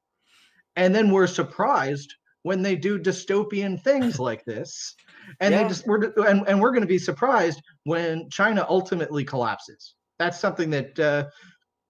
and 0.76 0.94
then 0.94 1.10
we're 1.10 1.26
surprised 1.26 2.14
when 2.42 2.62
they 2.62 2.76
do 2.76 2.98
dystopian 2.98 3.80
things 3.82 4.18
like 4.28 4.44
this 4.44 4.94
and 5.40 5.52
yeah. 5.52 5.62
they 5.62 5.68
just 5.68 5.86
we're 5.86 6.12
and, 6.26 6.46
and 6.48 6.60
we're 6.60 6.70
going 6.70 6.82
to 6.82 6.86
be 6.86 6.98
surprised 6.98 7.60
when 7.84 8.28
china 8.30 8.64
ultimately 8.68 9.24
collapses 9.24 9.94
that's 10.18 10.38
something 10.38 10.70
that 10.70 10.98
uh, 10.98 11.24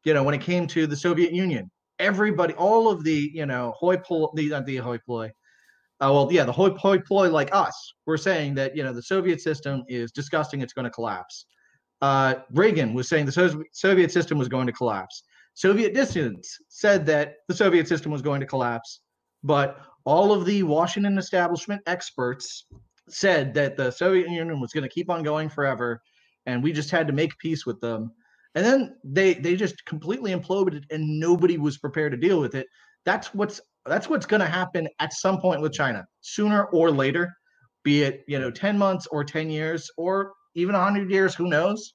you 0.04 0.14
know 0.14 0.22
when 0.22 0.34
it 0.34 0.40
came 0.40 0.66
to 0.66 0.86
the 0.86 0.96
soviet 0.96 1.32
union 1.32 1.70
everybody 1.98 2.54
all 2.54 2.90
of 2.90 3.04
the 3.04 3.30
you 3.34 3.46
know 3.46 3.72
hoi 3.76 3.96
polloi 3.96 4.28
the, 4.34 4.52
uh, 4.52 4.60
the 4.60 4.76
hoi 4.76 4.98
polloi 4.98 5.26
uh, 6.00 6.10
well 6.12 6.28
yeah 6.30 6.44
the 6.44 6.52
hoi, 6.52 6.70
hoi 6.70 6.98
polloi 6.98 7.28
like 7.28 7.48
us 7.52 7.94
we're 8.06 8.16
saying 8.16 8.54
that 8.54 8.76
you 8.76 8.82
know 8.82 8.92
the 8.92 9.02
soviet 9.02 9.40
system 9.40 9.84
is 9.88 10.12
disgusting 10.12 10.60
it's 10.60 10.72
going 10.72 10.84
to 10.84 10.90
collapse 10.90 11.46
uh, 12.00 12.34
reagan 12.52 12.94
was 12.94 13.08
saying 13.08 13.26
the 13.26 13.66
soviet 13.72 14.12
system 14.12 14.38
was 14.38 14.48
going 14.48 14.66
to 14.66 14.72
collapse 14.72 15.24
Soviet 15.58 15.92
dissidents 15.92 16.56
said 16.68 17.04
that 17.06 17.38
the 17.48 17.54
Soviet 17.54 17.88
system 17.88 18.12
was 18.12 18.22
going 18.22 18.38
to 18.38 18.46
collapse, 18.46 19.00
but 19.42 19.80
all 20.04 20.32
of 20.32 20.44
the 20.46 20.62
Washington 20.62 21.18
establishment 21.18 21.82
experts 21.86 22.64
said 23.08 23.54
that 23.54 23.76
the 23.76 23.90
Soviet 23.90 24.28
Union 24.28 24.60
was 24.60 24.72
going 24.72 24.84
to 24.84 24.88
keep 24.88 25.10
on 25.10 25.24
going 25.24 25.48
forever, 25.48 26.00
and 26.46 26.62
we 26.62 26.72
just 26.72 26.92
had 26.92 27.08
to 27.08 27.12
make 27.12 27.36
peace 27.40 27.66
with 27.66 27.80
them. 27.80 28.12
And 28.58 28.66
then 28.66 28.96
they 29.04 29.34
they 29.34 29.54
just 29.54 29.84
completely 29.84 30.34
imploded, 30.34 30.82
and 30.90 31.20
nobody 31.20 31.58
was 31.58 31.78
prepared 31.78 32.10
to 32.12 32.18
deal 32.18 32.40
with 32.40 32.56
it. 32.56 32.66
That's 33.04 33.32
what's 33.32 33.60
that's 33.86 34.08
what's 34.08 34.26
going 34.26 34.40
to 34.40 34.48
happen 34.48 34.88
at 34.98 35.12
some 35.12 35.40
point 35.40 35.60
with 35.60 35.72
China, 35.72 36.04
sooner 36.20 36.64
or 36.64 36.90
later, 36.90 37.32
be 37.84 38.02
it 38.02 38.24
you 38.26 38.38
know 38.40 38.50
ten 38.50 38.76
months 38.76 39.06
or 39.06 39.22
ten 39.22 39.48
years 39.48 39.88
or 39.96 40.32
even 40.54 40.74
hundred 40.74 41.08
years, 41.08 41.36
who 41.36 41.48
knows? 41.48 41.94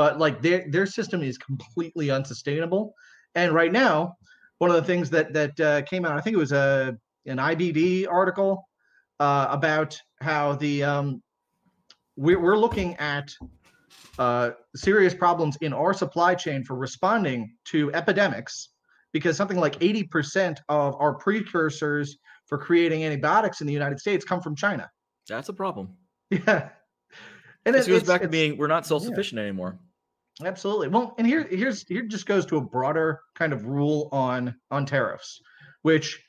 but 0.00 0.18
like 0.18 0.40
their 0.40 0.64
their 0.70 0.86
system 0.86 1.22
is 1.22 1.36
completely 1.36 2.10
unsustainable. 2.10 2.94
And 3.34 3.52
right 3.52 3.70
now, 3.72 4.16
one 4.58 4.70
of 4.70 4.76
the 4.76 4.82
things 4.82 5.10
that 5.10 5.32
that 5.34 5.60
uh, 5.60 5.82
came 5.82 6.06
out, 6.06 6.16
I 6.16 6.22
think 6.22 6.34
it 6.34 6.38
was 6.38 6.52
a 6.52 6.96
an 7.26 7.36
IBD 7.36 8.06
article 8.10 8.66
uh, 9.18 9.48
about 9.50 10.00
how 10.22 10.54
the 10.54 10.84
um, 10.84 11.22
we're, 12.16 12.40
we're 12.40 12.56
looking 12.56 12.96
at 12.96 13.30
uh, 14.18 14.50
serious 14.74 15.14
problems 15.14 15.56
in 15.60 15.72
our 15.72 15.94
supply 15.94 16.34
chain 16.34 16.64
for 16.64 16.76
responding 16.76 17.54
to 17.66 17.92
epidemics 17.92 18.70
because 19.12 19.36
something 19.36 19.58
like 19.58 19.78
80% 19.80 20.58
of 20.68 20.94
our 20.96 21.14
precursors 21.14 22.18
for 22.46 22.58
creating 22.58 23.04
antibiotics 23.04 23.60
in 23.60 23.66
the 23.66 23.72
United 23.72 23.98
States 23.98 24.24
come 24.24 24.40
from 24.40 24.54
China. 24.54 24.90
That's 25.28 25.48
a 25.48 25.54
problem. 25.54 25.96
Yeah. 26.46 26.68
And 27.66 27.74
it, 27.74 27.86
goes 27.88 28.04
back 28.04 28.22
to 28.22 28.28
being 28.28 28.56
we're 28.56 28.68
not 28.68 28.86
self-sufficient 28.86 29.38
yeah. 29.38 29.46
anymore. 29.46 29.78
Absolutely. 30.44 30.88
Well, 30.88 31.14
and 31.18 31.26
here 31.26 31.46
here's 31.50 31.86
here 31.86 32.02
just 32.02 32.24
goes 32.24 32.46
to 32.46 32.56
a 32.56 32.60
broader 32.60 33.20
kind 33.34 33.52
of 33.52 33.66
rule 33.66 34.08
on 34.12 34.54
on 34.70 34.86
tariffs, 34.86 35.40
which 35.82 36.22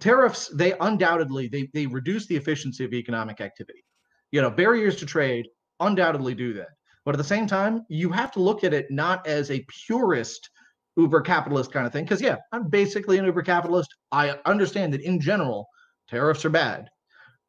tariffs 0.00 0.48
they 0.48 0.74
undoubtedly 0.80 1.48
they 1.48 1.68
they 1.72 1.86
reduce 1.86 2.26
the 2.26 2.36
efficiency 2.36 2.84
of 2.84 2.92
economic 2.92 3.40
activity. 3.40 3.84
You 4.30 4.42
know, 4.42 4.50
barriers 4.50 4.96
to 4.96 5.06
trade 5.06 5.48
undoubtedly 5.80 6.34
do 6.34 6.52
that. 6.54 6.68
But 7.08 7.14
at 7.14 7.18
the 7.20 7.24
same 7.24 7.46
time, 7.46 7.86
you 7.88 8.10
have 8.10 8.30
to 8.32 8.42
look 8.42 8.64
at 8.64 8.74
it 8.74 8.90
not 8.90 9.26
as 9.26 9.50
a 9.50 9.64
purist 9.86 10.50
uber 10.94 11.22
capitalist 11.22 11.72
kind 11.72 11.86
of 11.86 11.92
thing 11.94 12.04
because 12.04 12.20
yeah, 12.20 12.36
I'm 12.52 12.68
basically 12.68 13.16
an 13.16 13.24
uber 13.24 13.40
capitalist. 13.40 13.88
I 14.12 14.38
understand 14.44 14.92
that 14.92 15.00
in 15.00 15.18
general 15.18 15.70
tariffs 16.10 16.44
are 16.44 16.50
bad. 16.50 16.90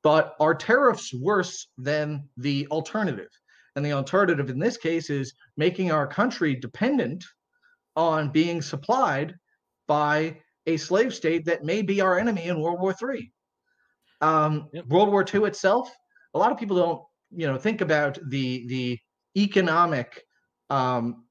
But 0.01 0.33
are 0.39 0.55
tariffs 0.55 1.13
worse 1.13 1.67
than 1.77 2.29
the 2.37 2.69
alternative? 2.71 3.27
And 3.75 3.85
the 3.85 3.91
alternative 3.91 4.49
in 4.49 4.59
this 4.59 4.77
case 4.77 5.09
is 5.09 5.33
making 5.57 5.91
our 5.91 6.07
country 6.07 6.55
dependent 6.55 7.25
on 7.97 8.31
being 8.31 8.61
supplied 8.61 9.35
by 9.89 10.37
a 10.67 10.77
slave 10.77 11.13
state 11.13 11.43
that 11.47 11.65
may 11.65 11.81
be 11.81 11.99
our 11.99 12.17
enemy 12.17 12.45
in 12.45 12.61
World 12.61 12.79
War 12.79 12.95
III. 12.97 13.29
Um, 14.21 14.69
yep. 14.71 14.85
World 14.85 15.09
War 15.09 15.25
II 15.25 15.43
itself, 15.43 15.93
a 16.33 16.39
lot 16.39 16.53
of 16.53 16.57
people 16.57 16.77
don't, 16.77 17.01
you 17.31 17.45
know, 17.45 17.57
think 17.57 17.81
about 17.81 18.17
the 18.29 18.65
the 18.67 18.99
economic 19.37 20.23
um, 20.69 21.25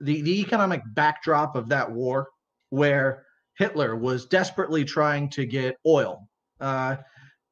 the 0.00 0.20
the 0.22 0.40
economic 0.40 0.82
backdrop 0.94 1.56
of 1.56 1.68
that 1.70 1.90
war, 1.90 2.28
where 2.70 3.24
Hitler 3.56 3.96
was 3.96 4.26
desperately 4.26 4.84
trying 4.84 5.30
to 5.30 5.46
get 5.46 5.76
oil, 5.86 6.28
uh, 6.60 6.96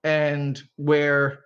and 0.03 0.63
where 0.77 1.45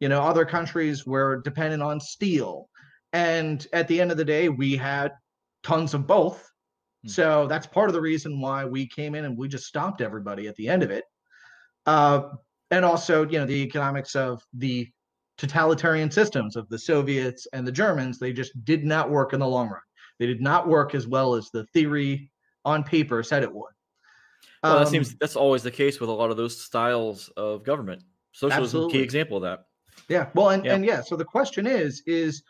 you 0.00 0.08
know, 0.08 0.22
other 0.22 0.44
countries 0.44 1.06
were 1.06 1.40
dependent 1.42 1.82
on 1.82 2.00
steel. 2.00 2.68
And 3.12 3.66
at 3.72 3.88
the 3.88 4.00
end 4.00 4.10
of 4.10 4.16
the 4.16 4.24
day, 4.24 4.48
we 4.48 4.76
had 4.76 5.12
tons 5.62 5.94
of 5.94 6.06
both. 6.06 6.48
Hmm. 7.04 7.08
So 7.08 7.46
that's 7.46 7.66
part 7.66 7.88
of 7.88 7.94
the 7.94 8.00
reason 8.00 8.40
why 8.40 8.64
we 8.64 8.86
came 8.86 9.14
in 9.14 9.24
and 9.24 9.36
we 9.36 9.48
just 9.48 9.66
stopped 9.66 10.00
everybody 10.00 10.46
at 10.46 10.56
the 10.56 10.68
end 10.68 10.82
of 10.82 10.90
it. 10.90 11.04
Uh, 11.86 12.28
and 12.70 12.84
also, 12.84 13.26
you 13.26 13.38
know, 13.38 13.46
the 13.46 13.62
economics 13.62 14.14
of 14.14 14.42
the 14.52 14.88
totalitarian 15.38 16.10
systems 16.10 16.56
of 16.56 16.68
the 16.68 16.78
Soviets 16.78 17.46
and 17.52 17.66
the 17.66 17.72
Germans, 17.72 18.18
they 18.18 18.32
just 18.32 18.64
did 18.64 18.84
not 18.84 19.08
work 19.08 19.32
in 19.32 19.40
the 19.40 19.46
long 19.46 19.68
run. 19.68 19.80
They 20.18 20.26
did 20.26 20.40
not 20.40 20.68
work 20.68 20.94
as 20.94 21.06
well 21.06 21.34
as 21.34 21.50
the 21.50 21.64
theory 21.66 22.30
on 22.64 22.82
paper 22.82 23.22
said 23.22 23.42
it 23.42 23.54
would. 23.54 23.72
Well, 24.62 24.78
um, 24.78 24.84
that 24.84 24.90
seems 24.90 25.14
that's 25.14 25.36
always 25.36 25.62
the 25.62 25.70
case 25.70 26.00
with 26.00 26.10
a 26.10 26.12
lot 26.12 26.30
of 26.30 26.36
those 26.36 26.60
styles 26.60 27.28
of 27.36 27.62
government. 27.62 28.02
Socialism 28.32 28.64
absolutely. 28.64 28.98
key 28.98 29.04
example 29.04 29.36
of 29.38 29.44
that. 29.44 29.60
Yeah. 30.08 30.28
Well, 30.34 30.50
and, 30.50 30.64
yeah. 30.64 30.74
and 30.74 30.84
yeah, 30.84 31.00
so 31.00 31.16
the 31.16 31.24
question 31.24 31.66
is, 31.66 32.02
is 32.06 32.42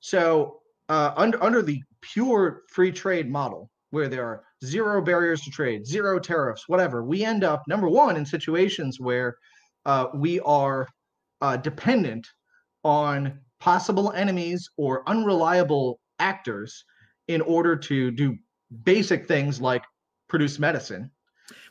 so 0.00 0.60
uh, 0.88 1.12
under 1.16 1.42
under 1.42 1.62
the 1.62 1.80
pure 2.00 2.62
free 2.68 2.90
trade 2.90 3.30
model, 3.30 3.70
where 3.90 4.08
there 4.08 4.26
are 4.26 4.42
zero 4.64 5.00
barriers 5.00 5.42
to 5.42 5.50
trade, 5.50 5.86
zero 5.86 6.18
tariffs, 6.18 6.68
whatever, 6.68 7.04
we 7.04 7.24
end 7.24 7.44
up 7.44 7.62
number 7.68 7.88
one 7.88 8.16
in 8.16 8.26
situations 8.26 8.98
where 8.98 9.36
uh, 9.86 10.06
we 10.14 10.40
are 10.40 10.88
uh, 11.42 11.58
dependent 11.58 12.26
on 12.84 13.38
possible 13.60 14.12
enemies 14.12 14.70
or 14.78 15.06
unreliable 15.08 16.00
actors 16.18 16.84
in 17.28 17.42
order 17.42 17.76
to 17.76 18.10
do 18.10 18.36
basic 18.84 19.28
things 19.28 19.60
like 19.60 19.84
produce 20.28 20.58
medicine. 20.58 21.10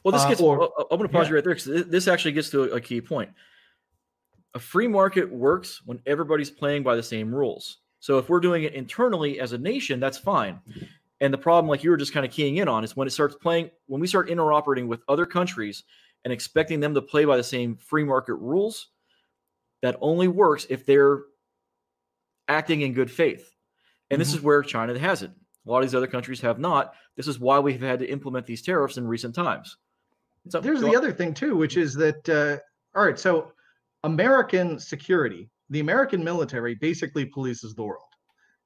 Well, 0.04 0.12
this 0.12 0.22
uh, 0.22 0.30
gets. 0.30 0.42
Or, 0.42 0.72
I'm 0.92 0.98
going 0.98 1.02
to 1.02 1.10
pause 1.10 1.26
yeah. 1.26 1.30
you 1.30 1.36
right 1.36 1.44
there 1.44 1.56
because 1.56 1.88
this 1.90 2.08
actually 2.08 2.34
gets 2.34 2.50
to 2.52 2.64
a 2.64 2.80
key 2.80 3.02
point 3.02 3.32
a 4.54 4.60
free 4.60 4.88
market 4.88 5.32
works 5.32 5.82
when 5.86 6.00
everybody's 6.06 6.52
playing 6.52 6.84
by 6.84 6.96
the 6.96 7.04
same 7.04 7.34
rules. 7.34 7.78
So 8.00 8.18
if 8.18 8.30
we're 8.30 8.40
doing 8.40 8.64
it 8.64 8.74
internally 8.74 9.40
as 9.40 9.54
a 9.54 9.58
nation, 9.58 10.00
that's 10.00 10.18
fine. 10.18 10.60
And 11.22 11.34
the 11.34 11.38
problem, 11.38 11.70
like 11.70 11.84
you 11.84 11.92
were 11.92 11.98
just 11.98 12.14
kind 12.14 12.26
of 12.26 12.32
keying 12.32 12.58
in 12.58 12.68
on, 12.68 12.84
is 12.84 12.96
when 12.96 13.08
it 13.08 13.12
starts 13.12 13.36
playing, 13.36 13.70
when 13.86 14.02
we 14.02 14.08
start 14.08 14.28
interoperating 14.28 14.88
with 14.88 15.02
other 15.08 15.26
countries 15.26 15.84
and 16.26 16.34
expecting 16.34 16.80
them 16.80 16.94
to 16.96 17.02
play 17.02 17.26
by 17.26 17.38
the 17.38 17.44
same 17.44 17.78
free 17.78 18.04
market 18.04 18.34
rules, 18.36 18.88
that 19.82 19.98
only 20.02 20.28
works 20.28 20.66
if 20.70 20.86
they're 20.86 21.22
acting 22.48 22.82
in 22.82 22.94
good 22.94 23.12
faith. 23.12 23.54
And 24.10 24.16
mm-hmm. 24.16 24.20
this 24.20 24.34
is 24.34 24.42
where 24.42 24.62
China 24.62 24.98
has 24.98 25.24
it. 25.24 25.32
A 25.66 25.70
lot 25.70 25.80
of 25.80 25.84
these 25.84 25.96
other 25.96 26.08
countries 26.08 26.42
have 26.42 26.60
not. 26.60 26.94
This 27.16 27.28
is 27.28 27.40
why 27.40 27.60
we've 27.60 27.82
had 27.82 28.00
to 28.00 28.10
implement 28.10 28.46
these 28.46 28.62
tariffs 28.62 28.98
in 28.98 29.08
recent 29.08 29.36
times. 29.36 29.78
So, 30.50 30.60
There's 30.60 30.82
the 30.82 30.88
on. 30.88 30.96
other 30.96 31.12
thing 31.12 31.34
too, 31.34 31.56
which 31.56 31.78
is 31.78 31.94
that 31.96 32.28
uh, 32.28 32.58
all 32.98 33.06
right. 33.06 33.20
So 33.20 33.52
American 34.04 34.80
security, 34.80 35.50
the 35.70 35.80
American 35.80 36.24
military 36.24 36.76
basically 36.76 37.26
polices 37.26 37.76
the 37.76 37.84
world. 37.84 38.04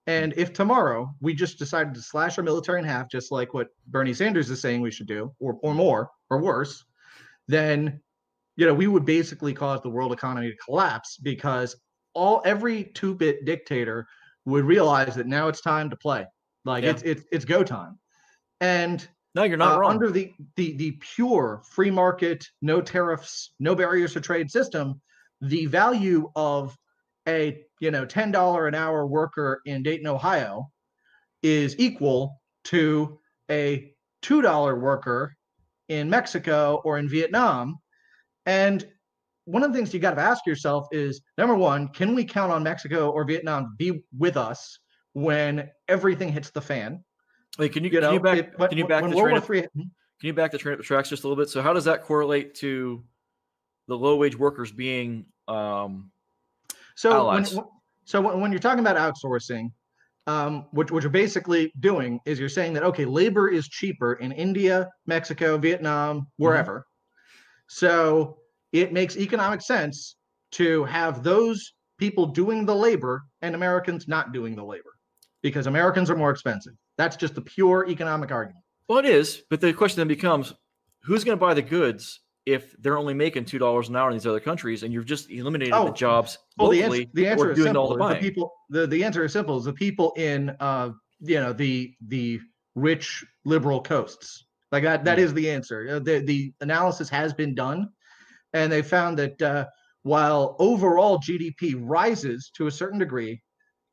And 0.07 0.33
if 0.37 0.53
tomorrow 0.53 1.13
we 1.19 1.33
just 1.33 1.57
decided 1.57 1.93
to 1.95 2.01
slash 2.01 2.37
our 2.37 2.43
military 2.43 2.79
in 2.79 2.85
half, 2.85 3.09
just 3.09 3.31
like 3.31 3.53
what 3.53 3.69
Bernie 3.87 4.13
Sanders 4.13 4.49
is 4.49 4.61
saying 4.61 4.81
we 4.81 4.91
should 4.91 5.07
do, 5.07 5.33
or, 5.39 5.57
or 5.63 5.73
more, 5.73 6.11
or 6.29 6.41
worse, 6.41 6.85
then 7.47 8.01
you 8.55 8.65
know 8.65 8.73
we 8.73 8.87
would 8.87 9.05
basically 9.05 9.53
cause 9.53 9.81
the 9.81 9.89
world 9.89 10.11
economy 10.11 10.49
to 10.49 10.57
collapse 10.57 11.17
because 11.17 11.75
all 12.13 12.41
every 12.45 12.85
two-bit 12.85 13.45
dictator 13.45 14.07
would 14.45 14.65
realize 14.65 15.15
that 15.15 15.27
now 15.27 15.47
it's 15.47 15.61
time 15.61 15.89
to 15.89 15.95
play. 15.97 16.25
Like 16.63 16.83
yeah. 16.83 16.91
it's 16.91 17.01
it's 17.03 17.23
it's 17.31 17.45
go 17.45 17.63
time. 17.63 17.99
And 18.61 19.07
no, 19.33 19.43
you're 19.43 19.57
not 19.57 19.75
uh, 19.75 19.79
wrong. 19.79 19.91
Under 19.91 20.09
the 20.09 20.33
the 20.55 20.75
the 20.77 20.91
pure 21.15 21.61
free 21.69 21.91
market, 21.91 22.45
no 22.61 22.81
tariffs, 22.81 23.53
no 23.59 23.75
barriers 23.75 24.13
to 24.13 24.21
trade 24.21 24.49
system, 24.49 25.01
the 25.41 25.65
value 25.65 26.31
of 26.35 26.75
a 27.27 27.63
you 27.79 27.91
know 27.91 28.05
$10 28.05 28.67
an 28.67 28.75
hour 28.75 29.05
worker 29.05 29.61
in 29.65 29.83
Dayton, 29.83 30.07
Ohio 30.07 30.69
is 31.43 31.75
equal 31.77 32.41
to 32.65 33.19
a 33.51 33.93
$2 34.23 34.79
worker 34.79 35.35
in 35.89 36.09
Mexico 36.09 36.81
or 36.83 36.97
in 36.97 37.07
Vietnam. 37.07 37.77
And 38.45 38.87
one 39.45 39.63
of 39.63 39.71
the 39.71 39.77
things 39.77 39.93
you 39.93 39.99
got 39.99 40.15
to 40.15 40.21
ask 40.21 40.45
yourself 40.45 40.87
is 40.91 41.21
number 41.37 41.55
one, 41.55 41.87
can 41.89 42.15
we 42.15 42.25
count 42.25 42.51
on 42.51 42.63
Mexico 42.63 43.11
or 43.11 43.25
Vietnam 43.25 43.63
to 43.65 43.69
be 43.77 44.03
with 44.17 44.37
us 44.37 44.79
when 45.13 45.69
everything 45.87 46.29
hits 46.29 46.49
the 46.51 46.61
fan? 46.61 47.03
Wait, 47.57 47.71
can 47.71 47.83
you, 47.83 47.89
You 47.89 47.99
can 48.01 48.13
you 48.13 48.19
back 48.19 48.37
it- 48.37 48.57
but 48.57 48.69
can 48.69 48.77
you 48.77 48.87
back 48.87 49.03
the 49.03 49.15
World 49.15 49.27
train 49.27 49.37
up, 49.37 49.45
Three, 49.45 49.61
can 49.61 49.91
you 50.21 50.33
back 50.33 50.51
the 50.51 50.57
train 50.57 50.73
up 50.73 50.79
the 50.79 50.83
tracks 50.83 51.09
just 51.09 51.23
a 51.23 51.27
little 51.27 51.41
bit? 51.41 51.49
So 51.49 51.61
how 51.61 51.73
does 51.73 51.85
that 51.85 52.03
correlate 52.03 52.55
to 52.55 53.03
the 53.87 53.97
low 53.97 54.15
wage 54.15 54.37
workers 54.37 54.71
being 54.71 55.25
um 55.47 56.11
So 56.95 57.11
when, 57.11 57.43
allies. 57.43 57.59
so 58.05 58.21
when, 58.21 58.41
when 58.41 58.51
you're 58.51 58.59
talking 58.59 58.85
about 58.85 58.97
outsourcing, 58.97 59.71
um, 60.27 60.65
what, 60.71 60.89
what 60.91 61.03
you're 61.03 61.11
basically 61.11 61.71
doing 61.79 62.19
is 62.25 62.39
you're 62.39 62.49
saying 62.49 62.73
that 62.73 62.83
okay, 62.83 63.05
labor 63.05 63.47
is 63.47 63.67
cheaper 63.67 64.13
in 64.13 64.31
India, 64.31 64.89
Mexico, 65.05 65.57
Vietnam, 65.57 66.27
wherever. 66.37 66.85
So 67.67 68.37
it 68.71 68.93
makes 68.93 69.17
economic 69.17 69.61
sense 69.61 70.15
to 70.53 70.83
have 70.85 71.23
those 71.23 71.73
people 71.97 72.25
doing 72.25 72.65
the 72.65 72.75
labor 72.75 73.23
and 73.41 73.55
Americans 73.55 74.07
not 74.07 74.33
doing 74.33 74.55
the 74.55 74.63
labor 74.63 74.91
because 75.41 75.67
Americans 75.67 76.09
are 76.09 76.15
more 76.15 76.31
expensive. 76.31 76.73
That's 76.97 77.15
just 77.15 77.35
the 77.35 77.41
pure 77.41 77.87
economic 77.89 78.31
argument. 78.31 78.63
Well, 78.87 78.99
it 78.99 79.05
is, 79.05 79.43
but 79.49 79.61
the 79.61 79.73
question 79.73 79.97
then 79.97 80.07
becomes, 80.07 80.53
who's 81.03 81.23
going 81.23 81.37
to 81.37 81.39
buy 81.43 81.53
the 81.53 81.61
goods 81.61 82.21
if 82.45 82.75
they're 82.79 82.97
only 82.97 83.13
making 83.15 83.45
two 83.45 83.57
dollars 83.57 83.89
an 83.89 83.95
hour 83.95 84.09
in 84.09 84.15
these 84.15 84.27
other 84.27 84.39
countries, 84.39 84.83
and 84.83 84.93
you've 84.93 85.05
just 85.05 85.31
eliminated 85.31 85.73
Oh, 85.73 85.85
the 85.85 85.91
jobs 85.93 86.37
Well, 86.57 86.69
the 86.69 86.83
answer, 86.83 87.03
the 87.13 87.27
answer 87.27 87.51
is 87.51 87.55
doing 87.55 87.67
simple. 87.69 87.81
all 88.01 88.07
the 88.07 88.13
the 88.13 88.19
people, 88.19 88.53
the, 88.69 88.85
the 88.85 89.03
answer 89.03 89.25
is 89.25 89.33
simple. 89.33 89.57
Is 89.57 89.65
the 89.65 89.73
people 89.73 90.13
in, 90.17 90.55
uh, 90.59 90.91
you 91.21 91.39
know, 91.39 91.53
the 91.53 91.93
the 92.07 92.39
rich 92.75 93.25
liberal 93.45 93.81
coasts 93.81 94.44
like 94.71 94.83
that. 94.83 95.05
That 95.05 95.17
Hmm. 95.17 95.23
is 95.23 95.33
the 95.33 95.49
answer. 95.49 95.99
The 95.99 96.19
the 96.19 96.53
analysis 96.61 97.09
has 97.09 97.33
been 97.33 97.55
done, 97.55 97.89
and 98.53 98.71
they 98.71 98.81
found 98.81 99.17
that 99.19 99.41
uh, 99.41 99.65
while 100.03 100.55
overall 100.59 101.17
GDP 101.19 101.75
rises 101.79 102.51
to 102.55 102.67
a 102.67 102.71
certain 102.71 102.99
degree, 102.99 103.41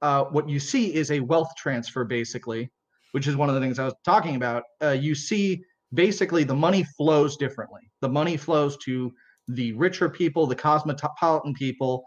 uh, 0.03 0.25
what 0.25 0.49
you 0.49 0.59
see 0.59 0.95
is 0.95 1.11
a 1.11 1.21
wealth 1.21 1.51
transfer, 1.57 2.05
basically, 2.05 2.71
which 3.13 3.27
is 3.27 3.37
one 3.37 3.49
of 3.49 3.55
the 3.55 3.61
things 3.61 3.79
I 3.79 3.85
was 3.85 3.95
talking 4.05 4.37
about. 4.37 4.65
Uh, 4.83 4.91
you 4.91 5.15
see 5.15 5.63
basically 5.95 6.45
the 6.45 6.55
money 6.55 6.85
flows 6.97 7.37
differently. 7.37 7.83
The 8.01 8.09
money 8.09 8.37
flows 8.37 8.77
to 8.79 9.13
the 9.49 9.73
richer 9.75 10.09
people, 10.09 10.47
the 10.47 10.57
cosmopolitan 10.57 11.55
people. 11.55 12.05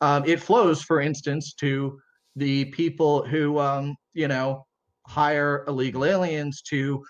Um, 0.00 0.24
it 0.24 0.40
flows, 0.40 0.82
for 0.82 1.00
instance, 1.00 1.54
to 1.54 1.98
the 2.36 2.66
people 2.66 3.24
who, 3.26 3.58
um, 3.58 3.96
you 4.14 4.28
know, 4.28 4.66
hire 5.06 5.64
illegal 5.66 6.04
aliens 6.04 6.62
to 6.62 7.02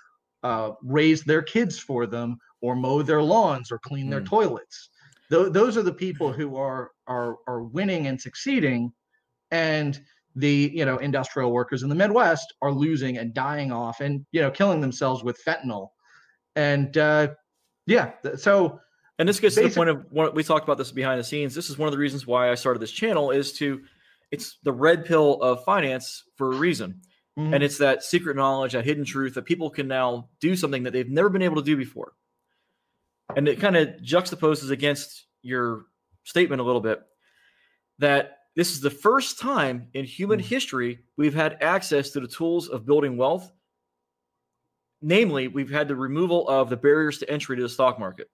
uh, 0.43 0.73
raise 0.83 1.23
their 1.25 1.43
kids 1.43 1.79
for 1.79 2.07
them, 2.07 2.39
or 2.61 2.75
mow 2.77 3.03
their 3.03 3.23
lawns, 3.23 3.71
or 3.73 3.79
clean 3.79 4.09
their 4.11 4.21
Mm. 4.21 4.27
toilets. 4.29 4.91
Th- 5.31 5.53
those 5.53 5.77
are 5.77 5.83
the 5.83 5.93
people 5.93 6.33
who 6.33 6.57
are 6.57 6.93
are 7.07 7.37
are 7.47 7.63
winning 7.65 8.07
and 8.07 8.21
succeeding, 8.21 8.93
and 9.51 10.01
the 10.37 10.71
you 10.75 10.85
know 10.85 10.99
industrial 10.99 11.53
workers 11.53 11.83
in 11.83 11.89
the 11.89 11.95
Midwest 11.95 12.55
are 12.63 12.73
losing 12.73 13.19
and 13.19 13.35
dying 13.35 13.73
off, 13.73 14.01
and 14.01 14.25
you 14.33 14.41
know 14.41 14.51
killing 14.51 14.81
themselves 14.81 15.25
with 15.25 15.39
fentanyl, 15.45 15.89
and 16.57 16.97
uh, 16.97 17.29
yeah, 17.87 18.13
th- 18.23 18.39
so 18.39 18.81
And 19.19 19.29
this 19.29 19.41
gets 19.41 19.57
to 19.57 19.63
the 19.69 19.71
point 19.71 19.91
of 19.91 20.07
what 20.11 20.35
we 20.35 20.45
talked 20.45 20.65
about 20.65 20.79
this 20.79 20.93
behind 20.93 21.19
the 21.19 21.25
scenes. 21.25 21.55
This 21.55 21.69
is 21.71 21.77
one 21.79 21.89
of 21.89 21.93
the 21.93 21.99
reasons 21.99 22.27
why 22.27 22.51
I 22.51 22.55
started 22.55 22.79
this 22.81 22.93
channel 22.93 23.31
is 23.33 23.53
to 23.55 23.81
it's 24.31 24.59
the 24.63 24.73
red 24.73 25.05
pill 25.05 25.43
of 25.43 25.65
finance 25.65 26.23
for 26.37 26.53
a 26.53 26.57
reason. 26.57 27.01
Mhm. 27.39 27.55
And 27.55 27.63
it's 27.63 27.79
that 27.79 28.03
secret 28.03 28.37
knowledge, 28.37 28.73
that 28.73 28.85
hidden 28.85 29.05
truth 29.05 29.35
that 29.35 29.45
people 29.45 29.71
can 29.71 29.87
now 29.89 30.29
do 30.41 30.57
something 30.57 30.83
that 30.83 30.93
they've 30.93 31.09
never 31.09 31.29
been 31.29 31.43
able 31.43 31.57
to 31.57 31.63
do 31.63 31.77
before. 31.77 32.15
And 33.37 33.47
it 33.47 33.61
kind 33.61 33.77
of 33.77 33.89
juxtaposes 34.03 34.71
against 34.71 35.27
your 35.43 35.87
statement 36.25 36.61
a 36.61 36.65
little 36.65 36.81
bit 36.81 37.01
that 37.99 38.39
this 38.57 38.73
is 38.73 38.81
the 38.81 38.91
first 38.91 39.39
time 39.39 39.89
in 39.95 40.05
human 40.05 40.41
Mm. 40.41 40.45
history 40.45 41.05
we've 41.17 41.35
had 41.35 41.59
access 41.63 42.11
to 42.11 42.21
the 42.21 42.27
tools 42.29 42.69
of 42.69 42.87
building 42.87 43.17
wealth. 43.17 43.53
Namely, 45.01 45.47
we've 45.47 45.71
had 45.71 45.87
the 45.87 45.95
removal 45.95 46.49
of 46.49 46.71
the 46.71 46.77
barriers 46.77 47.19
to 47.19 47.31
entry 47.31 47.57
to 47.57 47.63
the 47.63 47.69
stock 47.69 47.99
market, 48.01 48.29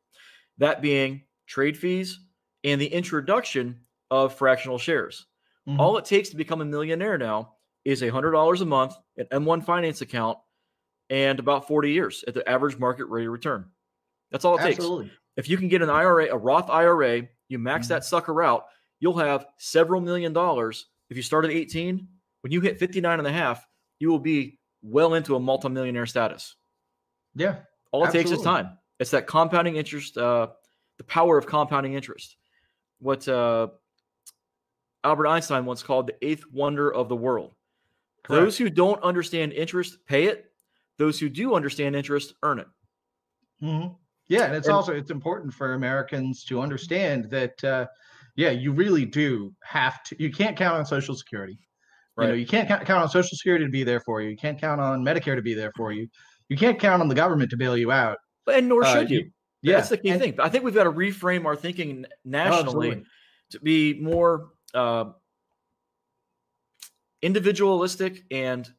that 0.59 0.81
being 0.81 1.25
trade 1.47 1.77
fees 1.77 2.21
and 2.63 2.81
the 2.81 2.87
introduction 2.87 3.85
of 4.11 4.35
fractional 4.35 4.79
shares. 4.79 5.27
Mhm. 5.69 5.79
All 5.79 5.99
it 5.99 6.05
takes 6.07 6.31
to 6.31 6.37
become 6.37 6.63
a 6.63 6.65
millionaire 6.65 7.19
now 7.19 7.54
is 7.85 8.03
a 8.03 8.09
hundred 8.09 8.33
dollars 8.33 8.61
a 8.61 8.67
month, 8.67 8.95
an 9.17 9.27
M1 9.31 9.65
finance 9.65 10.01
account, 10.01 10.39
and 11.11 11.39
about 11.39 11.69
40 11.69 11.91
years 11.93 12.25
at 12.27 12.35
the 12.35 12.49
average 12.49 12.79
market 12.79 13.07
rate 13.07 13.27
of 13.27 13.33
return. 13.33 13.67
That's 14.31 14.45
all 14.45 14.57
it 14.57 14.63
takes. 14.63 14.85
If 15.37 15.49
you 15.49 15.57
can 15.59 15.69
get 15.69 15.83
an 15.83 15.91
IRA, 15.91 16.27
a 16.33 16.37
Roth 16.37 16.71
IRA, 16.71 17.29
you 17.49 17.59
max 17.59 17.87
Mhm. 17.87 17.91
that 17.91 18.05
sucker 18.05 18.43
out, 18.43 18.67
you'll 19.01 19.19
have 19.19 19.47
several 19.59 20.01
million 20.01 20.33
dollars. 20.33 20.87
If 21.11 21.17
you 21.17 21.23
start 21.23 21.45
at 21.45 21.51
18, 21.51 22.09
when 22.41 22.53
you 22.53 22.61
hit 22.61 22.79
59 22.79 23.19
and 23.19 23.29
a 23.29 23.33
half, 23.33 23.67
you 23.99 24.09
will 24.11 24.19
be 24.19 24.59
well 24.83 25.15
into 25.15 25.35
a 25.37 25.41
multimillionaire 25.41 26.07
status. 26.07 26.57
Yeah, 27.35 27.63
All 27.91 28.05
it 28.05 28.13
takes 28.13 28.31
is 28.31 28.43
time. 28.43 28.79
It's 29.01 29.11
that 29.11 29.27
compounding 29.27 29.77
interest, 29.77 30.17
uh, 30.17 30.49
the 30.99 31.05
power 31.05 31.37
of 31.37 31.47
compounding 31.47 31.95
interest. 31.95 32.37
What 33.01 33.27
uh, 33.29 33.69
Albert 35.03 35.27
Einstein 35.27 35.65
once 35.67 35.83
called 35.83 36.07
the 36.07 36.25
eighth 36.27 36.45
wonder 36.51 36.93
of 36.93 37.09
the 37.09 37.17
world. 37.17 37.55
Those 38.29 38.57
who 38.59 38.71
don't 38.71 39.03
understand 39.03 39.53
interest 39.53 39.99
pay 40.07 40.25
it. 40.25 40.47
Those 40.99 41.19
who 41.19 41.29
do 41.29 41.55
understand 41.55 41.97
interest 41.97 42.35
earn 42.43 42.59
it. 42.61 42.67
hmm 43.61 43.87
Yeah, 44.29 44.45
and 44.45 44.55
it's 44.55 44.67
And- 44.67 44.75
also 44.77 44.93
it's 44.95 45.11
important 45.11 45.53
for 45.53 45.75
Americans 45.75 46.45
to 46.45 46.61
understand 46.61 47.31
that 47.31 47.63
uh, 47.65 47.87
yeah, 48.37 48.51
you 48.51 48.73
really 48.73 49.05
do 49.05 49.55
have 49.63 50.03
to. 50.05 50.17
You 50.23 50.31
can't 50.33 50.57
count 50.57 50.77
on 50.77 50.87
Social 50.87 51.15
Security. 51.15 51.59
You 52.17 52.25
know, 52.25 52.31
Right. 52.31 52.39
you 52.39 52.47
can't 52.47 52.67
count, 52.69 52.85
count 52.87 53.03
on 53.03 53.09
Social 53.09 53.37
Security 53.37 53.65
to 53.65 53.71
be 53.71 53.85
there 53.85 54.01
for 54.01 54.21
you. 54.23 54.31
You 54.31 54.37
can't 54.37 54.59
count 54.59 54.81
on 54.81 55.05
Medicare 55.05 55.35
to 55.37 55.43
be 55.43 55.55
there 55.55 55.73
for 55.77 55.93
you. 55.93 56.09
You 56.49 56.57
can't 56.57 56.79
count 56.79 57.03
on 57.03 57.09
the 57.09 57.15
government 57.15 57.51
to 57.51 57.57
bail 57.57 57.77
you 57.77 57.91
out. 57.93 58.19
And 58.51 58.69
nor 58.69 58.85
Uh, 58.85 58.93
should 58.93 59.11
you- 59.11 59.19
you. 59.21 59.31
Yeah, 59.63 59.77
That's 59.77 59.89
the 59.89 59.97
key 59.99 60.11
and- 60.11 60.21
thing. 60.21 60.35
But 60.37 60.47
I 60.47 60.49
think 60.51 60.63
we've 60.65 60.75
got 60.75 60.85
to 60.85 60.93
reframe 60.93 61.45
our 61.47 61.57
thinking 61.57 61.91
n- 61.91 62.07
Oh, 62.07 62.19
nationally 62.25 63.03
to 63.51 63.61
be 63.61 63.95
more 64.01 64.51
uh, 64.75 65.13
individualistic 67.25 68.23
and 68.31 68.71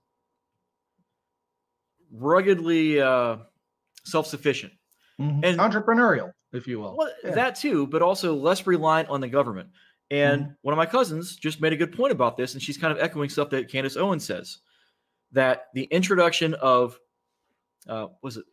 ruggedly 2.11 3.01
uh, 3.01 3.37
self-sufficient. 4.05 4.71
Mhm. 5.19 5.45
and- 5.45 5.59
entrepreneurial, 5.59 6.31
if 6.51 6.67
you 6.67 6.77
will. 6.79 6.97
Well, 6.97 7.09
Yeah. 7.23 7.31
that 7.35 7.55
too, 7.55 7.87
but 7.87 8.01
also 8.01 8.35
less 8.35 8.67
reliant 8.67 9.07
on 9.09 9.21
the 9.21 9.29
government. 9.29 9.69
And 10.11 10.41
Mm-hmm. 10.43 10.53
one 10.61 10.73
of 10.73 10.77
my 10.77 10.85
cousins 10.85 11.37
just 11.37 11.61
made 11.61 11.71
a 11.71 11.77
good 11.77 11.93
point 11.95 12.11
about 12.11 12.35
this, 12.35 12.53
and 12.53 12.61
she's 12.61 12.77
kind 12.77 12.91
of 12.91 12.99
echoing 13.01 13.29
stuff 13.29 13.49
that 13.51 13.69
Candace 13.69 13.95
Owens 13.95 14.25
says 14.25 14.59
that 15.31 15.67
the 15.73 15.83
introduction 15.85 16.53
of 16.55 16.99
uh, 17.87 18.07
was 18.23 18.35
it 18.37 18.45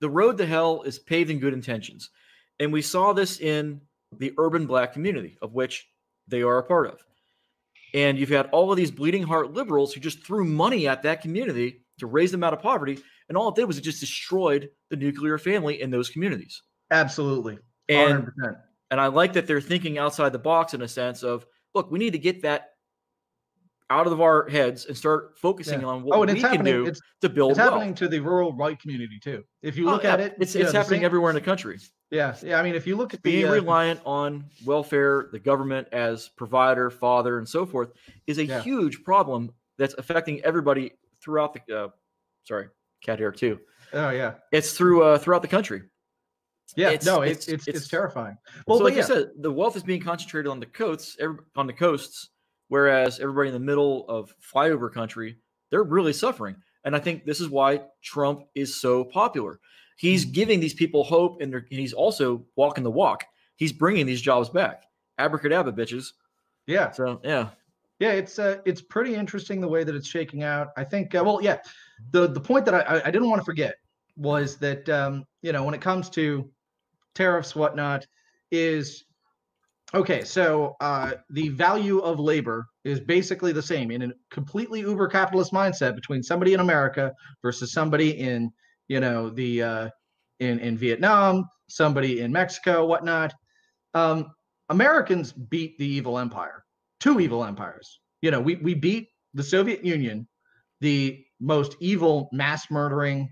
the 0.00 0.08
road 0.10 0.38
to 0.38 0.46
hell 0.46 0.82
is 0.82 0.98
paved 0.98 1.30
in 1.30 1.38
good 1.38 1.52
intentions, 1.54 2.10
and 2.58 2.72
we 2.72 2.82
saw 2.82 3.12
this 3.12 3.38
in 3.40 3.80
the 4.12 4.32
urban 4.38 4.66
black 4.66 4.92
community 4.92 5.36
of 5.40 5.52
which 5.54 5.88
they 6.26 6.42
are 6.42 6.58
a 6.58 6.64
part 6.64 6.86
of. 6.88 7.04
And 7.94 8.18
you've 8.18 8.28
had 8.28 8.46
all 8.46 8.70
of 8.70 8.76
these 8.76 8.90
bleeding 8.90 9.22
heart 9.22 9.52
liberals 9.52 9.92
who 9.92 10.00
just 10.00 10.24
threw 10.24 10.44
money 10.44 10.86
at 10.88 11.02
that 11.02 11.22
community 11.22 11.82
to 11.98 12.06
raise 12.06 12.30
them 12.30 12.44
out 12.44 12.52
of 12.52 12.60
poverty, 12.60 12.98
and 13.28 13.36
all 13.36 13.48
it 13.48 13.56
did 13.56 13.64
was 13.64 13.78
it 13.78 13.82
just 13.82 14.00
destroyed 14.00 14.70
the 14.90 14.96
nuclear 14.96 15.38
family 15.38 15.80
in 15.80 15.90
those 15.90 16.08
communities. 16.10 16.62
Absolutely, 16.90 17.58
And 17.88 18.24
100%. 18.24 18.56
and 18.90 19.00
I 19.00 19.08
like 19.08 19.32
that 19.34 19.46
they're 19.46 19.60
thinking 19.60 19.98
outside 19.98 20.32
the 20.32 20.38
box 20.38 20.74
in 20.74 20.82
a 20.82 20.88
sense 20.88 21.22
of, 21.22 21.46
look, 21.74 21.90
we 21.90 21.98
need 21.98 22.12
to 22.12 22.18
get 22.18 22.42
that 22.42 22.67
out 23.90 24.06
of 24.06 24.20
our 24.20 24.48
heads 24.48 24.84
and 24.86 24.96
start 24.96 25.38
focusing 25.38 25.80
Yeah. 25.80 25.86
on 25.86 26.02
what 26.02 26.16
Oh, 26.18 26.20
we 26.24 26.32
it's 26.32 26.42
can 26.42 26.62
do 26.64 26.86
It's, 26.86 27.00
to 27.22 27.28
build 27.28 27.52
it's 27.52 27.58
wealth. 27.58 27.72
happening 27.72 27.94
to 27.94 28.08
the 28.08 28.20
rural 28.20 28.52
white 28.52 28.80
community 28.80 29.18
too. 29.22 29.44
If 29.62 29.76
you 29.76 29.88
Oh, 29.88 29.92
look 29.92 30.02
yeah, 30.02 30.12
at 30.14 30.20
it, 30.20 30.34
it's 30.38 30.54
you 30.54 30.64
know, 30.64 30.72
happening 30.72 31.00
same- 31.00 31.04
everywhere 31.06 31.30
in 31.30 31.34
the 31.34 31.40
country. 31.40 31.78
Yeah, 32.10 32.34
yeah. 32.42 32.58
I 32.58 32.62
mean, 32.62 32.74
if 32.74 32.86
you 32.86 32.96
look 32.96 33.12
at 33.14 33.22
the 33.22 33.30
Being 33.30 33.48
uh, 33.48 33.52
reliant 33.52 34.00
on 34.04 34.44
welfare, 34.64 35.28
the 35.32 35.38
government 35.38 35.88
as 35.92 36.28
provider, 36.36 36.90
father, 36.90 37.38
and 37.38 37.48
so 37.48 37.64
forth 37.66 37.92
is 38.26 38.38
a 38.38 38.44
Yeah. 38.46 38.60
huge 38.62 39.04
problem 39.04 39.52
that's 39.78 39.94
affecting 39.98 40.42
everybody 40.44 40.92
throughout 41.22 41.54
the. 41.54 41.74
Uh, 41.84 41.88
sorry, 42.44 42.68
cat 43.02 43.18
hair 43.18 43.30
too. 43.32 43.58
oh 43.94 44.10
yeah, 44.10 44.34
It's 44.52 44.72
through 44.72 45.02
uh, 45.02 45.18
throughout 45.18 45.42
the 45.42 45.48
country. 45.48 45.82
yeah. 46.76 46.88
It's- 46.88 47.04
no, 47.06 47.22
it's- 47.22 47.36
it's 47.36 47.48
it's, 47.48 47.68
it's 47.68 47.76
it's- 47.76 47.88
terrifying. 47.88 48.36
Well, 48.66 48.78
so 48.78 48.84
like 48.84 48.94
yeah, 48.94 49.00
I 49.02 49.06
said, 49.06 49.30
the 49.38 49.52
wealth 49.52 49.76
is 49.76 49.82
being 49.82 50.02
concentrated 50.02 50.50
on 50.50 50.60
the 50.60 50.66
coasts, 50.66 51.16
on 51.56 51.66
the 51.66 51.72
coasts, 51.74 52.30
whereas 52.68 53.20
everybody 53.20 53.48
in 53.48 53.54
the 53.54 53.60
middle 53.60 54.06
of 54.08 54.32
flyover 54.40 54.92
country, 54.92 55.36
they're 55.70 55.82
really 55.84 56.12
suffering. 56.12 56.56
And 56.84 56.94
I 56.96 57.00
think 57.00 57.24
this 57.24 57.40
is 57.40 57.48
why 57.48 57.82
Trump 58.02 58.44
is 58.54 58.80
so 58.80 59.04
popular. 59.04 59.60
He's 59.96 60.24
Mm-hmm. 60.24 60.32
giving 60.32 60.60
these 60.60 60.74
people 60.74 61.02
hope, 61.04 61.40
and, 61.42 61.52
and 61.52 61.64
he's 61.70 61.92
also 61.92 62.44
walking 62.56 62.84
the 62.84 62.90
walk. 62.90 63.24
He's 63.56 63.72
bringing 63.72 64.06
these 64.06 64.22
jobs 64.22 64.48
back. 64.48 64.84
Abracadabra, 65.18 65.72
bitches. 65.72 66.12
yeah. 66.66 66.92
So 66.92 67.20
yeah, 67.24 67.48
Yeah, 67.98 68.12
it's 68.12 68.38
uh, 68.38 68.58
it's 68.64 68.80
pretty 68.80 69.16
interesting 69.16 69.60
the 69.60 69.66
way 69.68 69.82
that 69.82 69.94
it's 69.96 70.06
shaking 70.06 70.44
out. 70.44 70.68
I 70.76 70.84
think, 70.84 71.14
uh, 71.16 71.22
well, 71.24 71.40
yeah, 71.42 71.58
the 72.12 72.28
the 72.28 72.40
point 72.40 72.64
that 72.66 72.74
I, 72.74 73.02
I 73.04 73.10
didn't 73.10 73.28
want 73.28 73.40
to 73.40 73.44
forget 73.44 73.74
was 74.16 74.56
that 74.58 74.88
um, 74.88 75.24
you 75.42 75.52
know 75.52 75.64
when 75.64 75.74
it 75.74 75.80
comes 75.80 76.08
to 76.10 76.48
tariffs 77.14 77.56
whatnot 77.56 78.06
is 78.52 79.04
okay 79.94 80.22
so 80.22 80.76
uh, 80.80 81.12
the 81.30 81.48
value 81.50 81.98
of 82.00 82.18
labor 82.18 82.66
is 82.84 83.00
basically 83.00 83.52
the 83.52 83.62
same 83.62 83.90
in 83.90 84.02
a 84.02 84.10
completely 84.30 84.80
uber 84.80 85.08
capitalist 85.08 85.52
mindset 85.52 85.94
between 85.94 86.22
somebody 86.22 86.54
in 86.54 86.60
america 86.60 87.12
versus 87.42 87.72
somebody 87.72 88.18
in 88.18 88.50
you 88.88 89.00
know 89.00 89.30
the 89.30 89.62
uh, 89.62 89.88
in 90.40 90.58
in 90.58 90.76
vietnam 90.76 91.48
somebody 91.68 92.20
in 92.20 92.32
mexico 92.32 92.86
whatnot. 92.86 93.32
Um, 93.94 94.30
americans 94.68 95.32
beat 95.32 95.78
the 95.78 95.86
evil 95.86 96.18
empire 96.18 96.64
two 97.00 97.20
evil 97.20 97.44
empires. 97.44 98.00
You 98.22 98.30
know 98.30 98.40
we 98.40 98.56
we 98.56 98.74
beat 98.74 99.08
the 99.34 99.42
soviet 99.42 99.84
union 99.84 100.26
the 100.80 101.24
most 101.40 101.76
evil 101.80 102.28
mass 102.32 102.70
murdering 102.70 103.28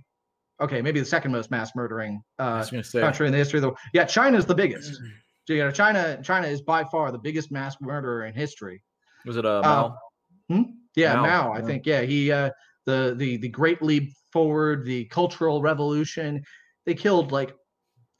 okay 0.60 0.80
maybe 0.80 1.00
the 1.00 1.06
second 1.06 1.32
most 1.32 1.50
mass 1.50 1.72
murdering 1.74 2.22
uh, 2.38 2.64
country 2.92 3.26
in 3.26 3.32
the 3.32 3.38
history 3.38 3.58
of 3.58 3.62
the 3.62 3.68
world 3.68 3.78
yeah 3.92 4.04
china 4.04 4.36
is 4.36 4.46
the 4.46 4.54
biggest 4.54 5.00
you 5.48 5.58
know 5.58 5.70
china 5.70 6.20
china 6.22 6.46
is 6.46 6.60
by 6.60 6.84
far 6.84 7.12
the 7.12 7.18
biggest 7.18 7.50
mass 7.50 7.76
murderer 7.80 8.26
in 8.26 8.34
history 8.34 8.82
was 9.24 9.36
it 9.36 9.44
a 9.44 9.58
uh, 9.58 9.62
Mao? 9.62 9.86
Uh, 9.86 10.54
hmm? 10.54 10.62
yeah 10.94 11.14
Mao, 11.16 11.22
Mao 11.22 11.52
I 11.52 11.62
think 11.62 11.86
yeah 11.86 12.02
he 12.02 12.32
uh, 12.32 12.50
the 12.84 13.14
the 13.16 13.36
the 13.38 13.48
great 13.48 13.82
leap 13.82 14.12
forward 14.32 14.84
the 14.84 15.04
cultural 15.06 15.62
revolution 15.62 16.42
they 16.84 16.94
killed 16.94 17.32
like 17.32 17.54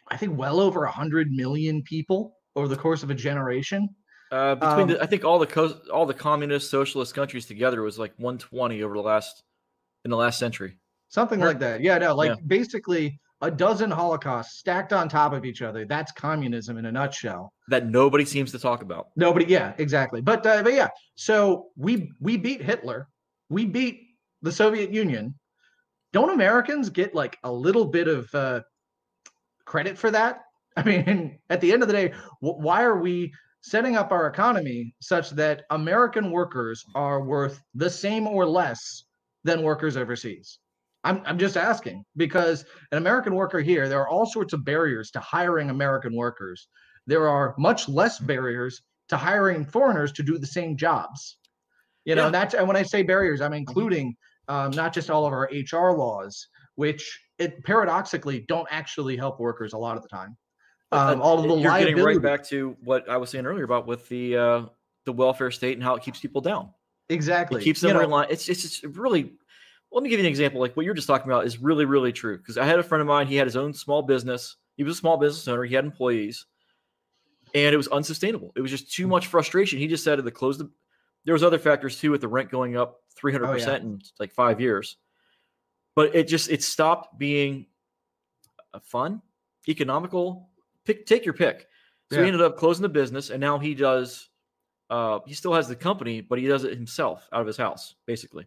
i 0.08 0.16
think 0.16 0.38
well 0.38 0.60
over 0.60 0.84
a 0.84 0.90
hundred 0.90 1.30
million 1.30 1.82
people 1.82 2.36
over 2.54 2.68
the 2.68 2.76
course 2.76 3.02
of 3.02 3.10
a 3.10 3.14
generation 3.14 3.88
uh, 4.32 4.56
between 4.56 4.82
um, 4.82 4.88
the, 4.88 5.02
I 5.02 5.06
think 5.06 5.24
all 5.24 5.38
the 5.38 5.46
co- 5.46 5.80
all 5.92 6.04
the 6.04 6.14
communist 6.14 6.70
socialist 6.70 7.14
countries 7.14 7.46
together 7.46 7.82
was 7.82 7.98
like 7.98 8.12
120 8.16 8.82
over 8.82 8.94
the 8.94 9.00
last 9.00 9.44
in 10.04 10.10
the 10.10 10.16
last 10.16 10.38
century. 10.38 10.78
Something 11.08 11.38
like 11.38 11.60
that. 11.60 11.80
Yeah, 11.80 11.98
no, 11.98 12.14
like 12.14 12.30
yeah. 12.30 12.36
basically 12.46 13.20
a 13.42 13.50
dozen 13.50 13.90
holocausts 13.90 14.58
stacked 14.58 14.92
on 14.92 15.08
top 15.08 15.32
of 15.32 15.44
each 15.44 15.62
other. 15.62 15.84
That's 15.84 16.12
communism 16.12 16.78
in 16.78 16.86
a 16.86 16.92
nutshell. 16.92 17.52
That 17.68 17.86
nobody 17.86 18.24
seems 18.24 18.50
to 18.52 18.58
talk 18.58 18.82
about. 18.82 19.08
Nobody, 19.16 19.46
yeah, 19.46 19.74
exactly. 19.78 20.20
But 20.20 20.46
uh, 20.46 20.62
but 20.62 20.72
yeah, 20.72 20.88
so 21.14 21.68
we 21.76 22.12
we 22.20 22.36
beat 22.36 22.62
Hitler. 22.62 23.08
We 23.48 23.66
beat 23.66 24.00
the 24.42 24.52
Soviet 24.52 24.90
Union. 24.90 25.34
Don't 26.12 26.30
Americans 26.30 26.88
get 26.88 27.14
like 27.14 27.38
a 27.44 27.52
little 27.52 27.84
bit 27.84 28.08
of 28.08 28.34
uh, 28.34 28.60
credit 29.64 29.98
for 29.98 30.10
that? 30.10 30.42
I 30.76 30.82
mean, 30.82 31.38
at 31.50 31.60
the 31.60 31.72
end 31.72 31.82
of 31.82 31.88
the 31.88 31.94
day, 31.94 32.12
why 32.40 32.82
are 32.82 32.98
we 32.98 33.32
setting 33.60 33.96
up 33.96 34.12
our 34.12 34.28
economy 34.28 34.94
such 35.00 35.30
that 35.30 35.64
American 35.70 36.30
workers 36.30 36.84
are 36.94 37.22
worth 37.22 37.60
the 37.74 37.90
same 37.90 38.26
or 38.26 38.46
less 38.46 39.04
than 39.44 39.62
workers 39.62 39.96
overseas? 39.96 40.58
I'm, 41.06 41.22
I'm 41.24 41.38
just 41.38 41.56
asking 41.56 42.04
because 42.16 42.64
an 42.90 42.98
American 42.98 43.34
worker 43.34 43.60
here, 43.60 43.88
there 43.88 44.00
are 44.00 44.08
all 44.08 44.26
sorts 44.26 44.52
of 44.52 44.64
barriers 44.64 45.10
to 45.12 45.20
hiring 45.20 45.70
American 45.70 46.14
workers. 46.14 46.68
There 47.06 47.28
are 47.28 47.54
much 47.58 47.88
less 47.88 48.18
barriers 48.18 48.82
to 49.08 49.16
hiring 49.16 49.64
foreigners 49.64 50.10
to 50.12 50.24
do 50.24 50.36
the 50.36 50.46
same 50.46 50.76
jobs. 50.76 51.38
You 52.04 52.16
know, 52.16 52.24
yeah. 52.24 52.30
that's 52.30 52.54
and 52.54 52.66
when 52.66 52.76
I 52.76 52.82
say 52.82 53.02
barriers, 53.02 53.40
I'm 53.40 53.52
including 53.52 54.16
um, 54.48 54.72
not 54.72 54.92
just 54.92 55.08
all 55.08 55.26
of 55.26 55.32
our 55.32 55.48
HR 55.52 55.92
laws, 55.92 56.48
which 56.74 57.20
it 57.38 57.62
paradoxically 57.64 58.44
don't 58.48 58.66
actually 58.70 59.16
help 59.16 59.38
workers 59.38 59.74
a 59.74 59.78
lot 59.78 59.96
of 59.96 60.02
the 60.02 60.08
time. 60.08 60.36
Um, 60.90 61.22
all 61.22 61.38
of 61.38 61.42
the 61.42 61.48
you're 61.48 61.70
liability. 61.70 61.94
getting 61.94 62.04
right 62.04 62.22
back 62.22 62.44
to 62.48 62.76
what 62.82 63.08
I 63.08 63.16
was 63.16 63.30
saying 63.30 63.46
earlier 63.46 63.64
about 63.64 63.86
with 63.86 64.08
the 64.08 64.36
uh, 64.36 64.62
the 65.04 65.12
welfare 65.12 65.52
state 65.52 65.74
and 65.74 65.82
how 65.84 65.94
it 65.94 66.02
keeps 66.02 66.18
people 66.18 66.40
down. 66.40 66.70
Exactly, 67.08 67.60
it 67.60 67.64
keeps 67.64 67.80
them 67.80 67.96
in 67.96 68.10
line. 68.10 68.26
It's, 68.28 68.48
it's 68.48 68.64
it's 68.64 68.84
really 68.84 69.34
let 69.96 70.02
me 70.02 70.10
give 70.10 70.20
you 70.20 70.26
an 70.26 70.30
example. 70.30 70.60
Like 70.60 70.76
what 70.76 70.84
you're 70.84 70.92
just 70.92 71.06
talking 71.06 71.30
about 71.30 71.46
is 71.46 71.58
really, 71.58 71.86
really 71.86 72.12
true. 72.12 72.36
Because 72.36 72.58
I 72.58 72.66
had 72.66 72.78
a 72.78 72.82
friend 72.82 73.00
of 73.00 73.08
mine, 73.08 73.28
he 73.28 73.36
had 73.36 73.46
his 73.46 73.56
own 73.56 73.72
small 73.72 74.02
business. 74.02 74.56
He 74.76 74.84
was 74.84 74.94
a 74.94 75.00
small 75.00 75.16
business 75.16 75.48
owner, 75.48 75.64
he 75.64 75.74
had 75.74 75.86
employees, 75.86 76.44
and 77.54 77.72
it 77.72 77.78
was 77.78 77.88
unsustainable. 77.88 78.52
It 78.56 78.60
was 78.60 78.70
just 78.70 78.92
too 78.92 79.06
much 79.06 79.28
frustration. 79.28 79.78
He 79.78 79.86
just 79.86 80.04
said 80.04 80.22
to 80.22 80.30
close 80.30 80.58
the 80.58 80.70
there 81.24 81.32
was 81.32 81.42
other 81.42 81.58
factors 81.58 81.98
too 81.98 82.10
with 82.10 82.20
the 82.20 82.28
rent 82.28 82.50
going 82.50 82.76
up 82.76 83.00
300 83.16 83.46
percent 83.46 83.84
in 83.84 84.00
like 84.20 84.32
five 84.32 84.60
years. 84.60 84.98
But 85.94 86.14
it 86.14 86.28
just 86.28 86.50
it 86.50 86.62
stopped 86.62 87.18
being 87.18 87.64
fun, 88.82 89.22
economical. 89.66 90.50
Pick 90.84 91.06
take 91.06 91.24
your 91.24 91.32
pick. 91.32 91.68
So 92.12 92.18
yeah. 92.18 92.20
he 92.20 92.26
ended 92.26 92.42
up 92.42 92.58
closing 92.58 92.82
the 92.82 92.90
business, 92.90 93.30
and 93.30 93.40
now 93.40 93.58
he 93.58 93.74
does. 93.74 94.28
Uh, 94.90 95.20
he 95.26 95.32
still 95.32 95.54
has 95.54 95.68
the 95.68 95.74
company, 95.74 96.20
but 96.20 96.38
he 96.38 96.46
does 96.46 96.64
it 96.64 96.74
himself 96.74 97.26
out 97.32 97.40
of 97.40 97.46
his 97.46 97.56
house, 97.56 97.94
basically 98.06 98.46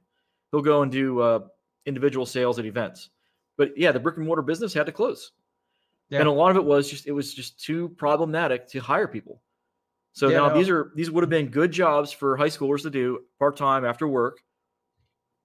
he'll 0.51 0.61
go 0.61 0.81
and 0.81 0.91
do 0.91 1.19
uh, 1.19 1.39
individual 1.85 2.25
sales 2.25 2.59
at 2.59 2.65
events. 2.65 3.09
But 3.57 3.77
yeah, 3.77 3.91
the 3.91 3.99
brick 3.99 4.17
and 4.17 4.25
mortar 4.25 4.41
business 4.41 4.73
had 4.73 4.85
to 4.85 4.91
close, 4.91 5.31
yeah. 6.09 6.19
and 6.19 6.27
a 6.27 6.31
lot 6.31 6.51
of 6.51 6.57
it 6.57 6.63
was 6.63 6.89
just 6.89 7.07
it 7.07 7.11
was 7.11 7.33
just 7.33 7.59
too 7.63 7.89
problematic 7.89 8.67
to 8.69 8.79
hire 8.79 9.07
people. 9.07 9.41
So 10.13 10.29
yeah, 10.29 10.37
now 10.37 10.47
no. 10.49 10.57
these 10.57 10.69
are 10.69 10.91
these 10.95 11.11
would 11.11 11.23
have 11.23 11.29
been 11.29 11.47
good 11.47 11.71
jobs 11.71 12.11
for 12.11 12.37
high 12.37 12.47
schoolers 12.47 12.83
to 12.83 12.89
do 12.89 13.25
part 13.37 13.57
time 13.57 13.85
after 13.85 14.07
work. 14.07 14.39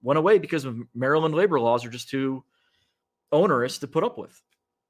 Went 0.01 0.17
away 0.17 0.37
because 0.37 0.65
of 0.65 0.77
Maryland 0.93 1.35
labor 1.35 1.59
laws 1.59 1.85
are 1.85 1.89
just 1.89 2.09
too 2.09 2.43
onerous 3.31 3.79
to 3.79 3.87
put 3.87 4.03
up 4.03 4.17
with. 4.17 4.41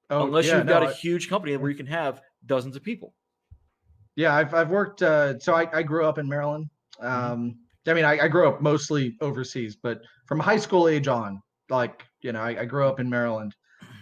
Oh, 0.10 0.26
unless 0.26 0.46
yeah, 0.46 0.58
you've 0.58 0.68
got 0.68 0.84
no, 0.84 0.90
a 0.90 0.94
huge 0.94 1.30
company 1.30 1.58
where 1.58 1.72
you 1.72 1.78
can 1.78 1.88
have 1.88 2.22
dozens 2.46 2.76
of 2.76 2.84
people. 2.84 3.14
Yeah, 4.16 4.36
I've 4.36 4.54
I've 4.54 4.70
worked. 4.70 5.02
Uh, 5.02 5.40
so 5.40 5.56
I, 5.56 5.68
I 5.74 5.84
grew 5.84 6.06
up 6.06 6.18
in 6.18 6.28
Maryland. 6.28 6.70
Mm-hmm. 7.02 7.50
I 7.88 7.94
mean, 7.94 8.06
I, 8.06 8.20
I, 8.24 8.28
grew 8.28 8.48
up 8.48 8.62
mostly 8.62 9.16
overseas, 9.22 9.76
but 9.76 10.02
from 10.26 10.40
high 10.40 10.58
school 10.58 10.88
age 10.88 11.08
on, 11.08 11.42
like, 11.70 12.04
you 12.22 12.32
know, 12.32 12.42
I, 12.42 12.62
I, 12.62 12.66
grew 12.66 12.88
up 12.88 13.00
in 13.00 13.10
Maryland. 13.10 13.54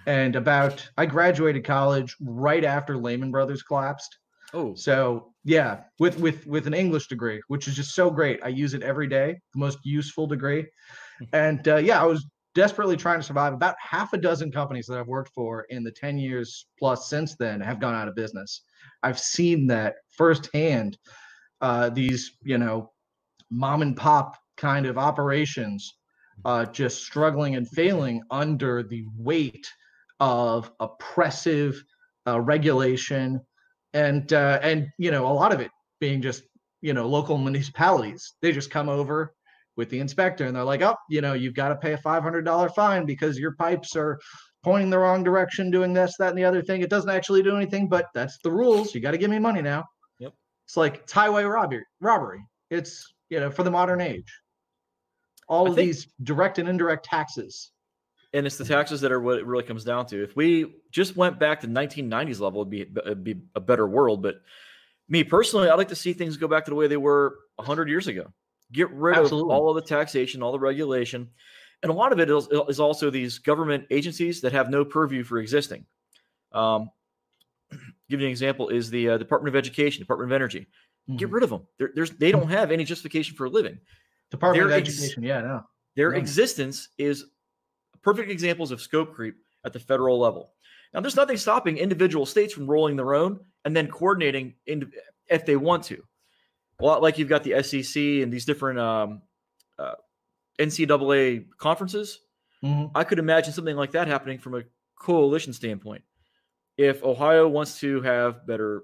And 0.06 0.36
about, 0.36 0.88
I 0.98 1.06
graduated 1.06 1.66
college 1.66 2.16
right 2.22 2.64
after 2.64 2.98
Lehman 2.98 3.32
Brothers 3.32 3.64
collapsed. 3.64 4.18
Oh. 4.54 4.76
So 4.76 5.34
yeah, 5.44 5.82
with 6.00 6.20
with 6.20 6.46
with 6.46 6.68
an 6.68 6.74
English 6.74 7.08
degree, 7.08 7.42
which 7.48 7.68
is 7.68 7.76
just 7.76 7.96
so 7.96 8.10
great. 8.10 8.40
I 8.44 8.50
use 8.50 8.74
it 8.74 8.84
every 8.84 9.08
day, 9.08 9.40
the 9.54 9.60
most 9.60 9.80
useful 9.84 10.28
degree. 10.28 10.66
And 11.32 11.66
uh, 11.68 11.78
yeah, 11.78 12.02
I 12.02 12.06
was 12.06 12.26
desperately 12.56 12.98
trying 12.98 13.20
to 13.20 13.24
survive. 13.24 13.54
About 13.54 13.76
half 13.80 14.14
a 14.14 14.18
dozen 14.18 14.52
companies 14.52 14.88
that 14.88 14.98
I've 14.98 15.08
worked 15.08 15.32
for 15.34 15.66
in 15.70 15.84
the 15.84 15.92
10 15.92 16.18
years 16.18 16.66
plus 16.78 17.08
since 17.08 17.36
then 17.36 17.62
have 17.62 17.80
gone 17.80 17.96
out 17.96 18.08
of 18.08 18.16
business. 18.16 18.64
I've 19.04 19.20
seen 19.20 19.68
that 19.68 19.96
firsthand. 20.18 20.98
Uh, 21.62 21.90
these, 21.90 22.36
you 22.42 22.58
know, 22.58 22.92
mom 23.54 23.82
and 23.82 23.96
pop 23.96 24.38
kind 24.58 24.86
of 24.86 24.98
operations 24.98 25.94
uh, 26.46 26.66
just 26.66 27.04
struggling 27.04 27.56
and 27.56 27.68
failing 27.70 28.22
under 28.32 28.84
the 28.84 29.06
weight 29.18 29.68
of 30.20 30.72
oppressive 30.80 31.82
uh, 32.28 32.40
regulation 32.40 33.40
and 33.94 34.34
uh, 34.34 34.60
and 34.62 34.88
you 34.98 35.12
know 35.12 35.28
a 35.28 35.34
lot 35.34 35.54
of 35.54 35.60
it 35.60 35.72
being 36.00 36.22
just 36.22 36.44
you 36.82 36.94
know 36.94 37.08
local 37.08 37.38
municipalities. 37.38 38.34
They 38.42 38.52
just 38.52 38.72
come 38.72 38.90
over 38.90 39.34
with 39.76 39.90
the 39.90 40.00
inspector 40.00 40.46
and 40.46 40.56
they're 40.56 40.64
like 40.64 40.84
oh 40.84 40.96
you 41.10 41.22
know 41.22 41.34
you've 41.34 41.56
got 41.56 41.70
to 41.70 41.76
pay 41.76 41.94
a 41.94 41.98
$500 41.98 42.76
fine 42.76 43.06
because 43.06 43.40
your 43.40 43.56
pipes 43.56 43.96
are 43.96 44.20
pointing 44.64 44.92
the 44.92 45.00
wrong 45.00 45.24
direction 45.24 45.72
doing 45.72 45.94
this 45.94 46.14
that 46.20 46.30
and 46.30 46.38
the 46.38 46.46
other 46.46 46.62
thing. 46.62 46.82
It 46.82 46.90
doesn't 46.90 47.10
actually 47.10 47.44
do 47.44 47.56
anything 47.56 47.88
but 47.88 48.08
that's 48.14 48.38
the 48.44 48.52
rules. 48.52 48.94
You 48.94 49.02
got 49.02 49.12
to 49.12 49.18
give 49.18 49.32
me 49.32 49.40
money 49.40 49.62
now. 49.62 49.86
Yep. 50.20 50.34
It's 50.66 50.78
like 50.78 50.98
it's 51.04 51.12
highway 51.12 51.44
robbery 51.44 51.86
robbery. 52.00 52.44
It's 52.70 53.13
you 53.34 53.40
know, 53.40 53.50
for 53.50 53.64
the 53.64 53.72
modern 53.72 54.00
age. 54.00 54.32
All 55.48 55.66
I 55.66 55.70
of 55.72 55.76
think, 55.76 55.88
these 55.88 56.08
direct 56.22 56.60
and 56.60 56.70
indirect 56.70 57.04
taxes. 57.04 57.72
And 58.32 58.46
it's 58.46 58.58
the 58.58 58.66
taxes 58.66 59.02
that 59.02 59.12
are 59.12 59.20
what 59.20 59.40
it 59.40 59.46
really 59.46 59.64
comes 59.64 59.84
down 59.84 60.06
to. 60.08 60.24
If 60.24 60.36
we 60.36 60.76
just 60.92 61.16
went 61.16 61.40
back 61.40 61.62
to 61.62 61.68
1990s 61.68 62.40
level, 62.40 62.62
it'd 62.62 62.70
be, 62.70 62.82
it'd 62.82 63.24
be 63.24 63.38
a 63.56 63.60
better 63.60 63.88
world. 63.88 64.22
But 64.22 64.36
me 65.10 65.24
personally, 65.24 65.68
I'd 65.68 65.80
like 65.80 65.90
to 65.90 65.96
see 65.96 66.14
things 66.14 66.38
go 66.38 66.48
back 66.48 66.66
to 66.66 66.72
the 66.72 66.76
way 66.76 66.88
they 66.88 66.98
were 66.98 67.38
100 67.56 67.90
years 67.90 68.08
ago. 68.08 68.32
Get 68.72 68.92
rid 68.92 69.18
Absolutely. 69.18 69.54
of 69.54 69.60
all 69.60 69.70
of 69.70 69.76
the 69.76 69.88
taxation, 69.88 70.44
all 70.44 70.52
the 70.52 70.60
regulation. 70.60 71.30
And 71.82 71.92
a 71.92 71.94
lot 71.94 72.14
of 72.14 72.20
it 72.20 72.30
is, 72.30 72.48
is 72.70 72.80
also 72.80 73.10
these 73.10 73.40
government 73.40 73.86
agencies 73.90 74.42
that 74.42 74.54
have 74.54 74.70
no 74.70 74.86
purview 74.86 75.24
for 75.24 75.40
existing. 75.40 75.86
Um, 76.52 76.90
give 78.10 78.20
you 78.20 78.28
an 78.28 78.32
example 78.32 78.70
is 78.70 78.90
the 78.90 79.10
uh, 79.10 79.18
Department 79.18 79.56
of 79.56 79.58
Education, 79.58 80.02
Department 80.02 80.32
of 80.32 80.36
Energy. 80.36 80.68
Mm-hmm. 81.10 81.18
Get 81.18 81.30
rid 81.32 81.44
of 81.44 81.50
them. 81.50 81.68
They're, 81.78 81.92
there's 81.94 82.12
they 82.12 82.32
don't 82.32 82.50
have 82.50 82.72
any 82.72 82.86
justification 82.86 83.36
for 83.36 83.46
a 83.46 83.50
living. 83.50 83.80
Department 84.32 84.68
their 84.68 84.76
of 84.78 84.82
Education, 84.82 85.24
ex- 85.24 85.28
yeah, 85.28 85.42
no. 85.42 85.64
Their 85.96 86.12
no. 86.12 86.18
existence 86.18 86.90
is 86.98 87.26
perfect 88.02 88.32
examples 88.32 88.72
of 88.72 88.82
scope 88.82 89.14
creep 89.14 89.36
at 89.66 89.74
the 89.74 89.80
federal 89.80 90.20
level. 90.20 90.52
Now, 90.94 91.02
there's 91.02 91.16
nothing 91.16 91.38
stopping 91.38 91.78
individual 91.78 92.26
states 92.26 92.54
from 92.54 92.68
rolling 92.68 92.96
their 92.96 93.16
own 93.16 93.40
and 93.66 93.76
then 93.76 93.88
coordinating 93.88 94.56
in, 94.66 94.92
if 95.30 95.46
they 95.46 95.56
want 95.56 95.84
to. 95.86 96.04
Well, 96.80 97.02
like 97.02 97.18
you've 97.18 97.30
got 97.30 97.44
the 97.44 97.62
SEC 97.64 98.02
and 98.02 98.32
these 98.32 98.46
different 98.46 98.80
um, 98.80 99.22
uh, 99.80 99.96
NCAA 100.60 101.46
conferences. 101.58 102.20
Mm-hmm. 102.64 102.96
I 102.96 103.04
could 103.04 103.20
imagine 103.20 103.54
something 103.54 103.76
like 103.76 103.92
that 103.92 104.08
happening 104.08 104.40
from 104.40 104.56
a 104.56 104.64
coalition 104.96 105.54
standpoint. 105.54 106.04
If 106.78 107.04
Ohio 107.04 107.48
wants 107.48 107.80
to 107.82 108.02
have 108.02 108.48
better 108.48 108.84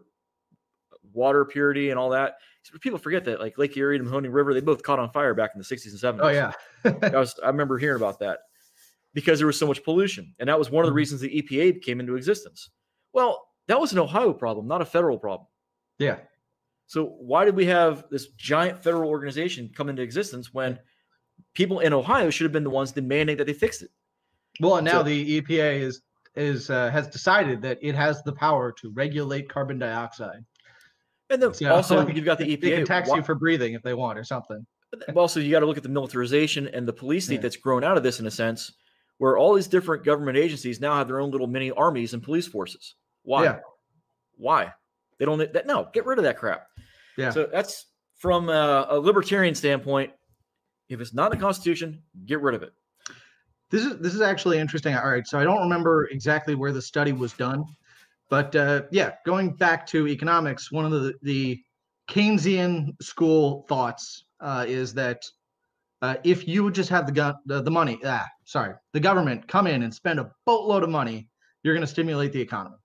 water 1.14 1.46
purity 1.46 1.90
and 1.90 2.00
all 2.00 2.10
that. 2.10 2.36
People 2.82 3.00
forget 3.00 3.26
that 3.26 3.40
like 3.40 3.58
Lake 3.58 3.76
Erie 3.78 3.98
and 3.98 4.08
Mahoning 4.08 4.34
River, 4.34 4.54
they 4.54 4.60
both 4.62 4.84
caught 4.84 5.00
on 5.00 5.10
fire 5.12 5.34
back 5.34 5.52
in 5.56 5.60
the 5.60 5.66
60s 5.66 5.92
and 5.92 6.20
70s. 6.20 6.24
Oh 6.24 6.28
yeah. 6.30 6.52
I 7.14 7.18
was 7.18 7.40
I 7.44 7.48
remember 7.48 7.78
hearing 7.78 7.98
about 8.02 8.20
that. 8.20 8.40
because 9.16 9.40
there 9.40 9.48
was 9.48 9.58
so 9.58 9.66
much 9.66 9.84
pollution. 9.84 10.36
And 10.40 10.48
that 10.50 10.60
was 10.60 10.70
one 10.70 10.86
of 10.86 10.88
the 10.88 10.94
Mhm. 10.94 10.98
reasons 10.98 11.22
the 11.22 11.42
EPA 11.42 11.82
came 11.82 12.00
into 12.00 12.16
existence. 12.16 12.70
Well, 13.12 13.48
that 13.68 13.80
was 13.80 13.92
an 13.92 13.98
Ohio 14.00 14.34
problem, 14.34 14.68
not 14.68 14.82
a 14.82 14.86
federal 14.86 15.18
problem. 15.18 15.48
Yeah. 15.98 16.20
So 16.86 17.06
why 17.06 17.44
did 17.46 17.56
we 17.56 17.66
have 17.66 18.06
this 18.12 18.28
giant 18.38 18.84
federal 18.84 19.10
organization 19.10 19.72
come 19.76 19.90
into 19.90 20.04
existence 20.04 20.54
when 20.54 20.80
people 21.56 21.80
in 21.80 21.92
Ohio 21.92 22.30
should 22.30 22.46
have 22.46 22.52
been 22.52 22.64
the 22.64 22.70
ones 22.70 22.92
demanding 22.92 23.38
that 23.38 23.46
they 23.48 23.54
fix 23.54 23.82
it? 23.82 23.90
Well, 24.60 24.76
and 24.76 24.86
now 24.86 25.00
So- 25.00 25.04
the 25.04 25.38
EPA 25.42 25.80
is 25.82 26.02
is 26.36 26.70
uh, 26.70 26.90
has 26.92 27.08
decided 27.08 27.62
that 27.64 27.80
it 27.82 27.96
has 27.96 28.22
the 28.24 28.32
power 28.32 28.72
to 28.74 28.92
regulate 28.92 29.50
carbon 29.50 29.80
dioxide. 29.80 30.46
And 31.30 31.42
then 31.42 31.54
So, 31.54 31.72
also 31.72 32.08
you've 32.08 32.26
got 32.26 32.38
the 32.40 32.56
They 32.56 32.72
EPA. 32.72 32.76
can 32.78 32.86
tax 32.86 33.10
you 33.10 33.22
for 33.24 33.36
breathing 33.36 33.74
if 33.74 33.84
they 33.84 33.94
want 33.94 34.18
or 34.18 34.24
something. 34.24 34.66
But 34.92 35.06
then 35.06 35.16
also, 35.18 35.40
you 35.40 35.52
got 35.52 35.60
to 35.60 35.68
look 35.68 35.78
at 35.78 35.84
the 35.84 35.90
militarization 35.90 36.68
and 36.70 36.88
the 36.88 36.94
police 36.94 37.26
state 37.26 37.36
Yeah. 37.36 37.42
that's 37.42 37.58
grown 37.58 37.84
out 37.84 37.96
of 37.98 38.02
this 38.04 38.20
in 38.20 38.26
a 38.26 38.32
sense, 38.32 38.72
where 39.20 39.38
all 39.38 39.54
these 39.54 39.68
different 39.68 40.04
government 40.04 40.36
agencies 40.38 40.80
now 40.82 40.96
have 40.96 41.08
their 41.08 41.20
own 41.20 41.30
little 41.30 41.46
mini 41.46 41.70
armies 41.72 42.16
and 42.16 42.24
police 42.24 42.48
forces. 42.48 42.96
Why? 43.22 43.44
Yeah. 43.44 43.60
Why? 44.38 44.74
They 45.20 45.26
don't. 45.26 45.38
That, 45.54 45.68
no, 45.68 45.90
get 45.94 46.06
rid 46.08 46.18
of 46.18 46.24
that 46.24 46.38
crap. 46.38 46.66
Yeah. 47.18 47.30
So 47.30 47.48
that's 47.52 47.86
from 48.16 48.50
a, 48.50 48.88
a 48.90 49.00
libertarian 49.00 49.54
standpoint. 49.54 50.12
If 50.88 51.02
it's 51.02 51.14
not 51.14 51.32
in 51.32 51.38
the 51.38 51.44
Constitution, 51.44 52.02
get 52.26 52.42
rid 52.42 52.56
of 52.56 52.64
it. 52.64 52.72
This 53.70 53.86
is 53.86 54.00
this 54.00 54.16
is 54.16 54.22
actually 54.22 54.58
interesting. 54.58 54.96
All 54.96 55.08
right, 55.08 55.28
so 55.28 55.38
I 55.38 55.44
don't 55.44 55.60
remember 55.62 56.08
exactly 56.08 56.56
where 56.56 56.72
the 56.72 56.82
study 56.82 57.12
was 57.12 57.34
done, 57.34 57.64
but 58.30 58.56
uh, 58.56 58.84
yeah, 58.92 59.14
going 59.26 59.52
back 59.56 59.86
to 59.88 60.08
economics, 60.08 60.72
one 60.72 60.86
of 60.86 60.92
the 60.92 61.14
the 61.22 61.62
Keynesian 62.10 63.02
school 63.02 63.66
thoughts 63.68 64.26
uh, 64.40 64.66
is 64.68 64.94
that 64.94 65.24
uh, 66.02 66.16
if 66.24 66.48
you 66.48 66.72
just 66.72 66.90
have 66.90 67.06
the 67.06 67.12
gun 67.12 67.36
the, 67.46 67.62
the 67.62 67.72
money, 67.72 68.00
ah, 68.06 68.26
sorry, 68.46 68.74
the 68.94 69.00
government 69.00 69.48
come 69.48 69.68
in 69.68 69.84
and 69.84 69.94
spend 69.94 70.20
a 70.20 70.32
boatload 70.46 70.84
of 70.84 70.90
money, 70.90 71.28
you're 71.64 71.74
going 71.74 71.86
to 71.86 71.92
stimulate 71.92 72.32
the 72.32 72.42
economy, 72.42 72.78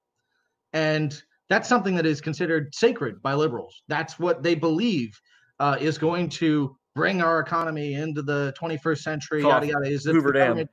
and 0.72 1.22
that's 1.48 1.68
something 1.68 1.94
that 1.94 2.06
is 2.06 2.20
considered 2.20 2.74
sacred 2.74 3.22
by 3.22 3.34
liberals. 3.34 3.82
That's 3.88 4.18
what 4.18 4.42
they 4.42 4.54
believe 4.54 5.18
uh, 5.60 5.76
is 5.80 5.98
going 5.98 6.30
to 6.30 6.76
bring 6.94 7.20
our 7.22 7.40
economy 7.40 7.94
into 7.94 8.22
the 8.22 8.54
21st 8.60 8.98
century. 9.02 9.42
Yada 9.42 9.66
Cough. 9.66 9.72
yada. 9.82 9.88
Is 9.90 10.04
Hoover 10.04 10.32
Dam. 10.32 10.48
government- 10.48 10.70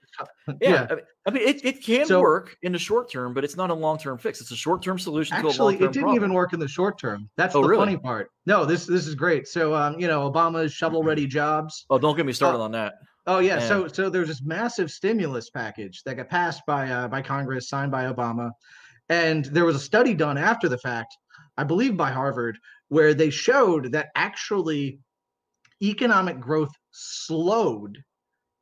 Yeah, 0.62 0.88
I 0.90 0.96
mean, 0.96 1.04
I 1.26 1.32
mean 1.32 1.48
it, 1.48 1.66
it 1.66 1.84
can 1.84 2.06
So- 2.06 2.22
work 2.22 2.56
in 2.62 2.72
the 2.74 2.80
short 2.80 3.12
term, 3.12 3.34
but 3.34 3.44
it's 3.44 3.58
not 3.58 3.70
a 3.70 3.74
long 3.74 3.98
term 3.98 4.18
fix. 4.18 4.40
It's 4.42 4.52
a 4.52 4.56
short 4.56 4.82
term 4.84 5.00
solution 5.00 5.38
to 5.38 5.48
a 5.48 5.50
Actually, 5.50 5.76
it 5.76 5.80
didn't 5.80 5.96
problem. 5.96 6.16
even 6.16 6.34
work 6.34 6.54
in 6.54 6.60
the 6.60 6.68
short 6.68 7.00
term. 7.00 7.30
That's 7.38 7.56
Oh, 7.56 7.62
the 7.64 7.70
really? 7.70 7.86
funny 7.86 7.98
part. 7.98 8.30
No, 8.46 8.66
this 8.66 8.86
this 8.86 9.08
is 9.08 9.16
great. 9.16 9.48
So, 9.48 9.74
um, 9.74 10.00
you 10.00 10.08
know, 10.08 10.30
Obama's 10.32 10.74
shovel-ready 10.74 11.26
jobs. 11.28 11.86
Oh, 11.90 11.98
don't 11.98 12.16
get 12.16 12.26
me 12.26 12.34
started 12.34 12.60
on 12.60 12.72
that. 12.74 12.94
Oh 13.28 13.40
yeah. 13.40 13.60
Yeah. 13.60 13.68
So 13.68 13.88
so 13.88 14.10
there's 14.10 14.28
this 14.28 14.42
massive 14.44 14.92
stimulus 14.92 15.50
package 15.50 16.02
that 16.04 16.16
got 16.16 16.30
passed 16.30 16.62
by 16.68 16.90
uh, 16.90 17.08
by 17.08 17.22
Congress, 17.22 17.70
signed 17.70 17.92
by 17.92 18.12
Obama, 18.12 18.52
and 19.10 19.46
there 19.46 19.66
was 19.66 19.76
a 19.76 19.80
study 19.80 20.14
done 20.14 20.38
after 20.38 20.68
the 20.70 20.78
fact, 20.78 21.16
I 21.58 21.64
believe 21.64 21.96
by 21.98 22.10
Harvard, 22.12 22.58
where 22.90 23.14
they 23.14 23.30
showed 23.30 23.92
that 23.92 24.10
actually 24.16 25.00
economic 25.82 26.40
growth 26.40 26.72
slowed 26.92 27.98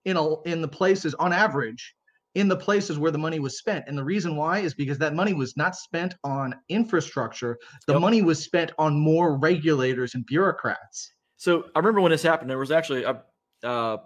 in 0.05 0.17
a, 0.17 0.41
in 0.43 0.61
the 0.61 0.67
places 0.67 1.13
on 1.15 1.33
average 1.33 1.95
in 2.35 2.47
the 2.47 2.55
places 2.55 2.99
where 2.99 3.11
the 3.11 3.17
money 3.17 3.39
was 3.39 3.57
spent 3.57 3.83
and 3.87 3.97
the 3.97 4.03
reason 4.03 4.35
why 4.35 4.59
is 4.59 4.73
because 4.73 4.97
that 4.99 5.15
money 5.15 5.33
was 5.33 5.57
not 5.57 5.75
spent 5.75 6.13
on 6.23 6.53
infrastructure 6.69 7.57
the 7.87 7.93
Yep. 7.93 8.01
money 8.01 8.21
was 8.21 8.41
spent 8.43 8.71
on 8.77 8.99
more 8.99 9.37
regulators 9.37 10.13
and 10.15 10.25
bureaucrats 10.25 11.13
So 11.37 11.65
I 11.75 11.79
remember 11.79 12.01
when 12.01 12.11
this 12.11 12.21
happened. 12.21 12.49
There 12.49 12.59
was 12.59 12.71
actually 12.71 13.03
a, 13.03 13.23
uh, 13.63 13.97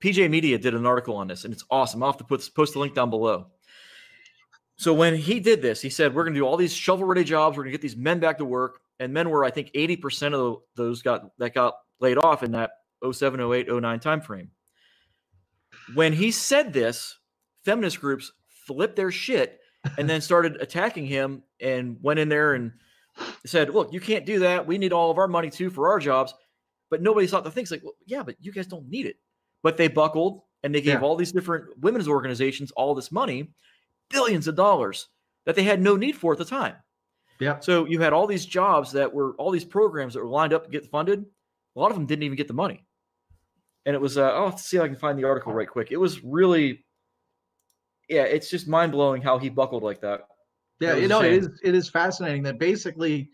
PJ 0.00 0.28
Media 0.30 0.58
did 0.58 0.74
an 0.74 0.84
article 0.84 1.16
on 1.16 1.28
this, 1.28 1.44
and 1.44 1.54
it's 1.54 1.64
awesome. 1.70 2.02
I'll 2.02 2.10
have 2.10 2.18
to 2.18 2.24
put 2.24 2.48
post 2.54 2.72
the 2.72 2.80
link 2.80 2.94
down 2.94 3.08
below. 3.08 3.46
So 4.76 4.92
when 4.92 5.14
he 5.14 5.38
did 5.38 5.62
this, 5.62 5.80
he 5.80 5.90
said, 5.90 6.14
"We're 6.14 6.24
going 6.24 6.34
to 6.34 6.40
do 6.40 6.46
all 6.46 6.56
these 6.56 6.74
shovel-ready 6.74 7.24
jobs. 7.24 7.56
We're 7.56 7.62
going 7.64 7.72
to 7.72 7.78
get 7.78 7.82
these 7.82 7.96
men 7.96 8.18
back 8.18 8.38
to 8.38 8.44
work." 8.44 8.80
And 8.98 9.12
men 9.12 9.30
were, 9.30 9.44
I 9.44 9.50
think, 9.50 9.70
eighty 9.74 9.96
percent 9.96 10.34
of 10.34 10.62
those 10.74 11.02
got 11.02 11.30
that 11.38 11.54
got 11.54 11.74
laid 12.02 12.18
off 12.18 12.42
in 12.42 12.52
that 12.52 12.72
07, 13.10 13.40
08, 13.40 13.68
09 13.68 14.00
timeframe. 14.00 14.48
When 15.94 16.12
he 16.12 16.30
said 16.30 16.72
this, 16.72 17.18
feminist 17.64 18.00
groups 18.00 18.32
flipped 18.66 18.96
their 18.96 19.10
shit 19.10 19.60
and 19.98 20.08
then 20.08 20.20
started 20.20 20.60
attacking 20.60 21.06
him 21.06 21.42
and 21.60 21.96
went 22.02 22.20
in 22.20 22.28
there 22.28 22.54
and 22.54 22.72
said, 23.46 23.70
"Look, 23.70 23.92
you 23.92 24.00
can't 24.00 24.26
do 24.26 24.40
that. 24.40 24.66
We 24.66 24.78
need 24.78 24.92
all 24.92 25.10
of 25.10 25.18
our 25.18 25.28
money 25.28 25.50
too 25.50 25.70
for 25.70 25.88
our 25.88 25.98
jobs." 25.98 26.34
But 26.90 27.02
nobody 27.02 27.26
thought 27.26 27.42
the 27.44 27.50
things 27.50 27.70
like, 27.70 27.82
well, 27.82 27.94
yeah, 28.04 28.22
but 28.22 28.36
you 28.38 28.52
guys 28.52 28.66
don't 28.66 28.86
need 28.88 29.06
it. 29.06 29.16
But 29.62 29.78
they 29.78 29.88
buckled 29.88 30.42
and 30.62 30.74
they 30.74 30.82
gave 30.82 31.00
Yeah. 31.00 31.00
all 31.00 31.16
these 31.16 31.32
different 31.32 31.78
women's 31.80 32.06
organizations 32.06 32.70
all 32.72 32.94
this 32.94 33.10
money, 33.10 33.54
billions 34.10 34.46
of 34.46 34.56
dollars 34.56 35.08
that 35.46 35.54
they 35.56 35.62
had 35.62 35.80
no 35.80 35.96
need 35.96 36.16
for 36.16 36.32
at 36.32 36.38
the 36.38 36.44
time. 36.44 36.76
yeah 37.40 37.58
So 37.60 37.86
you 37.86 38.00
had 38.00 38.12
all 38.12 38.26
these 38.26 38.44
jobs 38.44 38.92
that 38.92 39.12
were 39.12 39.32
all 39.36 39.50
these 39.50 39.64
programs 39.64 40.12
that 40.14 40.20
were 40.20 40.28
lined 40.28 40.52
up 40.52 40.64
to 40.64 40.70
get 40.70 40.84
funded. 40.90 41.24
A 41.74 41.80
lot 41.80 41.90
of 41.90 41.96
them 41.96 42.06
didn't 42.06 42.24
even 42.24 42.36
get 42.36 42.48
the 42.48 42.54
money. 42.54 42.84
And 43.86 43.94
it 43.94 44.00
was, 44.00 44.18
uh, 44.18 44.30
I'll 44.30 44.46
have 44.46 44.56
to 44.56 44.62
see 44.62 44.76
if 44.76 44.82
I 44.82 44.88
can 44.88 44.96
find 44.96 45.18
the 45.18 45.24
article 45.24 45.52
right 45.52 45.68
quick. 45.68 45.90
It 45.90 45.96
was 45.96 46.22
really, 46.22 46.84
yeah, 48.08 48.22
it's 48.22 48.50
just 48.50 48.68
mind 48.68 48.92
blowing 48.92 49.22
how 49.22 49.38
he 49.38 49.48
buckled 49.48 49.82
like 49.82 50.00
that. 50.02 50.26
Yeah, 50.80 50.94
That 50.94 51.02
you 51.02 51.08
know, 51.08 51.22
it 51.22 51.32
is 51.32 51.48
it 51.62 51.74
is 51.74 51.88
fascinating 51.88 52.42
that 52.44 52.58
basically, 52.58 53.30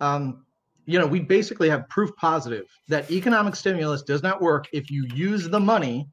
um, 0.00 0.44
you 0.86 0.98
know, 0.98 1.06
we 1.06 1.20
basically 1.20 1.68
have 1.68 1.88
proof 1.88 2.10
positive 2.16 2.66
that 2.88 3.10
economic 3.10 3.56
stimulus 3.56 4.02
does 4.02 4.22
not 4.22 4.40
work 4.40 4.66
if 4.72 4.90
you 4.90 5.06
use 5.14 5.48
the 5.48 5.60
money 5.60 6.08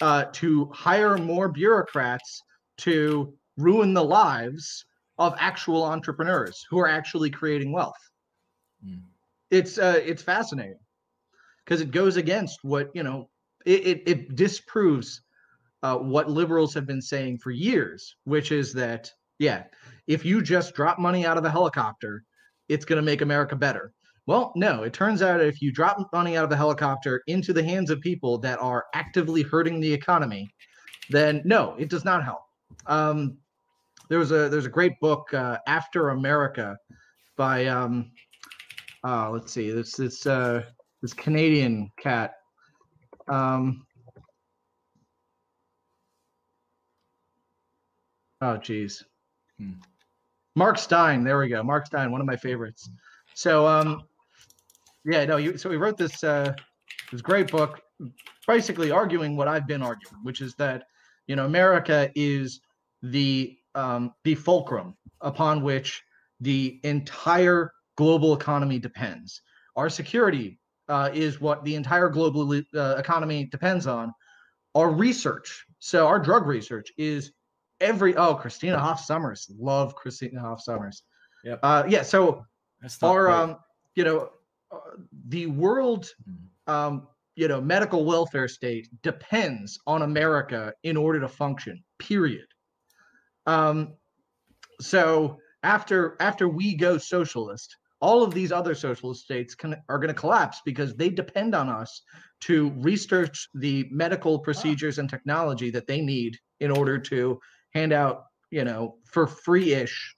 uh, 0.00 0.24
to 0.32 0.66
hire 0.72 1.16
more 1.16 1.48
bureaucrats 1.48 2.42
to 2.78 3.32
ruin 3.56 3.94
the 3.94 4.02
lives 4.02 4.84
of 5.18 5.34
actual 5.38 5.84
entrepreneurs 5.84 6.64
who 6.70 6.78
are 6.78 6.88
actually 6.88 7.30
creating 7.30 7.72
wealth. 7.72 7.98
Mm. 8.84 9.02
It's 9.50 9.78
uh, 9.78 10.00
it's 10.04 10.22
fascinating 10.22 10.78
because 11.70 11.80
it 11.80 11.92
goes 11.92 12.16
against 12.16 12.64
what 12.64 12.90
you 12.94 13.02
know. 13.02 13.28
It 13.64 13.86
it, 13.86 14.02
it 14.06 14.36
disproves 14.36 15.22
uh, 15.82 15.96
what 15.96 16.28
liberals 16.28 16.74
have 16.74 16.86
been 16.86 17.00
saying 17.00 17.38
for 17.38 17.52
years, 17.52 18.16
which 18.24 18.50
is 18.50 18.72
that 18.74 19.10
yeah, 19.38 19.64
if 20.06 20.24
you 20.24 20.42
just 20.42 20.74
drop 20.74 20.98
money 20.98 21.24
out 21.24 21.38
of 21.38 21.44
a 21.44 21.50
helicopter, 21.50 22.24
it's 22.68 22.84
going 22.84 22.96
to 22.96 23.02
make 23.02 23.22
America 23.22 23.54
better. 23.54 23.92
Well, 24.26 24.52
no, 24.54 24.82
it 24.82 24.92
turns 24.92 25.22
out 25.22 25.40
if 25.40 25.62
you 25.62 25.72
drop 25.72 25.98
money 26.12 26.36
out 26.36 26.44
of 26.44 26.52
a 26.52 26.56
helicopter 26.56 27.22
into 27.26 27.52
the 27.52 27.62
hands 27.62 27.90
of 27.90 28.00
people 28.00 28.38
that 28.38 28.60
are 28.60 28.86
actively 28.94 29.42
hurting 29.42 29.80
the 29.80 29.92
economy, 29.92 30.48
then 31.08 31.40
no, 31.44 31.74
it 31.78 31.88
does 31.88 32.04
not 32.04 32.24
help. 32.24 32.42
Um, 32.86 33.38
there 34.08 34.18
was 34.18 34.32
a 34.32 34.48
there's 34.48 34.66
a 34.66 34.70
great 34.70 34.98
book, 35.00 35.32
uh, 35.32 35.58
After 35.66 36.10
America, 36.10 36.76
by 37.36 37.66
um, 37.66 38.10
uh, 39.04 39.30
let's 39.30 39.52
see, 39.52 39.70
this 39.70 39.94
this 39.94 40.26
uh, 40.26 40.62
this 41.02 41.12
Canadian 41.12 41.90
cat. 41.98 42.34
Um, 43.28 43.86
oh, 48.40 48.56
geez. 48.56 49.04
Hmm. 49.58 49.72
Mark 50.56 50.78
Steyn. 50.78 51.24
There 51.24 51.38
we 51.38 51.48
go. 51.48 51.62
Mark 51.62 51.86
Steyn, 51.86 52.10
one 52.10 52.20
of 52.20 52.26
my 52.26 52.36
favorites. 52.36 52.90
So, 53.34 53.66
um, 53.66 54.02
yeah, 55.04 55.24
no, 55.24 55.36
you. 55.36 55.56
So 55.56 55.70
he 55.70 55.76
wrote 55.76 55.96
this 55.96 56.22
uh, 56.22 56.52
this 57.10 57.22
great 57.22 57.50
book, 57.50 57.80
basically 58.46 58.90
arguing 58.90 59.36
what 59.36 59.48
I've 59.48 59.66
been 59.66 59.82
arguing, 59.82 60.16
which 60.22 60.40
is 60.40 60.54
that 60.56 60.84
you 61.26 61.36
know 61.36 61.46
America 61.46 62.10
is 62.14 62.60
the 63.02 63.56
um, 63.74 64.12
the 64.24 64.34
fulcrum 64.34 64.96
upon 65.22 65.62
which 65.62 66.02
the 66.40 66.80
entire 66.84 67.72
global 67.96 68.34
economy 68.34 68.78
depends. 68.78 69.40
Our 69.76 69.88
security 69.88 70.59
uh, 70.90 71.10
is 71.14 71.40
what 71.40 71.64
the 71.64 71.74
entire 71.74 72.08
global 72.08 72.52
uh, 72.74 72.96
economy 72.98 73.44
depends 73.46 73.86
on. 73.86 74.12
Our 74.74 74.90
research, 74.90 75.64
so 75.78 76.06
our 76.06 76.18
drug 76.18 76.46
research 76.46 76.92
is 76.98 77.32
every. 77.80 78.16
Oh, 78.16 78.34
Christina 78.34 78.78
Hoff 78.78 79.00
Sommers, 79.04 79.50
love 79.58 79.94
Christina 79.94 80.40
Hoff 80.40 80.60
Sommers. 80.62 81.02
Yep. 81.44 81.60
Uh, 81.62 81.84
yeah. 81.88 82.02
So 82.02 82.44
our 83.02 83.30
um, 83.30 83.56
you 83.94 84.04
know, 84.04 84.30
uh, 84.70 84.78
the 85.28 85.46
world 85.46 86.08
Mhm. 86.28 86.72
um, 86.72 87.08
you 87.36 87.48
know, 87.48 87.60
medical 87.60 88.04
welfare 88.04 88.48
state 88.48 88.88
depends 89.02 89.78
on 89.86 90.02
America 90.02 90.74
in 90.82 90.96
order 90.96 91.20
to 91.20 91.28
function. 91.28 91.82
Period. 91.98 92.46
Um, 93.46 93.94
so 94.80 95.38
after 95.62 96.16
after 96.20 96.48
we 96.48 96.74
go 96.74 96.98
socialist, 96.98 97.76
all 98.00 98.22
of 98.22 98.32
these 98.32 98.50
other 98.50 98.74
socialist 98.74 99.22
states 99.22 99.54
can, 99.54 99.76
are 99.88 99.98
going 99.98 100.08
to 100.08 100.14
collapse 100.14 100.60
because 100.64 100.94
they 100.94 101.10
depend 101.10 101.54
on 101.54 101.68
us 101.68 102.02
to 102.40 102.70
research 102.78 103.48
the 103.54 103.86
medical 103.90 104.38
procedures 104.38 104.98
and 104.98 105.08
technology 105.08 105.70
that 105.70 105.86
they 105.86 106.00
need 106.00 106.38
in 106.60 106.70
order 106.70 106.98
to 106.98 107.38
hand 107.74 107.92
out, 107.92 108.24
you 108.50 108.64
know, 108.64 108.96
for 109.04 109.26
free-ish 109.26 110.16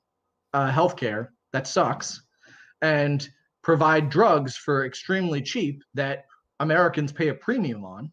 uh, 0.54 0.70
healthcare 0.70 1.28
that 1.52 1.66
sucks, 1.66 2.22
and 2.82 3.28
provide 3.62 4.10
drugs 4.10 4.56
for 4.56 4.86
extremely 4.86 5.42
cheap 5.42 5.82
that 5.94 6.24
Americans 6.60 7.12
pay 7.12 7.28
a 7.28 7.34
premium 7.34 7.84
on. 7.84 8.10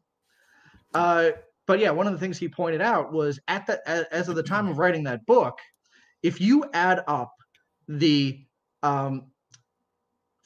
Uh, 0.94 1.32
but 1.68 1.80
yeah, 1.80 1.92
one 1.92 2.08
of 2.08 2.14
the 2.14 2.20
things 2.20 2.38
he 2.38 2.50
pointed 2.50 2.82
out 2.82 3.14
was 3.14 3.40
at 3.48 3.68
the 3.68 3.88
as 4.14 4.28
of 4.28 4.36
the 4.36 4.44
time 4.44 4.68
of 4.68 4.80
writing 4.80 5.04
that 5.04 5.26
book, 5.28 5.60
if 6.24 6.42
you 6.42 6.66
add 6.74 7.04
up 7.08 7.32
the 7.88 8.44
um, 8.82 9.28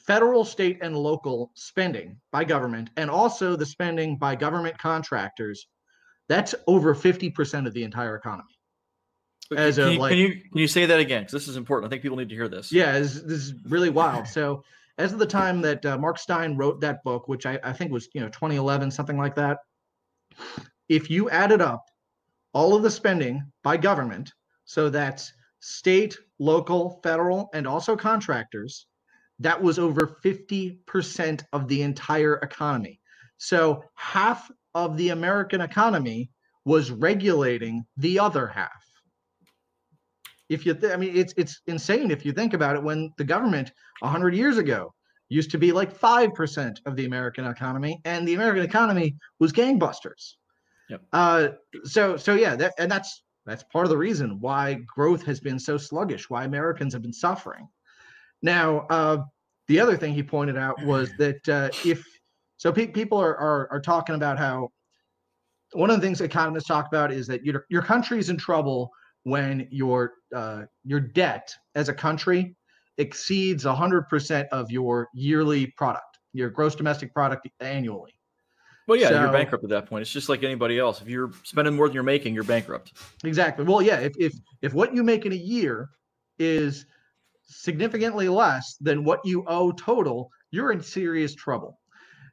federal, 0.06 0.44
state, 0.44 0.78
and 0.82 0.96
local 0.96 1.50
spending 1.54 2.16
by 2.30 2.44
government, 2.44 2.90
and 2.96 3.10
also 3.10 3.56
the 3.56 3.66
spending 3.66 4.16
by 4.16 4.36
government 4.36 4.76
contractors, 4.78 5.66
that's 6.28 6.54
over 6.66 6.94
50% 6.94 7.66
of 7.66 7.72
the 7.72 7.82
entire 7.82 8.16
economy. 8.16 8.48
As 9.56 9.76
can, 9.76 9.92
you, 9.92 9.98
like, 9.98 10.10
can 10.10 10.18
you 10.18 10.28
can 10.30 10.58
you 10.58 10.66
say 10.66 10.86
that 10.86 10.98
again? 10.98 11.22
Because 11.22 11.32
this 11.32 11.48
is 11.48 11.56
important. 11.56 11.86
I 11.86 11.90
think 11.90 12.02
people 12.02 12.16
need 12.16 12.30
to 12.30 12.34
hear 12.34 12.48
this. 12.48 12.72
Yeah, 12.72 12.98
this, 12.98 13.14
this 13.14 13.40
is 13.40 13.54
really 13.66 13.90
wild. 13.90 14.26
So, 14.34 14.64
as 14.96 15.12
of 15.12 15.18
the 15.18 15.26
time 15.26 15.60
that 15.62 15.84
uh, 15.84 15.98
Mark 15.98 16.18
Steyn 16.18 16.56
wrote 16.56 16.80
that 16.80 17.04
book, 17.04 17.28
which 17.28 17.44
I, 17.44 17.58
I 17.62 17.72
think 17.72 17.92
was 17.92 18.08
you 18.14 18.22
know 18.22 18.28
2011, 18.28 18.90
something 18.90 19.18
like 19.18 19.34
that, 19.34 19.58
if 20.88 21.10
you 21.10 21.28
added 21.28 21.60
up 21.60 21.84
all 22.54 22.74
of 22.74 22.82
the 22.82 22.90
spending 22.90 23.42
by 23.62 23.76
government, 23.76 24.32
so 24.64 24.88
that's 24.88 25.32
state, 25.60 26.16
local, 26.38 27.00
federal, 27.02 27.50
and 27.52 27.66
also 27.66 27.96
contractors, 27.96 28.86
that 29.40 29.60
was 29.60 29.78
over 29.78 30.18
50% 30.24 31.44
of 31.52 31.68
the 31.68 31.82
entire 31.82 32.36
economy. 32.36 33.00
So 33.38 33.84
half 33.94 34.50
of 34.74 34.96
the 34.96 35.10
American 35.10 35.60
economy 35.60 36.30
was 36.64 36.90
regulating 36.90 37.84
the 37.96 38.18
other 38.18 38.46
half. 38.46 38.84
If 40.48 40.66
you, 40.66 40.74
th- 40.74 40.92
I 40.92 40.96
mean, 40.96 41.16
it's 41.16 41.32
it's 41.36 41.60
insane 41.66 42.10
if 42.10 42.24
you 42.24 42.32
think 42.32 42.52
about 42.52 42.76
it. 42.76 42.82
When 42.82 43.12
the 43.16 43.24
government 43.24 43.72
100 44.00 44.34
years 44.34 44.58
ago 44.58 44.94
used 45.30 45.50
to 45.52 45.58
be 45.58 45.72
like 45.72 45.90
five 45.90 46.34
percent 46.34 46.80
of 46.86 46.96
the 46.96 47.06
American 47.06 47.46
economy, 47.46 48.00
and 48.04 48.28
the 48.28 48.34
American 48.34 48.62
economy 48.62 49.16
was 49.40 49.52
gangbusters. 49.52 50.34
Yep. 50.90 51.02
Uh, 51.12 51.48
so 51.84 52.16
so 52.16 52.34
yeah, 52.34 52.56
that, 52.56 52.74
and 52.78 52.90
that's 52.90 53.22
that's 53.46 53.64
part 53.64 53.86
of 53.86 53.90
the 53.90 53.96
reason 53.96 54.38
why 54.40 54.74
growth 54.86 55.24
has 55.24 55.40
been 55.40 55.58
so 55.58 55.76
sluggish, 55.78 56.28
why 56.28 56.44
Americans 56.44 56.92
have 56.92 57.02
been 57.02 57.12
suffering. 57.12 57.68
Now, 58.44 58.86
uh, 58.90 59.24
the 59.68 59.80
other 59.80 59.96
thing 59.96 60.12
he 60.12 60.22
pointed 60.22 60.58
out 60.58 60.80
was 60.84 61.10
that 61.18 61.48
uh, 61.48 61.70
if 61.84 62.04
so, 62.58 62.70
pe- 62.70 62.86
people 62.86 63.18
are, 63.18 63.36
are, 63.36 63.68
are 63.72 63.80
talking 63.80 64.14
about 64.14 64.38
how 64.38 64.68
one 65.72 65.90
of 65.90 65.96
the 65.96 66.06
things 66.06 66.20
economists 66.20 66.68
talk 66.68 66.86
about 66.86 67.10
is 67.10 67.26
that 67.26 67.44
your 67.44 67.64
your 67.70 67.82
country's 67.82 68.28
in 68.28 68.36
trouble 68.36 68.90
when 69.22 69.66
your 69.70 70.12
uh, 70.36 70.62
your 70.84 71.00
debt 71.00 71.52
as 71.74 71.88
a 71.88 71.94
country 71.94 72.54
exceeds 72.98 73.64
100% 73.64 74.46
of 74.52 74.70
your 74.70 75.08
yearly 75.14 75.66
product, 75.76 76.18
your 76.32 76.48
gross 76.48 76.76
domestic 76.76 77.12
product 77.12 77.48
annually. 77.58 78.12
Well, 78.86 79.00
yeah, 79.00 79.08
so, 79.08 79.20
you're 79.22 79.32
bankrupt 79.32 79.64
at 79.64 79.70
that 79.70 79.86
point. 79.86 80.02
It's 80.02 80.12
just 80.12 80.28
like 80.28 80.44
anybody 80.44 80.78
else. 80.78 81.00
If 81.00 81.08
you're 81.08 81.32
spending 81.42 81.74
more 81.74 81.88
than 81.88 81.94
you're 81.94 82.02
making, 82.02 82.34
you're 82.34 82.44
bankrupt. 82.44 82.92
Exactly. 83.24 83.64
Well, 83.64 83.80
yeah. 83.80 84.00
If 84.00 84.12
if 84.18 84.34
if 84.60 84.74
what 84.74 84.94
you 84.94 85.02
make 85.02 85.24
in 85.24 85.32
a 85.32 85.36
year 85.36 85.88
is 86.38 86.84
significantly 87.54 88.28
less 88.28 88.76
than 88.80 89.04
what 89.04 89.20
you 89.24 89.44
owe 89.46 89.72
total, 89.72 90.30
you're 90.50 90.72
in 90.72 90.82
serious 90.82 91.34
trouble. 91.34 91.78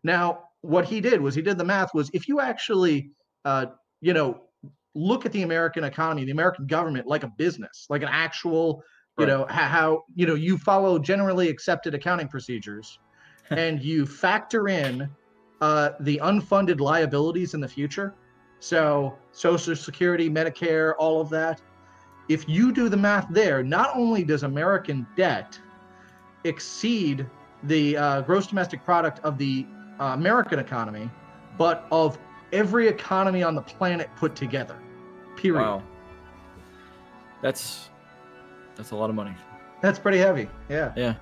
Now, 0.04 0.44
what 0.62 0.86
he 0.86 1.02
did 1.02 1.22
was 1.22 1.36
he 1.36 1.42
did 1.42 1.58
the 1.58 1.66
math. 1.66 1.94
Was 1.94 2.10
if 2.14 2.28
you 2.28 2.40
actually, 2.40 3.12
uh, 3.46 3.68
you 4.00 4.14
know, 4.14 4.42
look 4.94 5.26
at 5.26 5.32
the 5.32 5.44
American 5.44 5.84
economy, 5.84 6.26
the 6.26 6.32
American 6.32 6.68
government 6.68 7.08
like 7.08 7.24
a 7.24 7.32
business, 7.38 7.86
like 7.90 8.02
an 8.02 8.10
actual, 8.12 8.84
you 9.18 9.26
right. 9.26 9.32
know, 9.32 9.46
how 9.50 10.04
you 10.16 10.26
know 10.26 10.36
you 10.36 10.58
follow 10.58 11.00
generally 11.00 11.50
accepted 11.50 11.94
accounting 11.94 12.28
procedures, 12.28 13.00
and 13.50 13.82
you 13.82 14.06
factor 14.06 14.68
in 14.68 15.10
uh, 15.62 15.92
the 16.02 16.20
unfunded 16.24 16.80
liabilities 16.80 17.54
in 17.54 17.62
the 17.62 17.68
future. 17.68 18.16
So, 18.60 19.18
Social 19.32 19.76
Security, 19.76 20.30
Medicare, 20.30 20.94
all 21.00 21.20
of 21.20 21.30
that. 21.30 21.62
If 22.32 22.48
you 22.48 22.72
do 22.72 22.88
the 22.88 22.96
math 22.96 23.28
there, 23.30 23.62
not 23.62 23.90
only 23.94 24.24
does 24.24 24.44
American 24.44 25.06
debt 25.18 25.60
exceed 26.46 27.30
the 27.64 27.98
uh, 27.98 28.22
gross 28.22 28.48
domestic 28.48 28.86
product 28.86 29.20
of 29.20 29.38
the 29.38 29.66
uh, 30.00 30.06
American 30.14 30.58
economy, 30.58 31.12
but 31.58 31.88
of 31.92 32.18
every 32.54 32.88
economy 32.88 33.44
on 33.44 33.54
the 33.54 33.62
planet 33.62 34.10
put 34.16 34.34
together. 34.34 34.80
Period. 35.36 35.62
Wow. 35.62 35.84
That's 37.42 37.90
that's 38.76 38.92
a 38.92 38.96
lot 38.96 39.10
of 39.10 39.16
money. 39.16 39.36
That's 39.82 40.00
pretty 40.00 40.18
heavy. 40.18 40.48
Yeah. 40.70 40.94
Yeah. 40.96 41.16